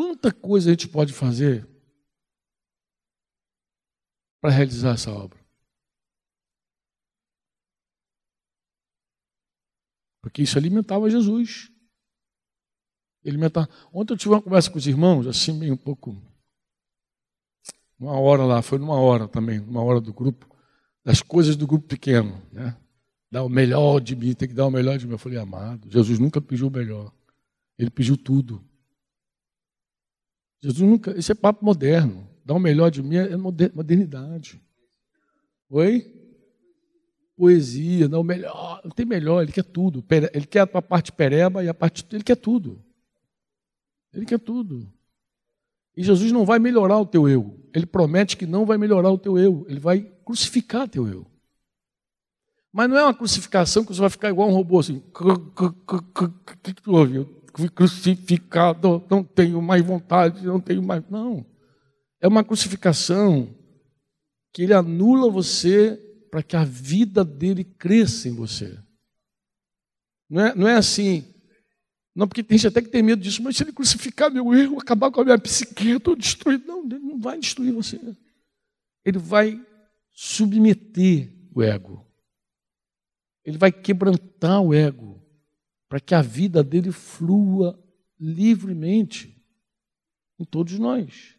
Quanta 0.00 0.32
coisa 0.32 0.70
a 0.70 0.72
gente 0.72 0.88
pode 0.88 1.12
fazer 1.12 1.68
para 4.40 4.48
realizar 4.48 4.94
essa 4.94 5.12
obra? 5.12 5.38
Porque 10.22 10.40
isso 10.40 10.56
alimentava 10.56 11.10
Jesus. 11.10 11.70
Alimentava. 13.26 13.68
Ontem 13.92 14.14
eu 14.14 14.16
tive 14.16 14.32
uma 14.32 14.40
conversa 14.40 14.70
com 14.70 14.78
os 14.78 14.86
irmãos, 14.86 15.26
assim, 15.26 15.52
meio 15.52 15.74
um 15.74 15.76
pouco. 15.76 16.16
Uma 17.98 18.18
hora 18.18 18.46
lá, 18.46 18.62
foi 18.62 18.78
numa 18.78 18.98
hora 18.98 19.28
também, 19.28 19.60
uma 19.60 19.82
hora 19.82 20.00
do 20.00 20.14
grupo, 20.14 20.48
das 21.04 21.20
coisas 21.20 21.56
do 21.56 21.66
grupo 21.66 21.86
pequeno, 21.86 22.42
né? 22.50 22.74
Dar 23.30 23.44
o 23.44 23.50
melhor 23.50 24.00
de 24.00 24.16
mim, 24.16 24.32
tem 24.32 24.48
que 24.48 24.54
dar 24.54 24.66
o 24.66 24.70
melhor 24.70 24.96
de 24.96 25.06
mim. 25.06 25.12
Eu 25.12 25.18
falei, 25.18 25.36
amado, 25.36 25.90
Jesus 25.90 26.18
nunca 26.18 26.40
pediu 26.40 26.68
o 26.68 26.70
melhor. 26.70 27.12
Ele 27.78 27.90
pediu 27.90 28.16
tudo. 28.16 28.69
Jesus 30.62 30.88
nunca. 30.88 31.18
Isso 31.18 31.32
é 31.32 31.34
papo 31.34 31.64
moderno. 31.64 32.28
Dar 32.44 32.54
o 32.54 32.58
melhor 32.58 32.90
de 32.90 33.02
mim 33.02 33.16
é 33.16 33.36
modernidade. 33.36 34.60
Oi? 35.68 36.16
Poesia, 37.36 38.08
não, 38.08 38.22
melhor. 38.22 38.80
Não 38.84 38.90
tem 38.90 39.06
melhor, 39.06 39.42
ele 39.42 39.52
quer 39.52 39.64
tudo. 39.64 40.04
Ele 40.32 40.46
quer 40.46 40.60
a 40.60 40.82
parte 40.82 41.12
pereba 41.12 41.64
e 41.64 41.68
a 41.68 41.74
parte. 41.74 42.04
Ele 42.12 42.24
quer 42.24 42.36
tudo. 42.36 42.82
Ele 44.12 44.26
quer 44.26 44.38
tudo. 44.38 44.92
E 45.96 46.02
Jesus 46.02 46.32
não 46.32 46.44
vai 46.44 46.58
melhorar 46.58 46.98
o 46.98 47.06
teu 47.06 47.28
eu. 47.28 47.58
Ele 47.74 47.86
promete 47.86 48.36
que 48.36 48.46
não 48.46 48.66
vai 48.66 48.76
melhorar 48.76 49.10
o 49.10 49.18
teu 49.18 49.38
eu. 49.38 49.64
Ele 49.68 49.80
vai 49.80 50.00
crucificar 50.24 50.88
teu 50.88 51.06
eu. 51.08 51.26
Mas 52.72 52.88
não 52.88 52.96
é 52.96 53.02
uma 53.02 53.14
crucificação 53.14 53.84
que 53.84 53.92
você 53.92 54.00
vai 54.00 54.10
ficar 54.10 54.28
igual 54.28 54.48
um 54.48 54.52
robô 54.52 54.78
assim. 54.78 55.02
O 55.12 56.62
que 56.62 56.74
tu 56.74 56.92
ouviu? 56.92 57.39
Fui 57.60 57.68
crucificado, 57.68 59.04
não 59.10 59.22
tenho 59.22 59.60
mais 59.60 59.84
vontade, 59.84 60.44
não 60.46 60.60
tenho 60.60 60.82
mais. 60.82 61.04
Não. 61.10 61.44
É 62.20 62.26
uma 62.26 62.42
crucificação 62.42 63.54
que 64.52 64.62
ele 64.62 64.72
anula 64.72 65.30
você 65.30 65.96
para 66.30 66.42
que 66.42 66.56
a 66.56 66.64
vida 66.64 67.24
dele 67.24 67.64
cresça 67.64 68.28
em 68.28 68.34
você. 68.34 68.78
Não 70.28 70.40
é, 70.40 70.54
não 70.54 70.68
é 70.68 70.74
assim. 70.74 71.24
Não, 72.14 72.26
porque 72.26 72.42
tem 72.42 72.58
gente 72.58 72.68
até 72.68 72.82
que 72.82 72.88
tem 72.88 73.02
medo 73.02 73.22
disso, 73.22 73.42
mas 73.42 73.56
se 73.56 73.62
ele 73.62 73.72
crucificar 73.72 74.30
meu 74.30 74.54
erro, 74.54 74.80
acabar 74.80 75.10
com 75.10 75.20
a 75.20 75.24
minha 75.24 75.38
psique, 75.38 75.88
eu 75.88 75.98
estou 75.98 76.16
destruído. 76.16 76.66
Não, 76.66 76.84
ele 76.84 76.98
não 76.98 77.20
vai 77.20 77.38
destruir 77.38 77.72
você. 77.72 78.00
Ele 79.04 79.18
vai 79.18 79.60
submeter 80.12 81.30
o 81.54 81.62
ego. 81.62 82.06
Ele 83.44 83.58
vai 83.58 83.72
quebrantar 83.72 84.60
o 84.60 84.74
ego 84.74 85.19
para 85.90 85.98
que 85.98 86.14
a 86.14 86.22
vida 86.22 86.62
dele 86.62 86.92
flua 86.92 87.76
livremente 88.18 89.36
em 90.38 90.44
todos 90.44 90.78
nós. 90.78 91.34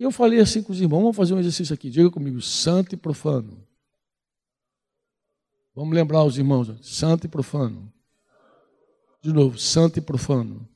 Eu 0.00 0.10
falei 0.10 0.40
assim 0.40 0.64
com 0.64 0.72
os 0.72 0.80
irmãos, 0.80 1.02
vamos 1.02 1.16
fazer 1.16 1.32
um 1.32 1.38
exercício 1.38 1.72
aqui, 1.72 1.90
diga 1.90 2.10
comigo, 2.10 2.42
santo 2.42 2.96
e 2.96 2.98
profano. 2.98 3.64
Vamos 5.76 5.94
lembrar 5.94 6.24
os 6.24 6.36
irmãos, 6.38 6.74
santo 6.82 7.24
e 7.24 7.28
profano. 7.28 7.92
De 9.22 9.32
novo, 9.32 9.56
santo 9.56 10.00
e 10.00 10.02
profano. 10.02 10.68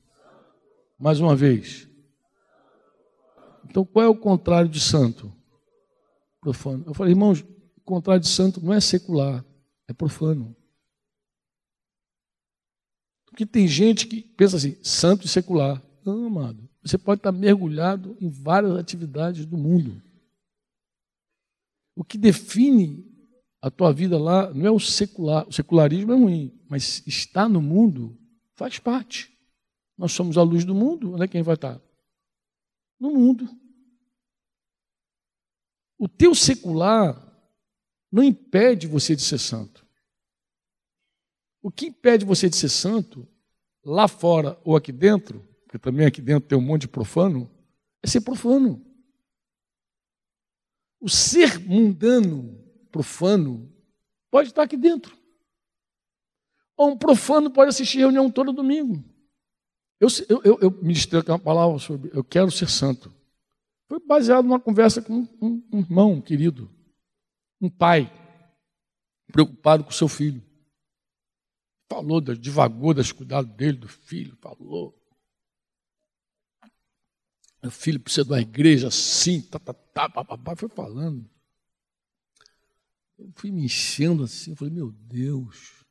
Mais 0.97 1.19
uma 1.19 1.35
vez. 1.35 1.89
Então, 3.65 3.83
qual 3.83 4.05
é 4.05 4.07
o 4.07 4.15
contrário 4.15 4.69
de 4.69 4.79
santo? 4.79 5.33
Profano. 6.39 6.85
Eu 6.87 6.93
falei, 6.93 7.11
irmãos, 7.11 7.41
o 7.41 7.81
contrário 7.83 8.21
de 8.21 8.29
santo 8.29 8.61
não 8.61 8.73
é 8.73 8.79
secular, 8.79 9.43
é 9.89 9.93
profano. 9.93 10.55
Porque 13.33 13.47
tem 13.47 13.67
gente 13.67 14.05
que 14.05 14.21
pensa 14.21 14.57
assim, 14.57 14.77
santo 14.83 15.25
e 15.25 15.27
secular. 15.27 15.81
Não, 16.05 16.27
amado. 16.27 16.69
Você 16.83 16.99
pode 16.99 17.17
estar 17.17 17.31
mergulhado 17.31 18.15
em 18.21 18.29
várias 18.29 18.77
atividades 18.77 19.43
do 19.43 19.57
mundo. 19.57 19.99
O 21.95 22.03
que 22.03 22.15
define 22.15 23.11
a 23.59 23.71
tua 23.71 23.91
vida 23.91 24.19
lá 24.19 24.53
não 24.53 24.67
é 24.67 24.69
o 24.69 24.79
secular. 24.79 25.47
O 25.47 25.51
secularismo 25.51 26.13
é 26.13 26.15
ruim, 26.15 26.61
mas 26.69 27.01
estar 27.07 27.49
no 27.49 27.59
mundo 27.59 28.15
faz 28.53 28.77
parte. 28.77 29.35
Nós 29.97 30.11
somos 30.11 30.37
a 30.37 30.43
luz 30.43 30.63
do 30.63 30.75
mundo. 30.75 31.13
Onde 31.13 31.23
é 31.23 31.27
que 31.27 31.35
a 31.35 31.39
gente 31.39 31.47
vai 31.47 31.55
estar? 31.55 31.81
No 32.99 33.09
mundo. 33.09 33.49
O 35.97 36.07
teu 36.07 36.35
secular 36.35 37.19
não 38.11 38.21
impede 38.21 38.85
você 38.85 39.15
de 39.15 39.23
ser 39.23 39.39
santo. 39.39 39.82
O 41.63 41.71
que 41.71 41.85
impede 41.85 42.25
você 42.25 42.49
de 42.49 42.57
ser 42.57 42.67
santo, 42.67 43.25
lá 43.85 44.05
fora 44.09 44.59
ou 44.65 44.75
aqui 44.75 44.91
dentro, 44.91 45.39
porque 45.63 45.79
também 45.79 46.05
aqui 46.05 46.21
dentro 46.21 46.49
tem 46.49 46.57
um 46.57 46.61
monte 46.61 46.81
de 46.81 46.87
profano, 46.89 47.49
é 48.03 48.07
ser 48.07 48.19
profano. 48.19 48.85
O 50.99 51.09
ser 51.09 51.57
mundano, 51.59 52.61
profano, 52.91 53.73
pode 54.29 54.49
estar 54.49 54.63
aqui 54.63 54.75
dentro. 54.75 55.17
Ou 56.75 56.91
um 56.91 56.97
profano 56.97 57.49
pode 57.49 57.69
assistir 57.69 57.99
reunião 57.99 58.29
todo 58.29 58.51
domingo. 58.51 59.01
Eu, 60.01 60.09
eu, 60.43 60.59
eu, 60.59 60.71
ministrei 60.81 61.21
uma 61.25 61.39
palavra 61.39 61.79
sobre 61.79 62.11
eu 62.13 62.25
quero 62.25 62.51
ser 62.51 62.69
santo. 62.69 63.13
Foi 63.87 64.01
baseado 64.05 64.43
numa 64.43 64.59
conversa 64.59 65.01
com 65.01 65.25
um, 65.41 65.63
um 65.71 65.79
irmão 65.79 66.19
querido, 66.19 66.69
um 67.61 67.69
pai, 67.69 68.11
preocupado 69.31 69.85
com 69.85 69.91
seu 69.91 70.09
filho. 70.09 70.43
Falou, 71.93 72.19
divagou 72.19 72.91
das 72.91 73.11
cuidados 73.11 73.53
dele, 73.53 73.77
do 73.77 73.87
filho, 73.87 74.35
falou. 74.41 74.99
O 77.61 77.69
filho 77.69 77.99
precisa 77.99 78.25
de 78.25 78.31
uma 78.31 78.41
igreja 78.41 78.87
assim, 78.87 79.39
tá, 79.41 79.59
tá, 79.59 79.73
tá, 79.73 80.09
papai 80.09 80.55
foi 80.55 80.69
falando. 80.69 81.29
Eu 83.15 83.31
fui 83.35 83.51
me 83.51 83.63
enchendo 83.63 84.23
assim, 84.23 84.51
eu 84.51 84.57
falei, 84.57 84.73
meu 84.73 84.91
Deus, 84.91 85.85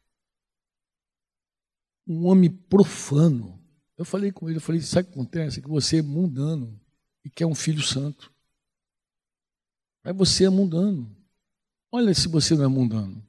um 2.05 2.27
homem 2.27 2.51
profano. 2.51 3.63
Eu 3.97 4.05
falei 4.05 4.33
com 4.33 4.49
ele, 4.49 4.57
eu 4.57 4.61
falei, 4.61 4.81
sabe 4.81 5.07
o 5.09 5.13
que 5.13 5.19
acontece? 5.21 5.63
Que 5.63 5.69
você 5.69 5.99
é 5.99 6.03
mundano 6.03 6.81
e 7.25 7.31
quer 7.31 7.47
um 7.47 7.55
filho 7.55 7.81
santo. 7.81 8.35
Mas 10.03 10.17
você 10.17 10.47
é 10.47 10.51
mundano. 10.51 11.17
Olha 11.93 12.13
se 12.13 12.27
você 12.27 12.57
não 12.57 12.65
é 12.65 12.69
mundano. 12.69 13.25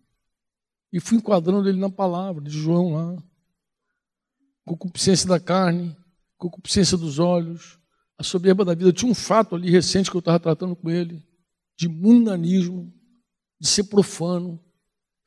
E 0.93 0.99
fui 0.99 1.17
enquadrando 1.17 1.67
ele 1.67 1.79
na 1.79 1.89
palavra 1.89 2.43
de 2.43 2.51
João 2.51 2.93
lá. 2.93 3.23
Concupiscência 4.63 5.27
da 5.27 5.39
carne, 5.39 5.97
concupiscência 6.37 6.95
dos 6.95 7.17
olhos, 7.17 7.79
a 8.15 8.23
soberba 8.23 8.63
da 8.63 8.75
vida. 8.75 8.93
Tinha 8.93 9.11
um 9.11 9.15
fato 9.15 9.55
ali 9.55 9.71
recente 9.71 10.11
que 10.11 10.15
eu 10.15 10.19
estava 10.19 10.39
tratando 10.39 10.75
com 10.75 10.91
ele, 10.91 11.27
de 11.75 11.89
mundanismo, 11.89 12.93
de 13.59 13.67
ser 13.67 13.85
profano. 13.85 14.63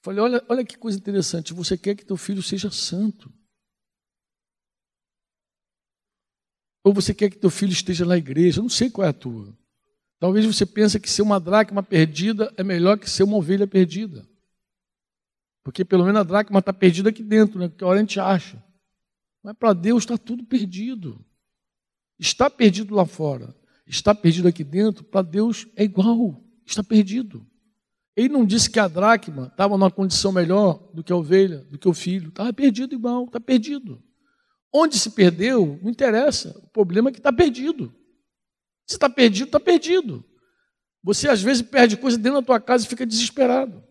Falei, 0.05 0.21
olha, 0.21 0.45
olha 0.49 0.65
que 0.65 0.79
coisa 0.79 0.97
interessante, 0.97 1.53
você 1.53 1.77
quer 1.77 1.97
que 1.97 2.07
teu 2.07 2.17
filho 2.17 2.45
seja 2.45 2.71
santo. 2.71 3.29
Ou 6.85 6.95
você 6.95 7.13
quer 7.13 7.29
que 7.29 7.39
teu 7.39 7.51
filho 7.51 7.73
esteja 7.73 8.05
na 8.05 8.17
igreja, 8.17 8.61
eu 8.61 8.63
não 8.63 8.71
sei 8.71 8.89
qual 8.89 9.05
é 9.05 9.11
a 9.11 9.13
tua. 9.13 9.53
Talvez 10.21 10.47
você 10.47 10.65
pense 10.65 11.01
que 11.01 11.11
ser 11.11 11.23
uma 11.23 11.41
dracma 11.41 11.83
perdida 11.83 12.55
é 12.57 12.63
melhor 12.63 12.97
que 12.97 13.11
ser 13.11 13.25
uma 13.25 13.37
ovelha 13.37 13.67
perdida. 13.67 14.25
Porque 15.67 15.85
pelo 15.85 16.05
menos 16.05 16.21
a 16.21 16.23
dracma 16.23 16.61
está 16.61 16.73
perdida 16.73 17.09
aqui 17.09 17.25
dentro, 17.25 17.59
né? 17.59 17.67
Porque 17.69 17.83
a 17.83 17.89
hora 17.89 17.99
a 17.99 18.01
gente 18.01 18.21
acha. 18.21 18.63
Mas 19.43 19.57
para 19.57 19.73
Deus 19.73 20.05
está 20.05 20.17
tudo 20.17 20.45
perdido. 20.45 21.27
Está 22.21 22.49
perdido 22.49 22.95
lá 22.95 23.05
fora. 23.05 23.53
Está 23.85 24.15
perdido 24.15 24.47
aqui 24.47 24.63
dentro, 24.63 25.03
para 25.03 25.23
Deus 25.23 25.67
é 25.75 25.83
igual. 25.83 26.41
Está 26.65 26.85
perdido. 26.85 27.45
Ele 28.15 28.29
não 28.29 28.47
disse 28.47 28.71
que 28.71 28.79
a 28.79 28.87
dracma 28.87 29.49
estava 29.49 29.77
numa 29.77 29.91
condição 29.91 30.31
melhor 30.31 30.89
do 30.95 31.03
que 31.03 31.13
a 31.13 31.17
ovelha, 31.17 31.65
do 31.65 31.77
que 31.77 31.89
o 31.89 31.93
filho. 31.93 32.29
Estava 32.29 32.53
perdido 32.53 32.95
igual, 32.95 33.25
está 33.25 33.41
perdido. 33.41 34.01
Onde 34.73 34.97
se 34.97 35.11
perdeu, 35.11 35.81
não 35.83 35.91
interessa. 35.91 36.57
O 36.63 36.69
problema 36.69 37.09
é 37.09 37.13
que 37.13 37.19
está 37.19 37.33
perdido. 37.33 37.93
Se 38.87 38.95
está 38.95 39.11
perdido, 39.11 39.47
está 39.47 39.59
perdido. 39.59 40.25
Você 41.03 41.29
às 41.29 41.43
vezes 41.43 41.63
perde 41.63 41.97
coisa 41.97 42.17
dentro 42.17 42.41
da 42.41 42.47
tua 42.47 42.61
casa 42.61 42.85
e 42.85 42.89
fica 42.89 43.05
desesperado. 43.05 43.85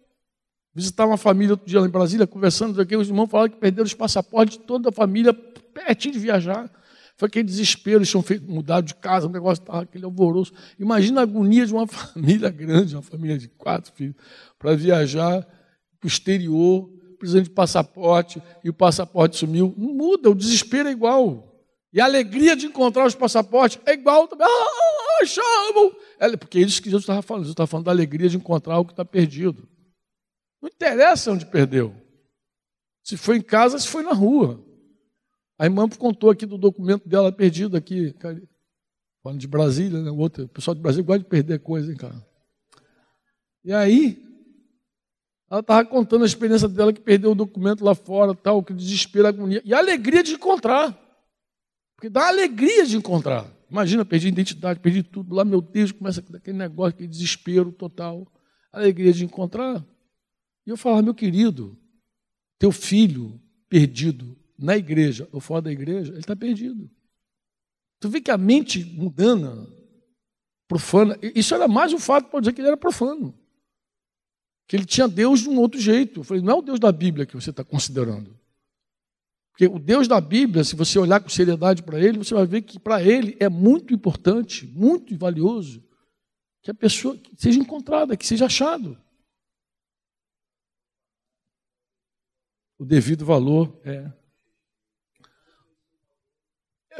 Visitar 0.76 1.06
uma 1.06 1.16
família 1.16 1.54
outro 1.54 1.66
dia 1.66 1.80
lá 1.80 1.88
em 1.88 1.90
Brasília, 1.90 2.28
conversando 2.28 2.82
aqui, 2.82 2.98
os 2.98 3.08
irmãos 3.08 3.28
falaram 3.28 3.50
que 3.50 3.58
perderam 3.58 3.86
os 3.86 3.94
passaportes 3.94 4.58
de 4.58 4.64
toda 4.66 4.90
a 4.90 4.92
família, 4.92 5.34
pertinho 5.34 6.14
de 6.14 6.20
viajar. 6.20 6.70
Foi 7.16 7.28
aquele 7.28 7.46
desespero, 7.46 8.00
eles 8.00 8.10
tinham 8.10 8.22
feito, 8.22 8.46
mudado 8.52 8.86
de 8.86 8.94
casa, 8.94 9.26
o 9.26 9.30
negócio 9.30 9.62
estava 9.62 9.84
aquele 9.84 10.04
alvoroço. 10.04 10.52
Imagina 10.78 11.22
a 11.22 11.24
agonia 11.24 11.66
de 11.66 11.74
uma 11.74 11.88
família 11.88 12.50
grande, 12.50 12.94
uma 12.94 13.02
família 13.02 13.38
de 13.38 13.48
quatro 13.48 13.94
filhos, 13.94 14.16
para 14.60 14.76
viajar 14.76 15.44
para 15.98 16.06
o 16.06 16.08
exterior, 16.08 16.90
precisando 17.18 17.44
de 17.44 17.52
passaporte, 17.52 18.44
e 18.62 18.70
o 18.70 18.74
passaporte 18.74 19.38
sumiu. 19.38 19.74
Não 19.78 19.94
muda, 19.94 20.30
o 20.30 20.36
desespero 20.36 20.90
é 20.90 20.92
igual. 20.92 21.56
E 21.94 22.02
a 22.02 22.04
alegria 22.04 22.54
de 22.54 22.66
encontrar 22.66 23.06
os 23.06 23.16
passaportes 23.16 23.80
é 23.86 23.94
igual 23.94 24.28
também. 24.28 24.46
Ah, 24.46 25.22
ah 25.22 25.26
chamam! 25.26 25.96
É, 26.20 26.36
porque 26.36 26.58
é 26.58 26.62
isso 26.64 26.82
que 26.82 26.90
Jesus 26.90 27.04
estava 27.04 27.22
falando. 27.22 27.44
Jesus 27.44 27.54
estava 27.54 27.68
falando 27.68 27.86
da 27.86 27.92
alegria 27.92 28.28
de 28.28 28.36
encontrar 28.36 28.78
o 28.78 28.84
que 28.84 28.92
está 28.92 29.06
perdido. 29.06 29.66
Não 30.66 30.70
interessa 30.74 31.32
onde 31.32 31.46
perdeu. 31.46 31.96
Se 33.04 33.16
foi 33.16 33.38
em 33.38 33.42
casa, 33.42 33.78
se 33.78 33.88
foi 33.88 34.02
na 34.02 34.14
rua. 34.14 34.66
A 35.60 35.66
irmã 35.66 35.88
contou 35.88 36.32
aqui 36.32 36.44
do 36.44 36.58
documento 36.58 37.08
dela 37.08 37.32
perdido 37.32 37.78
aqui. 37.78 38.16
Falando 39.22 39.40
de 39.40 39.48
Brasília, 39.48 40.02
né? 40.02 40.10
O, 40.10 40.18
outro, 40.18 40.46
o 40.46 40.48
pessoal 40.48 40.74
de 40.74 40.82
Brasília 40.82 41.06
gosta 41.06 41.20
de 41.20 41.30
perder 41.30 41.60
coisa, 41.60 41.92
hein, 41.92 41.98
cara? 41.98 42.16
E 43.64 43.72
aí, 43.72 44.26
ela 45.52 45.60
estava 45.60 45.86
contando 45.86 46.24
a 46.24 46.26
experiência 46.26 46.68
dela 46.68 46.92
que 46.92 47.00
perdeu 47.00 47.34
o 47.34 47.36
documento 47.36 47.86
lá 47.86 47.94
fora, 47.94 48.34
tal, 48.34 48.64
que 48.64 48.74
desespero, 48.74 49.28
agonia. 49.28 49.62
E 49.64 49.72
a 49.72 49.78
alegria 49.78 50.24
de 50.24 50.34
encontrar. 50.34 51.00
Porque 51.96 52.10
dá 52.10 52.28
alegria 52.28 52.88
de 52.88 52.98
encontrar. 52.98 53.46
Imagina, 53.70 54.04
perdi 54.04 54.26
a 54.26 54.32
identidade, 54.32 54.80
perdi 54.80 55.04
tudo. 55.04 55.36
Lá, 55.36 55.46
meu 55.46 55.62
Deus, 55.62 55.92
começa 55.92 56.24
aquele 56.34 56.58
negócio, 56.58 56.96
aquele 56.96 57.08
desespero 57.08 57.72
total. 57.72 58.28
Alegria 58.74 59.14
de 59.14 59.24
encontrar. 59.24 59.86
E 60.66 60.70
eu 60.70 60.78
falava, 60.78 61.02
meu 61.02 61.14
querido, 61.14 61.78
teu 62.58 62.72
filho 62.72 63.40
perdido 63.70 64.38
na 64.58 64.78
igreja 64.78 65.28
ou 65.32 65.40
fora 65.40 65.64
da 65.64 65.72
igreja, 65.72 66.12
ele 66.12 66.20
está 66.20 66.36
perdido. 66.36 66.90
Tu 68.00 68.10
vê 68.10 68.22
que 68.22 68.32
a 68.32 68.38
mente 68.38 68.84
mundana, 68.84 69.68
profana, 70.68 71.18
isso 71.22 71.54
era 71.54 71.68
mais 71.68 71.94
um 71.94 72.00
fato 72.00 72.30
para 72.30 72.40
dizer 72.40 72.54
que 72.54 72.62
ele 72.62 72.68
era 72.68 72.78
profano. 72.78 73.38
Que 74.68 74.76
ele 74.76 74.86
tinha 74.86 75.08
Deus 75.08 75.42
de 75.42 75.50
um 75.50 75.60
outro 75.60 75.80
jeito. 75.80 76.22
Eu 76.22 76.24
falei, 76.24 76.42
não 76.42 76.54
é 76.54 76.56
o 76.56 76.62
Deus 76.62 76.80
da 76.80 76.92
Bíblia 76.92 77.26
que 77.26 77.36
você 77.36 77.52
está 77.52 77.64
considerando. 77.64 78.38
Porque 79.52 79.68
o 79.68 79.80
Deus 79.80 80.08
da 80.08 80.20
Bíblia, 80.20 80.64
se 80.64 80.76
você 80.76 81.00
olhar 81.00 81.22
com 81.22 81.30
seriedade 81.30 81.82
para 81.84 82.00
ele, 82.00 82.18
você 82.18 82.34
vai 82.34 82.46
ver 82.46 82.62
que 82.64 82.78
para 82.78 83.02
ele 83.02 83.38
é 83.40 83.48
muito 83.48 83.94
importante, 83.94 84.68
muito 84.68 85.18
valioso, 85.18 85.82
que 86.62 86.72
a 86.72 86.74
pessoa 86.74 87.18
seja 87.38 87.60
encontrada, 87.60 88.18
que 88.18 88.28
seja 88.28 88.48
achado. 88.48 88.98
O 92.78 92.86
devido 92.86 93.26
valor 93.26 93.80
é 93.84 94.12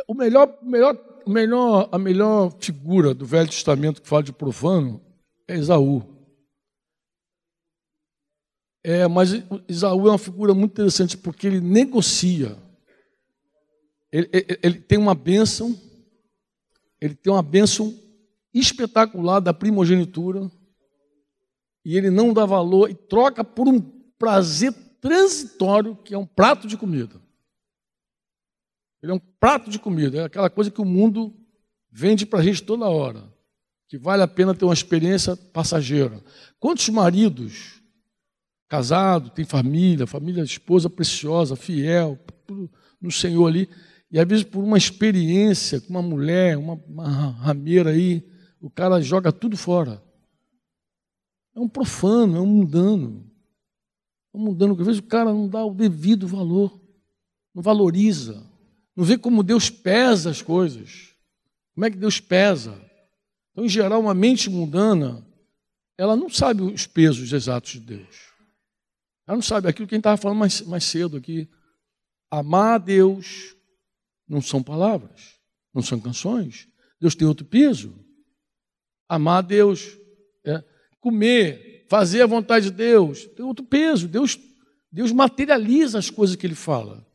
o 0.08 0.14
melhor, 0.14 0.58
melhor, 0.62 1.24
melhor, 1.26 1.90
a 1.92 1.98
melhor 1.98 2.54
figura 2.60 3.14
do 3.14 3.26
Velho 3.26 3.50
Testamento 3.50 4.02
que 4.02 4.08
fala 4.08 4.24
de 4.24 4.34
profano 4.34 5.02
é 5.48 5.56
Esaú. 5.56 6.04
É, 8.84 9.08
mas 9.08 9.32
Esaú 9.68 10.08
é 10.08 10.12
uma 10.12 10.18
figura 10.18 10.54
muito 10.54 10.74
interessante 10.74 11.18
porque 11.18 11.48
ele 11.48 11.60
negocia. 11.60 12.58
Ele, 14.12 14.30
ele, 14.32 14.60
ele 14.62 14.80
tem 14.80 14.98
uma 14.98 15.16
bênção, 15.16 15.76
ele 17.02 17.16
tem 17.16 17.34
uma 17.34 17.42
bênção 17.42 17.94
espetacular 18.54 19.40
da 19.40 19.54
primogenitura, 19.54 20.50
e 21.84 21.98
ele 21.98 22.10
não 22.10 22.34
dá 22.34 22.46
valor 22.46 22.90
e 22.90 22.96
troca 22.96 23.44
por 23.44 23.68
um 23.68 23.82
prazer 24.18 24.74
transitório 25.02 25.96
que 25.96 26.14
é 26.14 26.18
um 26.18 26.26
prato 26.26 26.68
de 26.68 26.78
comida. 26.78 27.22
Ele 29.02 29.12
é 29.12 29.16
um 29.16 29.22
prato 29.40 29.70
de 29.70 29.78
comida, 29.78 30.18
é 30.18 30.24
aquela 30.26 30.50
coisa 30.50 30.72
que 30.72 30.82
o 30.82 30.86
mundo 30.86 31.34
vende 31.92 32.26
para 32.26 32.40
a 32.40 32.44
gente 32.44 32.64
toda 32.64 32.90
hora, 32.90 33.24
que 33.88 33.98
vale 33.98 34.24
a 34.24 34.28
pena 34.28 34.56
ter 34.56 34.66
uma 34.66 34.74
experiência 34.74 35.38
passageira. 35.38 36.24
Quantos 36.60 36.90
maridos 36.90 37.82
casados, 38.68 39.32
tem 39.32 39.46
família, 39.46 40.08
família, 40.08 40.44
esposa 40.44 40.90
preciosa, 40.90 41.56
fiel 41.56 42.20
no 43.00 43.12
Senhor 43.12 43.48
ali, 43.48 43.70
e 44.12 44.20
às 44.20 44.28
vezes 44.28 44.44
por 44.44 44.64
uma 44.64 44.78
experiência 44.78 45.80
com 45.82 45.90
uma 45.90 46.02
mulher, 46.02 46.58
uma, 46.58 46.74
uma 46.74 47.08
rameira 47.32 47.92
aí, 47.92 48.28
o 48.60 48.70
cara 48.70 49.02
joga 49.02 49.32
tudo 49.32 49.56
fora. 49.56 50.04
É 51.56 51.60
um 51.60 51.70
profano, 51.70 52.38
é 52.38 52.42
um 52.42 52.46
mundano. 52.46 53.32
Um 54.36 54.40
mundano 54.40 54.76
que 54.76 54.82
às 54.82 54.88
vezes 54.88 55.00
o 55.00 55.06
cara 55.06 55.32
não 55.32 55.48
dá 55.48 55.64
o 55.64 55.74
devido 55.74 56.28
valor, 56.28 56.78
não 57.54 57.64
valoriza. 57.64 58.46
Não 58.94 59.06
vê 59.06 59.18
como 59.18 59.44
Deus 59.44 59.70
pesa 59.70 60.30
as 60.30 60.42
coisas. 60.42 61.16
Como 61.74 61.86
é 61.86 61.92
que 61.92 61.98
Deus 61.98 62.20
pesa? 62.20 62.80
Então, 63.52 63.64
em 63.64 63.70
geral, 63.70 64.02
uma 64.02 64.14
mente 64.14 64.50
mundana, 64.50 65.26
ela 65.98 66.18
não 66.18 66.30
sabe 66.30 66.62
os 66.62 66.86
pesos 66.86 67.32
exatos 67.32 67.72
de 67.72 67.80
Deus. 67.80 68.34
Ela 69.26 69.38
não 69.38 69.42
sabe 69.42 69.70
aquilo 69.70 69.88
que 69.88 69.96
a 69.96 69.98
gente 69.98 70.02
estava 70.02 70.18
falando 70.18 70.40
mais, 70.40 70.62
mais 70.62 70.84
cedo 70.84 71.16
aqui. 71.16 71.50
Amar 72.30 72.76
a 72.76 72.78
Deus 72.78 73.56
não 74.28 74.42
são 74.42 74.62
palavras, 74.62 75.40
não 75.74 75.82
são 75.82 76.00
canções. 76.00 76.68
Deus 77.00 77.16
tem 77.16 77.28
outro 77.28 77.46
peso. 77.46 77.94
Amar 79.08 79.38
a 79.38 79.42
Deus, 79.42 79.98
é, 80.44 80.64
comer, 81.00 81.75
fazer 81.88 82.22
a 82.22 82.28
vontade 82.28 82.70
de 82.70 82.76
Deus, 82.76 83.26
tem 83.36 83.46
outro 83.46 83.66
peso. 83.66 84.08
Deus, 84.08 84.40
Deus 84.92 85.12
materializa 85.12 86.00
as 86.00 86.10
coisas 86.10 86.36
que 86.36 86.46
Ele 86.46 86.56
fala. 86.56 87.06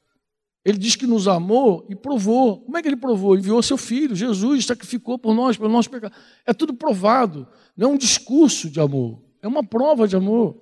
Ele 0.64 0.76
diz 0.76 0.94
que 0.94 1.06
nos 1.06 1.26
amou 1.26 1.86
e 1.88 1.94
provou. 1.94 2.60
Como 2.60 2.76
é 2.76 2.82
que 2.82 2.88
ele 2.88 2.96
provou? 2.96 3.36
Enviou 3.36 3.62
seu 3.62 3.78
filho, 3.78 4.14
Jesus, 4.14 4.66
sacrificou 4.66 5.18
por 5.18 5.34
nós, 5.34 5.56
pelo 5.56 5.70
nosso 5.70 5.88
pecado. 5.88 6.14
É 6.44 6.52
tudo 6.52 6.74
provado. 6.74 7.48
Não 7.76 7.90
é 7.90 7.92
um 7.94 7.96
discurso 7.96 8.68
de 8.68 8.78
amor, 8.78 9.22
é 9.40 9.48
uma 9.48 9.64
prova 9.64 10.06
de 10.06 10.16
amor. 10.16 10.60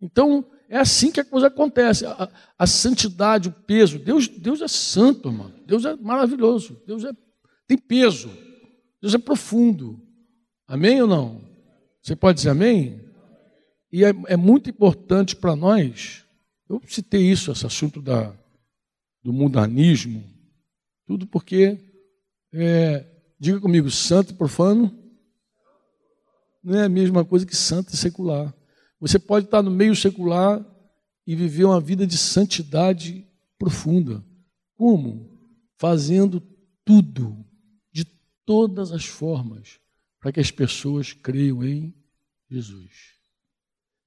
Então, 0.00 0.44
é 0.68 0.76
assim 0.76 1.12
que 1.12 1.20
a 1.20 1.24
coisa 1.24 1.46
acontece. 1.46 2.04
A, 2.04 2.28
a 2.58 2.66
santidade, 2.66 3.48
o 3.48 3.52
peso. 3.52 3.98
Deus, 3.98 4.26
Deus 4.26 4.60
é 4.60 4.68
santo, 4.68 5.28
irmão. 5.28 5.52
Deus 5.64 5.84
é 5.84 5.94
maravilhoso. 5.96 6.82
Deus 6.84 7.04
é, 7.04 7.12
tem 7.66 7.78
peso. 7.78 8.28
Deus 9.00 9.14
é 9.14 9.18
profundo. 9.18 10.00
Amém 10.66 11.00
ou 11.00 11.08
não? 11.08 11.40
Você 12.02 12.16
pode 12.16 12.38
dizer 12.38 12.50
amém? 12.50 13.00
E 13.96 14.04
é, 14.04 14.12
é 14.26 14.36
muito 14.36 14.68
importante 14.68 15.34
para 15.34 15.56
nós. 15.56 16.22
Eu 16.68 16.82
citei 16.86 17.30
isso, 17.30 17.50
esse 17.50 17.64
assunto 17.64 18.02
da 18.02 18.30
do 19.22 19.32
mundanismo, 19.32 20.22
tudo 21.06 21.26
porque, 21.26 21.80
é, 22.52 23.06
diga 23.40 23.58
comigo, 23.58 23.90
santo 23.90 24.32
e 24.32 24.36
profano 24.36 24.94
não 26.62 26.78
é 26.78 26.84
a 26.84 26.90
mesma 26.90 27.24
coisa 27.24 27.46
que 27.46 27.56
santo 27.56 27.94
e 27.94 27.96
secular. 27.96 28.54
Você 29.00 29.18
pode 29.18 29.46
estar 29.46 29.62
no 29.62 29.70
meio 29.70 29.96
secular 29.96 30.62
e 31.26 31.34
viver 31.34 31.64
uma 31.64 31.80
vida 31.80 32.06
de 32.06 32.18
santidade 32.18 33.26
profunda. 33.58 34.22
Como? 34.74 35.40
Fazendo 35.78 36.42
tudo, 36.84 37.42
de 37.90 38.04
todas 38.44 38.92
as 38.92 39.06
formas, 39.06 39.80
para 40.20 40.32
que 40.32 40.40
as 40.40 40.50
pessoas 40.50 41.14
creiam 41.14 41.64
em 41.64 41.94
Jesus. 42.50 43.15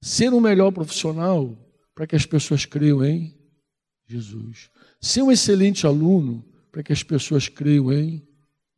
Ser 0.00 0.32
um 0.32 0.40
melhor 0.40 0.70
profissional 0.72 1.56
para 1.94 2.06
que 2.06 2.16
as 2.16 2.24
pessoas 2.24 2.64
creiam 2.64 3.04
em 3.04 3.36
Jesus. 4.06 4.70
Ser 5.00 5.22
um 5.22 5.30
excelente 5.30 5.86
aluno 5.86 6.44
para 6.72 6.82
que 6.82 6.92
as 6.92 7.02
pessoas 7.02 7.48
creiam 7.48 7.92
em 7.92 8.26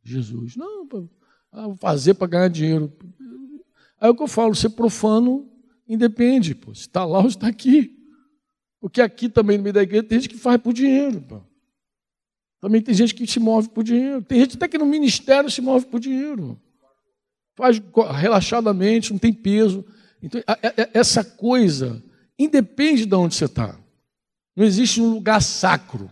Jesus. 0.03 0.55
Não, 0.55 0.87
ah, 1.51 1.73
fazer 1.79 2.15
para 2.15 2.27
ganhar 2.27 2.47
dinheiro. 2.49 2.91
Aí 3.99 4.07
é 4.07 4.09
o 4.09 4.15
que 4.15 4.23
eu 4.23 4.27
falo, 4.27 4.55
ser 4.55 4.69
profano 4.69 5.49
independe, 5.87 6.55
pô. 6.55 6.73
se 6.73 6.81
está 6.81 7.05
lá 7.05 7.19
ou 7.19 7.27
está 7.27 7.47
aqui. 7.47 7.99
Porque 8.81 9.01
aqui 9.01 9.29
também 9.29 9.57
no 9.57 9.63
meio 9.63 9.73
da 9.73 9.83
igreja 9.83 10.03
tem 10.03 10.19
gente 10.19 10.29
que 10.29 10.37
faz 10.37 10.59
por 10.59 10.73
dinheiro. 10.73 11.21
Pô. 11.21 11.41
Também 12.59 12.81
tem 12.81 12.93
gente 12.95 13.13
que 13.13 13.27
se 13.27 13.39
move 13.39 13.69
por 13.69 13.83
dinheiro. 13.83 14.21
Tem 14.21 14.39
gente 14.39 14.55
até 14.57 14.67
que 14.67 14.77
no 14.77 14.85
ministério 14.85 15.49
se 15.49 15.61
move 15.61 15.85
por 15.85 15.99
dinheiro. 15.99 16.59
Faz 17.55 17.81
relaxadamente, 18.19 19.11
não 19.11 19.19
tem 19.19 19.31
peso. 19.31 19.85
Então, 20.23 20.41
essa 20.93 21.23
coisa 21.23 22.01
independe 22.39 23.05
de 23.05 23.13
onde 23.13 23.35
você 23.35 23.45
está. 23.45 23.77
Não 24.55 24.63
existe 24.63 25.01
um 25.01 25.13
lugar 25.13 25.41
sacro. 25.41 26.09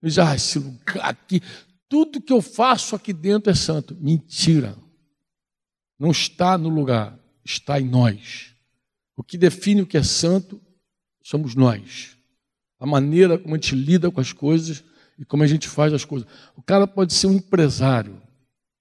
Não 0.00 0.08
existe, 0.08 0.20
ah, 0.20 0.34
esse 0.34 0.58
lugar 0.58 1.10
aqui, 1.10 1.42
tudo 1.88 2.22
que 2.22 2.32
eu 2.32 2.40
faço 2.40 2.96
aqui 2.96 3.12
dentro 3.12 3.50
é 3.50 3.54
santo. 3.54 3.94
Mentira. 4.00 4.74
Não 5.98 6.10
está 6.10 6.56
no 6.56 6.70
lugar, 6.70 7.18
está 7.44 7.78
em 7.78 7.86
nós. 7.86 8.54
O 9.14 9.22
que 9.22 9.36
define 9.36 9.82
o 9.82 9.86
que 9.86 9.98
é 9.98 10.02
santo 10.02 10.60
somos 11.22 11.54
nós. 11.54 12.16
A 12.78 12.86
maneira 12.86 13.38
como 13.38 13.54
a 13.54 13.58
gente 13.58 13.74
lida 13.74 14.10
com 14.10 14.20
as 14.20 14.32
coisas 14.32 14.82
e 15.18 15.24
como 15.24 15.42
a 15.42 15.46
gente 15.46 15.68
faz 15.68 15.92
as 15.92 16.04
coisas. 16.04 16.28
O 16.54 16.62
cara 16.62 16.86
pode 16.86 17.12
ser 17.12 17.26
um 17.26 17.34
empresário 17.34 18.22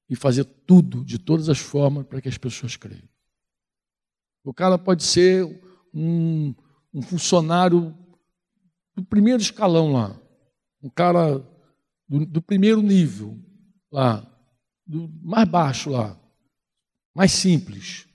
e 0.10 0.16
fazer 0.16 0.46
tudo, 0.46 1.04
de 1.04 1.18
todas 1.18 1.50
as 1.50 1.58
formas, 1.58 2.06
para 2.06 2.22
que 2.22 2.30
as 2.30 2.38
pessoas 2.38 2.76
creiam. 2.76 3.15
O 4.46 4.54
cara 4.54 4.78
pode 4.78 5.04
ser 5.04 5.44
um, 5.92 6.54
um 6.94 7.02
funcionário 7.02 7.98
do 8.96 9.04
primeiro 9.04 9.42
escalão 9.42 9.92
lá. 9.92 10.16
Um 10.84 10.90
cara 10.90 11.40
do, 12.08 12.26
do 12.28 12.42
primeiro 12.44 12.82
nível, 12.84 13.40
lá, 13.92 14.24
do 14.86 15.10
mais 15.24 15.50
baixo 15.50 15.90
lá, 15.90 16.16
mais 17.14 17.32
simples. 17.32 18.08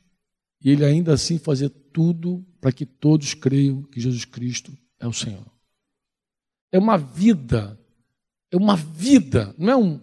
E 0.63 0.71
ele 0.71 0.85
ainda 0.85 1.15
assim 1.15 1.37
fazia 1.37 1.69
tudo 1.69 2.47
para 2.61 2.71
que 2.71 2.87
todos 2.87 3.35
creiam 3.35 3.83
que 3.83 4.01
Jesus 4.01 4.25
Cristo 4.25 4.73
é 5.01 5.09
o 5.09 5.13
Senhor. 5.13 5.45
É 6.71 6.79
uma 6.79 6.97
vida, 6.97 7.77
é 8.53 8.57
uma 8.57 8.77
vida, 8.77 9.53
não 9.59 9.73
é 9.73 9.77
um. 9.77 10.01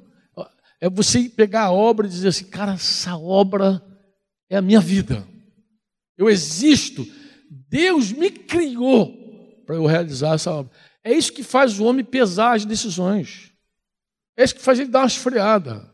É 0.82 0.90
você 0.90 1.30
pegar 1.30 1.66
a 1.66 1.72
obra 1.72 2.06
e 2.06 2.10
dizer 2.10 2.28
assim, 2.28 2.46
cara, 2.46 2.74
essa 2.74 3.18
obra 3.18 3.82
é 4.50 4.58
a 4.58 4.62
minha 4.62 4.82
vida. 4.82 5.26
Eu 6.18 6.30
existo. 6.30 7.08
Deus 7.50 8.12
me 8.12 8.30
criou 8.32 9.16
para 9.66 9.76
eu 9.76 9.86
realizar 9.86 10.36
essa 10.36 10.52
obra. 10.52 10.72
É 11.04 11.14
isso 11.14 11.32
que 11.32 11.44
faz 11.44 11.80
o 11.80 11.86
homem 11.86 12.04
pesar 12.04 12.56
as 12.56 12.66
decisões. 12.66 13.54
É 14.36 14.44
isso 14.44 14.56
que 14.56 14.62
faz 14.62 14.80
ele 14.80 14.90
dar 14.90 15.00
uma 15.00 15.08
esfriada. 15.08 15.94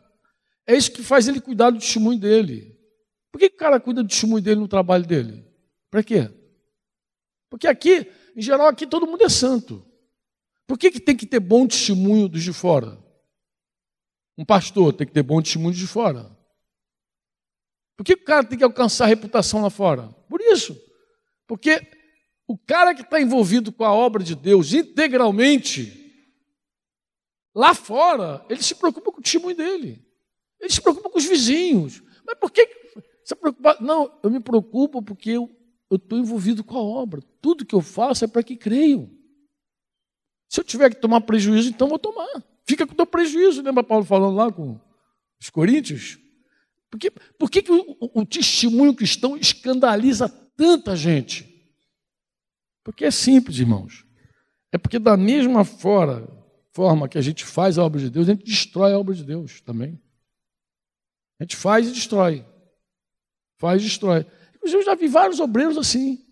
É 0.66 0.76
isso 0.76 0.92
que 0.92 1.04
faz 1.04 1.28
ele 1.28 1.42
cuidar 1.42 1.70
do 1.70 1.80
testemunho 1.80 2.20
dele. 2.20 2.78
Por 3.32 3.40
que 3.40 3.48
o 3.48 3.58
cara 3.58 3.80
cuida 3.80 4.02
do 4.02 4.10
testemunho 4.10 4.42
dele 4.42 4.62
no 4.62 4.68
trabalho 4.68 5.06
dele? 5.06 5.46
Para 5.90 6.04
quê? 6.04 6.30
Porque 7.50 7.68
aqui, 7.68 8.10
em 8.36 8.42
geral, 8.42 8.68
aqui 8.68 8.88
todo 8.88 9.08
mundo 9.08 9.24
é 9.24 9.30
santo. 9.30 9.86
Por 10.66 10.78
que, 10.78 10.90
que 10.90 11.00
tem 11.00 11.16
que 11.16 11.26
ter 11.26 11.40
bom 11.40 11.68
testemunho 11.68 12.28
dos 12.28 12.44
de 12.44 12.54
fora? 12.54 12.98
Um 14.38 14.46
pastor 14.46 14.94
tem 14.94 15.06
que 15.06 15.14
ter 15.14 15.24
bom 15.24 15.42
testemunho 15.42 15.76
de 15.76 15.86
fora. 15.86 16.32
Por 17.96 18.04
que 18.04 18.14
o 18.14 18.24
cara 18.24 18.44
tem 18.44 18.58
que 18.58 18.64
alcançar 18.64 19.06
reputação 19.06 19.62
lá 19.62 19.70
fora? 19.70 20.08
Por 20.30 20.42
isso. 20.42 20.76
Porque 21.48 21.82
o 22.48 22.58
cara 22.58 22.94
que 22.94 23.02
está 23.02 23.22
envolvido 23.22 23.72
com 23.72 23.84
a 23.84 23.94
obra 23.94 24.24
de 24.24 24.36
Deus 24.36 24.74
integralmente, 24.74 26.28
lá 27.56 27.74
fora, 27.74 28.46
ele 28.50 28.64
se 28.64 28.76
preocupa 28.76 29.12
com 29.12 29.20
o 29.20 29.24
testemunho 29.24 29.56
dele. 29.56 30.06
Ele 30.60 30.72
se 30.72 30.82
preocupa 30.82 31.10
com 31.10 31.18
os 31.18 31.26
vizinhos. 31.26 32.02
Mas 32.26 32.38
por 32.40 32.52
que 32.52 32.68
você 33.24 33.36
preocupa? 33.36 33.78
Não, 33.80 34.20
eu 34.24 34.30
me 34.30 34.40
preocupo 34.40 35.02
porque 35.02 35.32
eu 35.32 35.50
estou 35.92 36.18
envolvido 36.18 36.64
com 36.64 36.78
a 36.78 36.82
obra. 36.82 37.22
Tudo 37.42 37.66
que 37.66 37.76
eu 37.76 37.82
faço 37.82 38.26
é 38.26 38.28
para 38.28 38.44
que 38.44 38.56
creiam. 38.56 39.10
Se 40.50 40.60
eu 40.60 40.64
tiver 40.64 40.90
que 40.90 41.02
tomar 41.02 41.22
prejuízo, 41.22 41.70
então 41.70 41.88
vou 41.88 42.00
tomar. 42.00 42.44
Fica 42.66 42.86
com 42.86 42.94
o 42.94 42.96
teu 42.96 43.06
prejuízo. 43.06 43.62
Lembra 43.62 43.84
Paulo 43.84 44.06
falando 44.06 44.36
lá 44.36 44.52
com 44.52 44.80
os 45.40 45.50
coríntios? 45.50 46.18
Por 46.94 47.00
que, 47.00 47.10
por 47.40 47.50
que, 47.50 47.64
que 47.64 47.72
o, 47.72 47.98
o 48.14 48.24
testemunho 48.24 48.94
cristão 48.94 49.36
escandaliza 49.36 50.30
tanta 50.56 50.96
gente? 50.96 51.52
Porque 52.84 53.06
é 53.06 53.10
simples, 53.10 53.58
irmãos. 53.58 54.06
É 54.72 54.78
porque 54.78 55.00
da 55.00 55.18
mesma 55.18 55.66
fora, 55.66 56.30
forma 56.72 57.10
que 57.10 57.18
a 57.18 57.22
gente 57.22 57.44
faz 57.44 57.80
a 57.80 57.84
obra 57.84 58.00
de 58.00 58.12
Deus, 58.12 58.30
a 58.30 58.34
gente 58.34 58.46
destrói 58.46 58.94
a 58.94 59.00
obra 59.00 59.16
de 59.16 59.24
Deus 59.24 59.60
também. 59.62 60.00
A 61.40 61.44
gente 61.46 61.56
faz 61.56 61.88
e 61.88 61.94
destrói. 61.94 62.46
Faz 63.58 63.82
e 63.82 63.86
destrói. 63.86 64.28
Inclusive, 64.58 64.82
eu 64.82 64.86
já 64.86 64.94
vi 64.94 65.08
vários 65.08 65.40
obreiros 65.40 65.80
assim. 65.80 66.24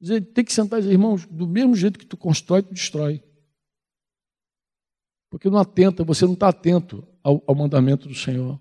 Dizer, 0.00 0.22
tem 0.32 0.44
que 0.44 0.52
sentar 0.52 0.80
e 0.80 0.82
dizer, 0.82 0.92
irmãos, 0.92 1.24
do 1.24 1.46
mesmo 1.46 1.76
jeito 1.76 2.00
que 2.00 2.06
tu 2.06 2.16
constrói, 2.16 2.64
tu 2.64 2.74
destrói. 2.74 3.22
Porque 5.30 5.48
não 5.48 5.58
atenta, 5.58 6.02
você 6.02 6.24
não 6.24 6.34
está 6.34 6.48
atento 6.48 7.06
ao, 7.22 7.40
ao 7.46 7.54
mandamento 7.54 8.08
do 8.08 8.14
Senhor. 8.16 8.60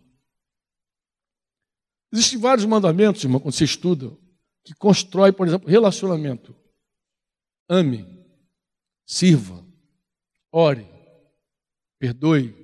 Existem 2.12 2.40
vários 2.40 2.66
mandamentos, 2.66 3.24
irmão, 3.24 3.40
quando 3.40 3.54
você 3.54 3.64
estuda, 3.64 4.12
que 4.64 4.74
constrói, 4.74 5.32
por 5.32 5.48
exemplo, 5.48 5.70
relacionamento. 5.70 6.56
Ame, 7.68 8.06
sirva, 9.06 9.64
ore, 10.52 10.88
perdoe. 12.00 12.56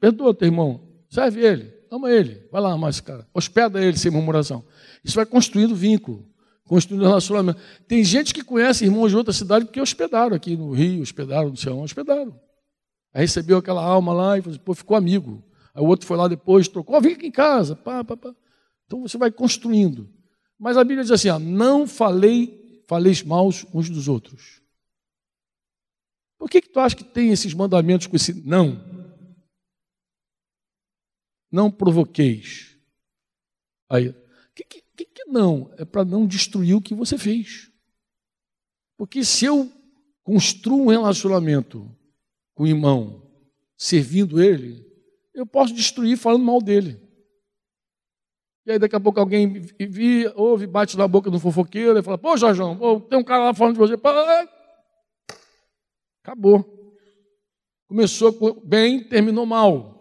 Perdoa 0.00 0.34
teu 0.34 0.48
irmão, 0.48 1.04
serve 1.08 1.44
ele, 1.44 1.72
ama 1.90 2.10
ele, 2.10 2.48
vai 2.50 2.60
lá 2.60 2.72
amar 2.72 2.90
esse 2.90 3.02
cara, 3.02 3.26
hospeda 3.32 3.80
ele 3.82 3.96
sem 3.96 4.10
murmuração. 4.10 4.64
Isso 5.04 5.14
vai 5.14 5.24
construindo 5.24 5.76
vínculo, 5.76 6.28
construindo 6.64 7.06
relacionamento. 7.06 7.60
Tem 7.86 8.02
gente 8.02 8.34
que 8.34 8.42
conhece 8.42 8.84
irmãos 8.84 9.10
de 9.10 9.16
outra 9.16 9.32
cidade 9.32 9.64
porque 9.64 9.80
hospedaram 9.80 10.34
aqui 10.34 10.56
no 10.56 10.72
Rio, 10.72 11.02
hospedaram 11.02 11.50
no 11.50 11.56
céu, 11.56 11.78
hospedaram. 11.78 12.38
Aí 13.14 13.22
recebeu 13.22 13.58
aquela 13.58 13.82
alma 13.82 14.12
lá 14.12 14.38
e 14.38 14.58
pô, 14.58 14.74
ficou 14.74 14.96
amigo. 14.96 15.42
Aí 15.74 15.82
o 15.82 15.86
outro 15.86 16.06
foi 16.06 16.16
lá 16.16 16.28
depois, 16.28 16.68
trocou, 16.68 16.96
oh, 16.96 17.00
vem 17.00 17.14
aqui 17.14 17.26
em 17.26 17.32
casa. 17.32 17.76
Pá, 17.76 18.02
pá, 18.04 18.16
pá. 18.16 18.34
Então 18.86 19.02
você 19.02 19.16
vai 19.16 19.30
construindo. 19.30 20.08
Mas 20.58 20.76
a 20.76 20.84
Bíblia 20.84 21.02
diz 21.02 21.12
assim: 21.12 21.28
ó, 21.28 21.38
não 21.38 21.86
falei, 21.86 22.84
faleis 22.86 23.22
maus 23.22 23.64
uns 23.72 23.88
dos 23.88 24.08
outros. 24.08 24.60
Por 26.38 26.48
que, 26.48 26.60
que 26.60 26.68
tu 26.68 26.80
acha 26.80 26.96
que 26.96 27.04
tem 27.04 27.30
esses 27.30 27.54
mandamentos 27.54 28.06
com 28.06 28.16
esse 28.16 28.32
não? 28.32 28.80
Não 31.50 31.70
provoqueis. 31.70 32.76
Aí, 33.88 34.14
que, 34.54 34.82
que, 34.96 35.04
que 35.04 35.24
não? 35.24 35.72
É 35.76 35.84
para 35.84 36.04
não 36.04 36.26
destruir 36.26 36.74
o 36.74 36.80
que 36.80 36.94
você 36.94 37.16
fez. 37.18 37.70
Porque 38.96 39.24
se 39.24 39.44
eu 39.44 39.70
construo 40.22 40.82
um 40.82 40.88
relacionamento 40.88 41.90
com 42.54 42.64
o 42.64 42.66
irmão, 42.66 43.26
servindo 43.76 44.42
ele, 44.42 44.89
eu 45.34 45.46
posso 45.46 45.74
destruir 45.74 46.16
falando 46.16 46.44
mal 46.44 46.60
dele. 46.60 47.00
E 48.66 48.72
aí 48.72 48.78
daqui 48.78 48.94
a 48.94 49.00
pouco 49.00 49.18
alguém 49.18 49.60
vi, 49.78 50.30
ouve, 50.36 50.66
bate 50.66 50.96
na 50.96 51.08
boca 51.08 51.30
do 51.30 51.40
fofoqueiro 51.40 51.98
e 51.98 52.02
fala, 52.02 52.18
pô, 52.18 52.36
Jorjão, 52.36 52.76
pô, 52.76 53.00
tem 53.00 53.18
um 53.18 53.24
cara 53.24 53.44
lá 53.44 53.54
falando 53.54 53.74
de 53.74 53.80
você. 53.80 53.94
Acabou. 56.22 56.94
Começou 57.88 58.62
bem, 58.64 59.02
terminou 59.02 59.46
mal. 59.46 59.96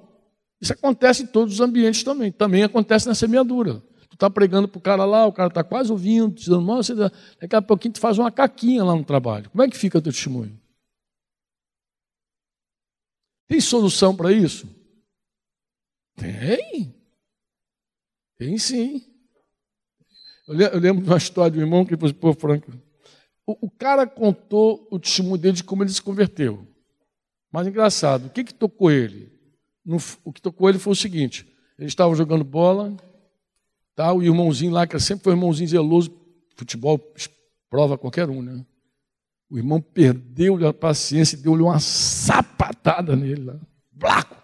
Isso 0.61 0.73
acontece 0.73 1.23
em 1.23 1.27
todos 1.27 1.55
os 1.55 1.61
ambientes 1.61 2.03
também. 2.03 2.32
Também 2.32 2.63
acontece 2.63 3.07
na 3.07 3.15
semeadura. 3.15 3.82
Tu 4.09 4.15
está 4.15 4.30
pregando 4.30 4.67
para 4.67 4.77
o 4.77 4.82
cara 4.82 5.05
lá, 5.05 5.25
o 5.25 5.32
cara 5.32 5.47
está 5.47 5.63
quase 5.63 5.91
ouvindo, 5.91 6.36
te 6.36 6.49
dando 6.49 6.65
mal, 6.65 6.84
você 6.84 6.93
daqui 6.93 7.55
a 7.55 7.61
pouquinho 7.61 7.93
tu 7.93 7.99
faz 7.99 8.17
uma 8.17 8.32
caquinha 8.32 8.84
lá 8.84 8.93
no 8.93 9.05
trabalho. 9.05 9.49
Como 9.49 9.63
é 9.63 9.69
que 9.69 9.77
fica 9.77 9.97
o 9.97 10.01
teu 10.01 10.11
testemunho? 10.11 10.59
Tem 13.47 13.61
solução 13.61 14.15
para 14.15 14.32
isso? 14.32 14.78
Tem. 16.20 16.95
Tem 18.38 18.57
sim. 18.57 19.03
Eu 20.47 20.80
lembro 20.80 21.03
de 21.03 21.09
uma 21.09 21.17
história 21.17 21.51
de 21.51 21.59
um 21.59 21.61
irmão 21.61 21.86
que 21.86 21.91
depois, 21.91 22.11
pô, 22.11 22.34
Franco. 22.34 22.72
O, 23.45 23.70
cara 23.70 24.05
contou 24.05 24.88
o 24.91 24.99
testemunho 24.99 25.38
dele 25.38 25.55
de 25.57 25.63
como 25.63 25.84
ele 25.84 25.91
se 25.91 26.01
converteu. 26.01 26.67
Mas 27.51 27.65
engraçado, 27.65 28.28
o 28.28 28.30
que, 28.30 28.43
que 28.43 28.53
tocou 28.53 28.91
ele? 28.91 29.32
O 30.24 30.32
que 30.32 30.41
tocou 30.41 30.70
ele 30.70 30.78
foi 30.78 30.93
o 30.93 30.95
seguinte: 30.95 31.47
ele 31.78 31.88
estava 31.88 32.13
jogando 32.13 32.43
bola, 32.43 32.95
tal, 33.95 34.17
o 34.17 34.24
irmãozinho 34.24 34.72
lá, 34.72 34.86
que 34.86 34.99
sempre 34.99 35.24
foi 35.24 35.34
um 35.34 35.38
irmãozinho 35.38 35.70
zeloso, 35.70 36.11
futebol 36.55 36.99
prova 37.70 37.97
qualquer 37.97 38.30
um, 38.30 38.41
né? 38.41 38.63
O 39.49 39.57
irmão 39.57 39.82
perdeu 39.82 40.67
a 40.67 40.74
paciência 40.74 41.36
e 41.36 41.39
deu-lhe 41.39 41.63
uma 41.63 41.80
sapatada 41.80 43.15
nele 43.15 43.45
lá. 43.45 43.59
Blaco! 43.91 44.39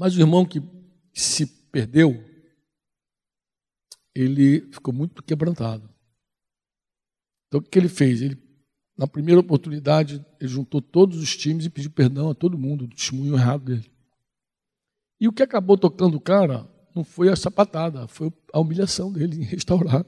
Mas 0.00 0.16
o 0.16 0.20
irmão 0.20 0.46
que 0.46 0.62
se 1.12 1.44
perdeu, 1.70 2.24
ele 4.14 4.62
ficou 4.72 4.94
muito 4.94 5.22
quebrantado. 5.22 5.94
Então 7.46 7.60
o 7.60 7.62
que 7.62 7.78
ele 7.78 7.90
fez? 7.90 8.22
Ele, 8.22 8.42
na 8.96 9.06
primeira 9.06 9.38
oportunidade, 9.38 10.24
ele 10.40 10.48
juntou 10.48 10.80
todos 10.80 11.18
os 11.18 11.36
times 11.36 11.66
e 11.66 11.70
pediu 11.70 11.90
perdão 11.90 12.30
a 12.30 12.34
todo 12.34 12.56
mundo 12.56 12.86
do 12.86 12.96
testemunho 12.96 13.34
errado 13.34 13.66
dele. 13.66 13.92
E 15.20 15.28
o 15.28 15.32
que 15.34 15.42
acabou 15.42 15.76
tocando 15.76 16.16
o 16.16 16.20
cara 16.20 16.66
não 16.96 17.04
foi 17.04 17.28
a 17.28 17.36
sapatada, 17.36 18.08
foi 18.08 18.32
a 18.54 18.58
humilhação 18.58 19.12
dele 19.12 19.36
em 19.36 19.44
restaurar. 19.44 20.06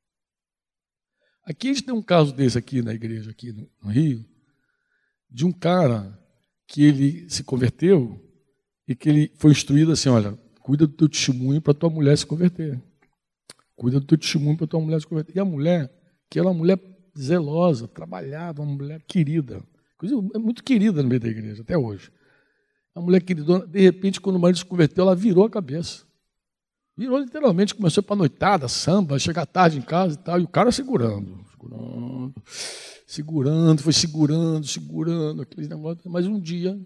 Aqui 1.46 1.70
a 1.70 1.72
gente 1.72 1.84
tem 1.84 1.94
um 1.94 2.02
caso 2.02 2.34
desse 2.34 2.58
aqui 2.58 2.82
na 2.82 2.92
igreja, 2.92 3.30
aqui 3.30 3.52
no 3.52 3.88
Rio, 3.88 4.22
de 5.30 5.46
um 5.46 5.50
cara 5.50 6.22
que 6.66 6.82
ele 6.82 7.26
se 7.30 7.42
converteu 7.42 8.28
e 8.92 8.94
que 8.94 9.08
ele 9.08 9.32
foi 9.36 9.50
instruído 9.50 9.92
assim: 9.92 10.08
olha, 10.10 10.38
cuida 10.60 10.86
do 10.86 10.92
teu 10.92 11.08
testemunho 11.08 11.60
para 11.60 11.74
tua 11.74 11.88
mulher 11.88 12.16
se 12.16 12.26
converter. 12.26 12.80
Cuida 13.74 13.98
do 13.98 14.06
teu 14.06 14.18
testemunho 14.18 14.56
para 14.56 14.66
tua 14.66 14.80
mulher 14.80 15.00
se 15.00 15.06
converter. 15.06 15.34
E 15.34 15.40
a 15.40 15.44
mulher, 15.44 15.90
que 16.30 16.38
era 16.38 16.46
uma 16.46 16.54
mulher 16.54 16.78
zelosa, 17.18 17.88
trabalhava, 17.88 18.62
uma 18.62 18.74
mulher 18.74 19.02
querida, 19.08 19.62
é 20.34 20.38
muito 20.38 20.62
querida 20.62 21.02
no 21.02 21.08
meio 21.08 21.20
da 21.20 21.28
igreja, 21.28 21.62
até 21.62 21.76
hoje. 21.76 22.12
A 22.94 23.00
mulher 23.00 23.22
querida, 23.22 23.66
de 23.66 23.80
repente, 23.80 24.20
quando 24.20 24.36
o 24.36 24.38
marido 24.38 24.58
se 24.58 24.64
converteu, 24.64 25.04
ela 25.04 25.16
virou 25.16 25.46
a 25.46 25.50
cabeça. 25.50 26.04
Virou 26.96 27.18
literalmente, 27.18 27.74
começou 27.74 28.02
para 28.02 28.16
noitada, 28.16 28.68
samba, 28.68 29.18
chegar 29.18 29.46
tarde 29.46 29.78
em 29.78 29.82
casa 29.82 30.14
e 30.14 30.22
tal, 30.22 30.38
e 30.38 30.44
o 30.44 30.48
cara 30.48 30.70
segurando, 30.70 31.42
segurando, 31.50 32.34
segurando, 33.06 33.82
foi 33.82 33.92
segurando, 33.94 34.66
segurando, 34.66 35.42
aquele 35.42 35.68
negócio. 35.68 36.10
Mas 36.10 36.26
um 36.26 36.38
dia 36.38 36.78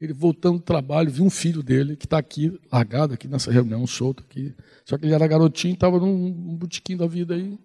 ele 0.00 0.14
voltando 0.14 0.58
do 0.58 0.64
trabalho, 0.64 1.10
viu 1.10 1.24
um 1.24 1.30
filho 1.30 1.62
dele 1.62 1.94
que 1.94 2.06
está 2.06 2.16
aqui, 2.16 2.58
largado 2.72 3.12
aqui 3.12 3.28
nessa 3.28 3.52
reunião, 3.52 3.86
solto 3.86 4.22
aqui. 4.22 4.54
Só 4.84 4.96
que 4.96 5.04
ele 5.04 5.14
era 5.14 5.26
garotinho, 5.26 5.74
estava 5.74 5.98
num, 5.98 6.30
num 6.30 6.56
botiquinho 6.56 6.98
da 6.98 7.06
vida 7.06 7.34
aí. 7.34 7.58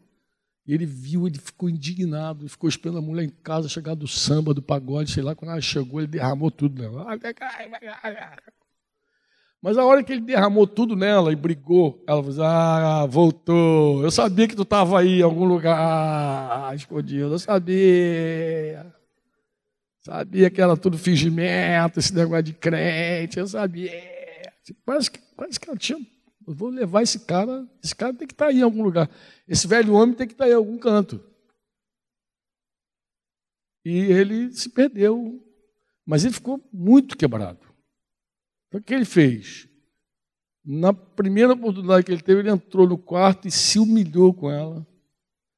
E 0.68 0.74
ele 0.74 0.86
viu, 0.86 1.28
ele 1.28 1.38
ficou 1.38 1.70
indignado, 1.70 2.42
ele 2.42 2.50
ficou 2.50 2.68
esperando 2.68 2.98
a 2.98 3.02
mulher 3.02 3.24
em 3.24 3.30
casa 3.30 3.70
chegar 3.70 3.96
do 3.96 4.08
samba, 4.08 4.54
do 4.54 4.62
pagode, 4.62 5.12
sei 5.12 5.24
lá. 5.24 5.34
Quando 5.34 5.52
ela 5.52 5.62
chegou, 5.62 6.02
ele 6.02 6.08
derramou 6.08 6.52
tudo 6.52 6.82
nela. 6.82 7.06
Mas 9.62 9.78
a 9.78 9.86
hora 9.86 10.04
que 10.04 10.12
ele 10.12 10.22
derramou 10.22 10.68
tudo 10.68 10.96
nela 10.96 11.32
e 11.32 11.36
brigou, 11.36 12.04
ela 12.08 12.22
falou: 12.22 12.44
Ah, 12.44 13.06
voltou. 13.06 14.04
Eu 14.04 14.12
sabia 14.12 14.48
que 14.48 14.56
tu 14.56 14.64
estava 14.64 15.00
aí 15.00 15.20
em 15.20 15.24
algum 15.24 15.46
lugar 15.46 16.76
escondido. 16.76 17.34
Eu 17.34 17.40
sabia. 17.40 18.94
Sabia 20.06 20.52
que 20.52 20.62
era 20.62 20.78
tudo 20.78 21.00
fingimento, 21.00 21.98
esse 21.98 22.14
negócio 22.14 22.44
de 22.44 22.54
crente. 22.54 23.40
Eu 23.40 23.48
sabia. 23.48 23.90
Que, 24.64 24.72
parece 24.72 25.10
que 25.10 25.68
ela 25.68 25.76
tinha. 25.76 25.98
Eu 26.48 26.54
vou 26.54 26.70
levar 26.70 27.02
esse 27.02 27.22
cara. 27.22 27.68
Esse 27.84 27.96
cara 27.96 28.14
tem 28.14 28.28
que 28.28 28.34
estar 28.36 28.46
tá 28.46 28.52
aí 28.52 28.60
em 28.60 28.62
algum 28.62 28.84
lugar. 28.84 29.10
Esse 29.48 29.68
velho 29.68 29.94
homem 29.94 30.14
tem 30.14 30.28
que 30.28 30.34
estar 30.34 30.44
tá 30.44 30.48
aí 30.48 30.52
em 30.54 30.58
algum 30.58 30.78
canto. 30.78 31.20
E 33.84 33.98
ele 33.98 34.54
se 34.54 34.70
perdeu. 34.70 35.44
Mas 36.06 36.24
ele 36.24 36.36
ficou 36.36 36.64
muito 36.72 37.18
quebrado. 37.18 37.66
Então, 38.68 38.80
o 38.80 38.84
que 38.84 38.94
ele 38.94 39.06
fez? 39.06 39.68
Na 40.64 40.94
primeira 40.94 41.54
oportunidade 41.54 42.06
que 42.06 42.12
ele 42.12 42.22
teve, 42.22 42.42
ele 42.42 42.52
entrou 42.52 42.88
no 42.88 43.00
quarto 43.00 43.48
e 43.48 43.52
se 43.52 43.80
humilhou 43.80 44.36
com 44.36 44.52
ela. 44.52 44.86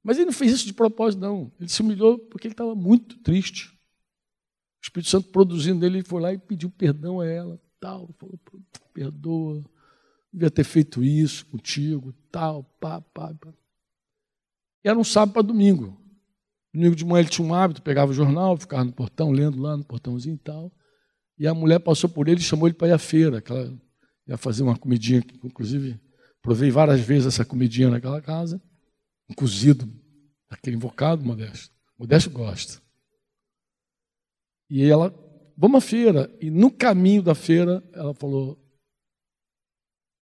Mas 0.01 0.15
ele 0.15 0.27
não 0.27 0.33
fez 0.33 0.53
isso 0.53 0.65
de 0.65 0.73
propósito, 0.73 1.19
não. 1.19 1.51
Ele 1.59 1.67
se 1.67 1.81
humilhou 1.81 2.17
porque 2.17 2.47
ele 2.47 2.53
estava 2.53 2.73
muito 2.73 3.17
triste. 3.17 3.76
O 4.81 4.83
Espírito 4.83 5.09
Santo 5.09 5.29
produzindo 5.29 5.79
nele, 5.79 5.97
ele 5.97 6.07
foi 6.07 6.21
lá 6.21 6.33
e 6.33 6.37
pediu 6.37 6.69
perdão 6.69 7.19
a 7.19 7.25
ela. 7.25 7.59
Tal, 7.79 8.09
falou, 8.17 8.39
perdoa, 8.93 9.63
devia 10.31 10.49
ter 10.49 10.63
feito 10.63 11.03
isso 11.03 11.45
contigo, 11.45 12.13
tal, 12.31 12.63
pá, 12.79 13.01
pá, 13.01 13.33
pá. 13.33 13.53
Era 14.83 14.97
um 14.97 15.03
sábado 15.03 15.33
para 15.33 15.41
domingo. 15.41 15.99
Domingo 16.73 16.95
de 16.95 17.05
manhã 17.05 17.21
ele 17.21 17.29
tinha 17.29 17.47
um 17.47 17.53
hábito, 17.53 17.81
pegava 17.81 18.11
o 18.11 18.13
jornal, 18.13 18.57
ficava 18.57 18.83
no 18.83 18.93
portão, 18.93 19.31
lendo 19.31 19.59
lá 19.59 19.75
no 19.75 19.83
portãozinho 19.83 20.35
e 20.35 20.39
tal. 20.39 20.71
E 21.37 21.47
a 21.47 21.53
mulher 21.53 21.79
passou 21.79 22.09
por 22.09 22.27
ele 22.27 22.39
e 22.39 22.43
chamou 22.43 22.67
ele 22.67 22.75
para 22.75 22.87
ir 22.87 22.93
à 22.93 22.97
feira, 22.97 23.41
que 23.41 23.51
ela 23.51 23.77
ia 24.27 24.37
fazer 24.37 24.63
uma 24.63 24.77
comidinha, 24.77 25.23
inclusive 25.43 25.99
provei 26.41 26.71
várias 26.71 26.99
vezes 26.99 27.27
essa 27.27 27.45
comidinha 27.45 27.89
naquela 27.89 28.21
casa, 28.21 28.61
um 29.29 29.33
cozido, 29.33 29.91
aquele 30.49 30.77
invocado, 30.77 31.23
Modesto. 31.23 31.75
Modesto 31.97 32.29
gosta. 32.29 32.81
E 34.69 34.83
ela, 34.83 35.13
vamos 35.55 35.83
à 35.83 35.87
feira. 35.87 36.35
E 36.41 36.49
no 36.49 36.71
caminho 36.71 37.23
da 37.23 37.33
feira, 37.33 37.81
ela 37.93 38.13
falou: 38.13 38.59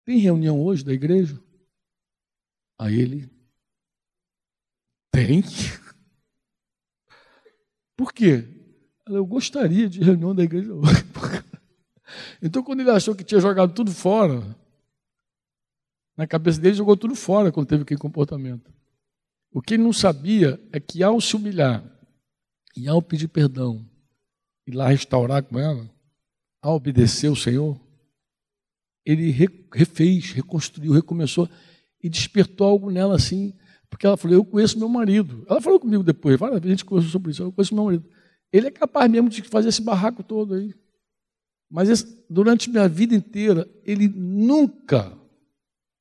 Tem 0.06 0.20
reunião 0.20 0.62
hoje 0.62 0.84
da 0.84 0.94
igreja? 0.94 1.42
Aí 2.78 3.00
ele, 3.00 3.30
tem. 5.12 5.42
Por 7.96 8.14
quê? 8.14 8.44
Eu 9.08 9.26
gostaria 9.26 9.88
de 9.88 10.02
reunião 10.02 10.36
da 10.36 10.44
igreja 10.44 10.74
hoje. 10.74 11.06
Então, 12.42 12.64
quando 12.64 12.82
ele 12.82 12.92
achou 12.92 13.16
que 13.16 13.24
tinha 13.24 13.42
jogado 13.42 13.74
tudo 13.74 13.92
fora, 13.92 14.56
na 16.16 16.28
cabeça 16.28 16.62
dele 16.62 16.76
jogou 16.76 16.96
tudo 16.96 17.16
fora 17.16 17.52
quando 17.52 17.68
teve 17.68 17.84
aquele 17.84 18.00
comportamento. 18.00 18.72
O 19.52 19.62
que 19.62 19.74
ele 19.74 19.84
não 19.84 19.92
sabia 19.92 20.62
é 20.72 20.80
que 20.80 21.02
ao 21.02 21.20
se 21.20 21.36
humilhar 21.36 21.84
e 22.76 22.88
ao 22.88 23.02
pedir 23.02 23.28
perdão 23.28 23.86
e 24.68 24.72
lá 24.72 24.90
restaurar 24.90 25.44
com 25.44 25.60
ela, 25.60 25.90
ao 26.62 26.76
obedecer 26.76 27.30
o 27.30 27.36
Senhor, 27.36 27.80
ele 29.06 29.30
refez, 29.72 30.32
reconstruiu, 30.32 30.92
recomeçou 30.92 31.48
e 32.02 32.10
despertou 32.10 32.68
algo 32.68 32.90
nela 32.90 33.16
assim, 33.16 33.54
porque 33.90 34.06
ela 34.06 34.18
falou: 34.18 34.36
Eu 34.36 34.46
conheço 34.46 34.80
meu 34.80 34.90
marido. 34.90 35.46
Ela 35.48 35.62
falou 35.62 35.80
comigo 35.80 36.04
depois, 36.04 36.40
várias 36.40 36.60
vezes 36.60 36.74
a 36.74 36.76
gente 36.78 36.86
conversou 36.86 37.12
sobre 37.12 37.32
isso. 37.32 37.44
Eu 37.44 37.52
conheço 37.52 37.76
meu 37.76 37.86
marido. 37.86 38.10
Ele 38.52 38.68
é 38.68 38.72
capaz 38.72 39.10
mesmo 39.12 39.30
de 39.30 39.44
fazer 39.44 39.70
esse 39.70 39.82
barraco 39.82 40.24
todo 40.24 40.56
aí. 40.56 40.74
Mas 41.70 41.90
esse, 41.90 42.26
durante 42.30 42.70
minha 42.70 42.88
vida 42.88 43.14
inteira, 43.14 43.70
ele 43.84 44.08
nunca 44.08 45.18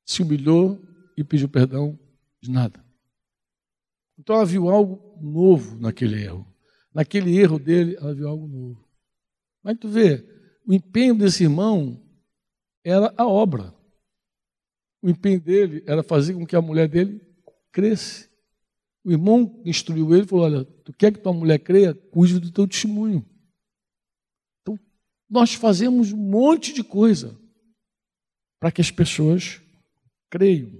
se 0.05 0.21
humilhou 0.21 0.81
e 1.17 1.23
pediu 1.23 1.49
perdão 1.49 1.99
de 2.41 2.51
nada. 2.51 2.83
Então 4.17 4.35
ela 4.35 4.45
viu 4.45 4.69
algo 4.69 5.17
novo 5.21 5.77
naquele 5.79 6.23
erro. 6.23 6.47
Naquele 6.95 7.37
erro 7.37 7.59
dele, 7.59 7.97
ela 7.97 8.15
viu 8.15 8.25
algo 8.25 8.47
novo. 8.47 8.87
Mas 9.61 9.77
tu 9.77 9.89
vê, 9.89 10.25
o 10.65 10.73
empenho 10.73 11.13
desse 11.13 11.43
irmão 11.43 12.01
era 12.85 13.13
a 13.17 13.27
obra. 13.27 13.75
O 15.01 15.09
empenho 15.09 15.41
dele 15.41 15.83
era 15.85 16.01
fazer 16.01 16.33
com 16.33 16.47
que 16.47 16.55
a 16.55 16.61
mulher 16.61 16.87
dele 16.87 17.21
cresça. 17.69 18.29
O 19.03 19.11
irmão 19.11 19.61
instruiu 19.65 20.15
ele 20.15 20.23
e 20.23 20.27
falou: 20.27 20.45
Olha, 20.45 20.63
tu 20.63 20.93
quer 20.93 21.11
que 21.11 21.19
tua 21.19 21.33
mulher 21.33 21.59
creia? 21.59 21.93
Cuide 21.93 22.39
do 22.39 22.49
teu 22.49 22.65
testemunho. 22.65 23.25
Então, 24.61 24.79
nós 25.29 25.53
fazemos 25.53 26.13
um 26.13 26.17
monte 26.17 26.73
de 26.73 26.83
coisa 26.83 27.37
para 28.57 28.71
que 28.71 28.79
as 28.79 28.89
pessoas 28.89 29.61
creiam. 30.29 30.71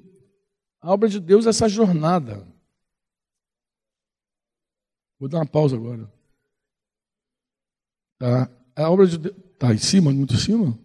A 0.79 0.93
obra 0.93 1.09
de 1.09 1.19
Deus 1.19 1.45
é 1.45 1.49
essa 1.49 1.67
jornada. 1.67 2.47
Vou 5.25 5.29
dar 5.31 5.39
uma 5.39 5.45
pausa 5.47 5.75
agora. 5.75 6.07
Tá? 8.19 8.47
A 8.75 8.91
obra 8.91 9.07
de 9.07 9.17
Deus. 9.17 9.35
Está 9.53 9.73
em 9.73 9.77
cima, 9.79 10.13
muito 10.13 10.35
em 10.35 10.37
cima? 10.37 10.79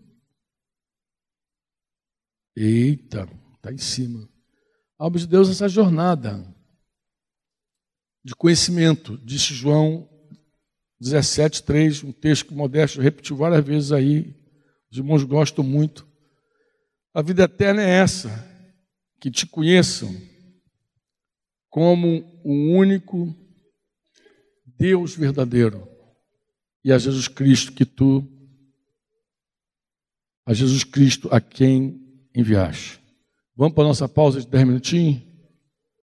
Eita, 2.56 3.28
está 3.56 3.70
em 3.70 3.76
cima. 3.76 4.26
A 4.98 5.04
obra 5.04 5.20
de 5.20 5.26
Deus 5.26 5.48
é 5.48 5.50
essa 5.50 5.68
jornada 5.68 6.42
de 8.24 8.34
conhecimento, 8.34 9.18
disse 9.18 9.52
João 9.52 10.08
17, 10.98 11.62
3, 11.62 12.04
um 12.04 12.12
texto 12.12 12.46
que 12.46 12.54
o 12.54 12.56
Modesto 12.56 12.98
repetiu 12.98 13.36
várias 13.36 13.62
vezes 13.62 13.92
aí, 13.92 14.34
os 14.90 14.96
irmãos 14.96 15.22
gostam 15.22 15.62
muito. 15.62 16.08
A 17.12 17.20
vida 17.20 17.42
eterna 17.42 17.82
é 17.82 17.90
essa, 17.90 18.30
que 19.20 19.30
te 19.30 19.46
conheçam 19.46 20.10
como 21.68 22.40
o 22.42 22.74
único 22.74 23.38
Deus 24.80 25.14
verdadeiro 25.14 25.86
e 26.82 26.90
a 26.90 26.96
Jesus 26.96 27.28
Cristo 27.28 27.70
que 27.72 27.84
tu, 27.84 28.26
a 30.46 30.54
Jesus 30.54 30.84
Cristo 30.84 31.28
a 31.30 31.38
quem 31.38 32.00
enviaste. 32.34 32.98
Vamos 33.54 33.74
para 33.74 33.84
a 33.84 33.88
nossa 33.88 34.08
pausa 34.08 34.40
de 34.40 34.46
10 34.46 34.64
minutinhos? 34.64 35.29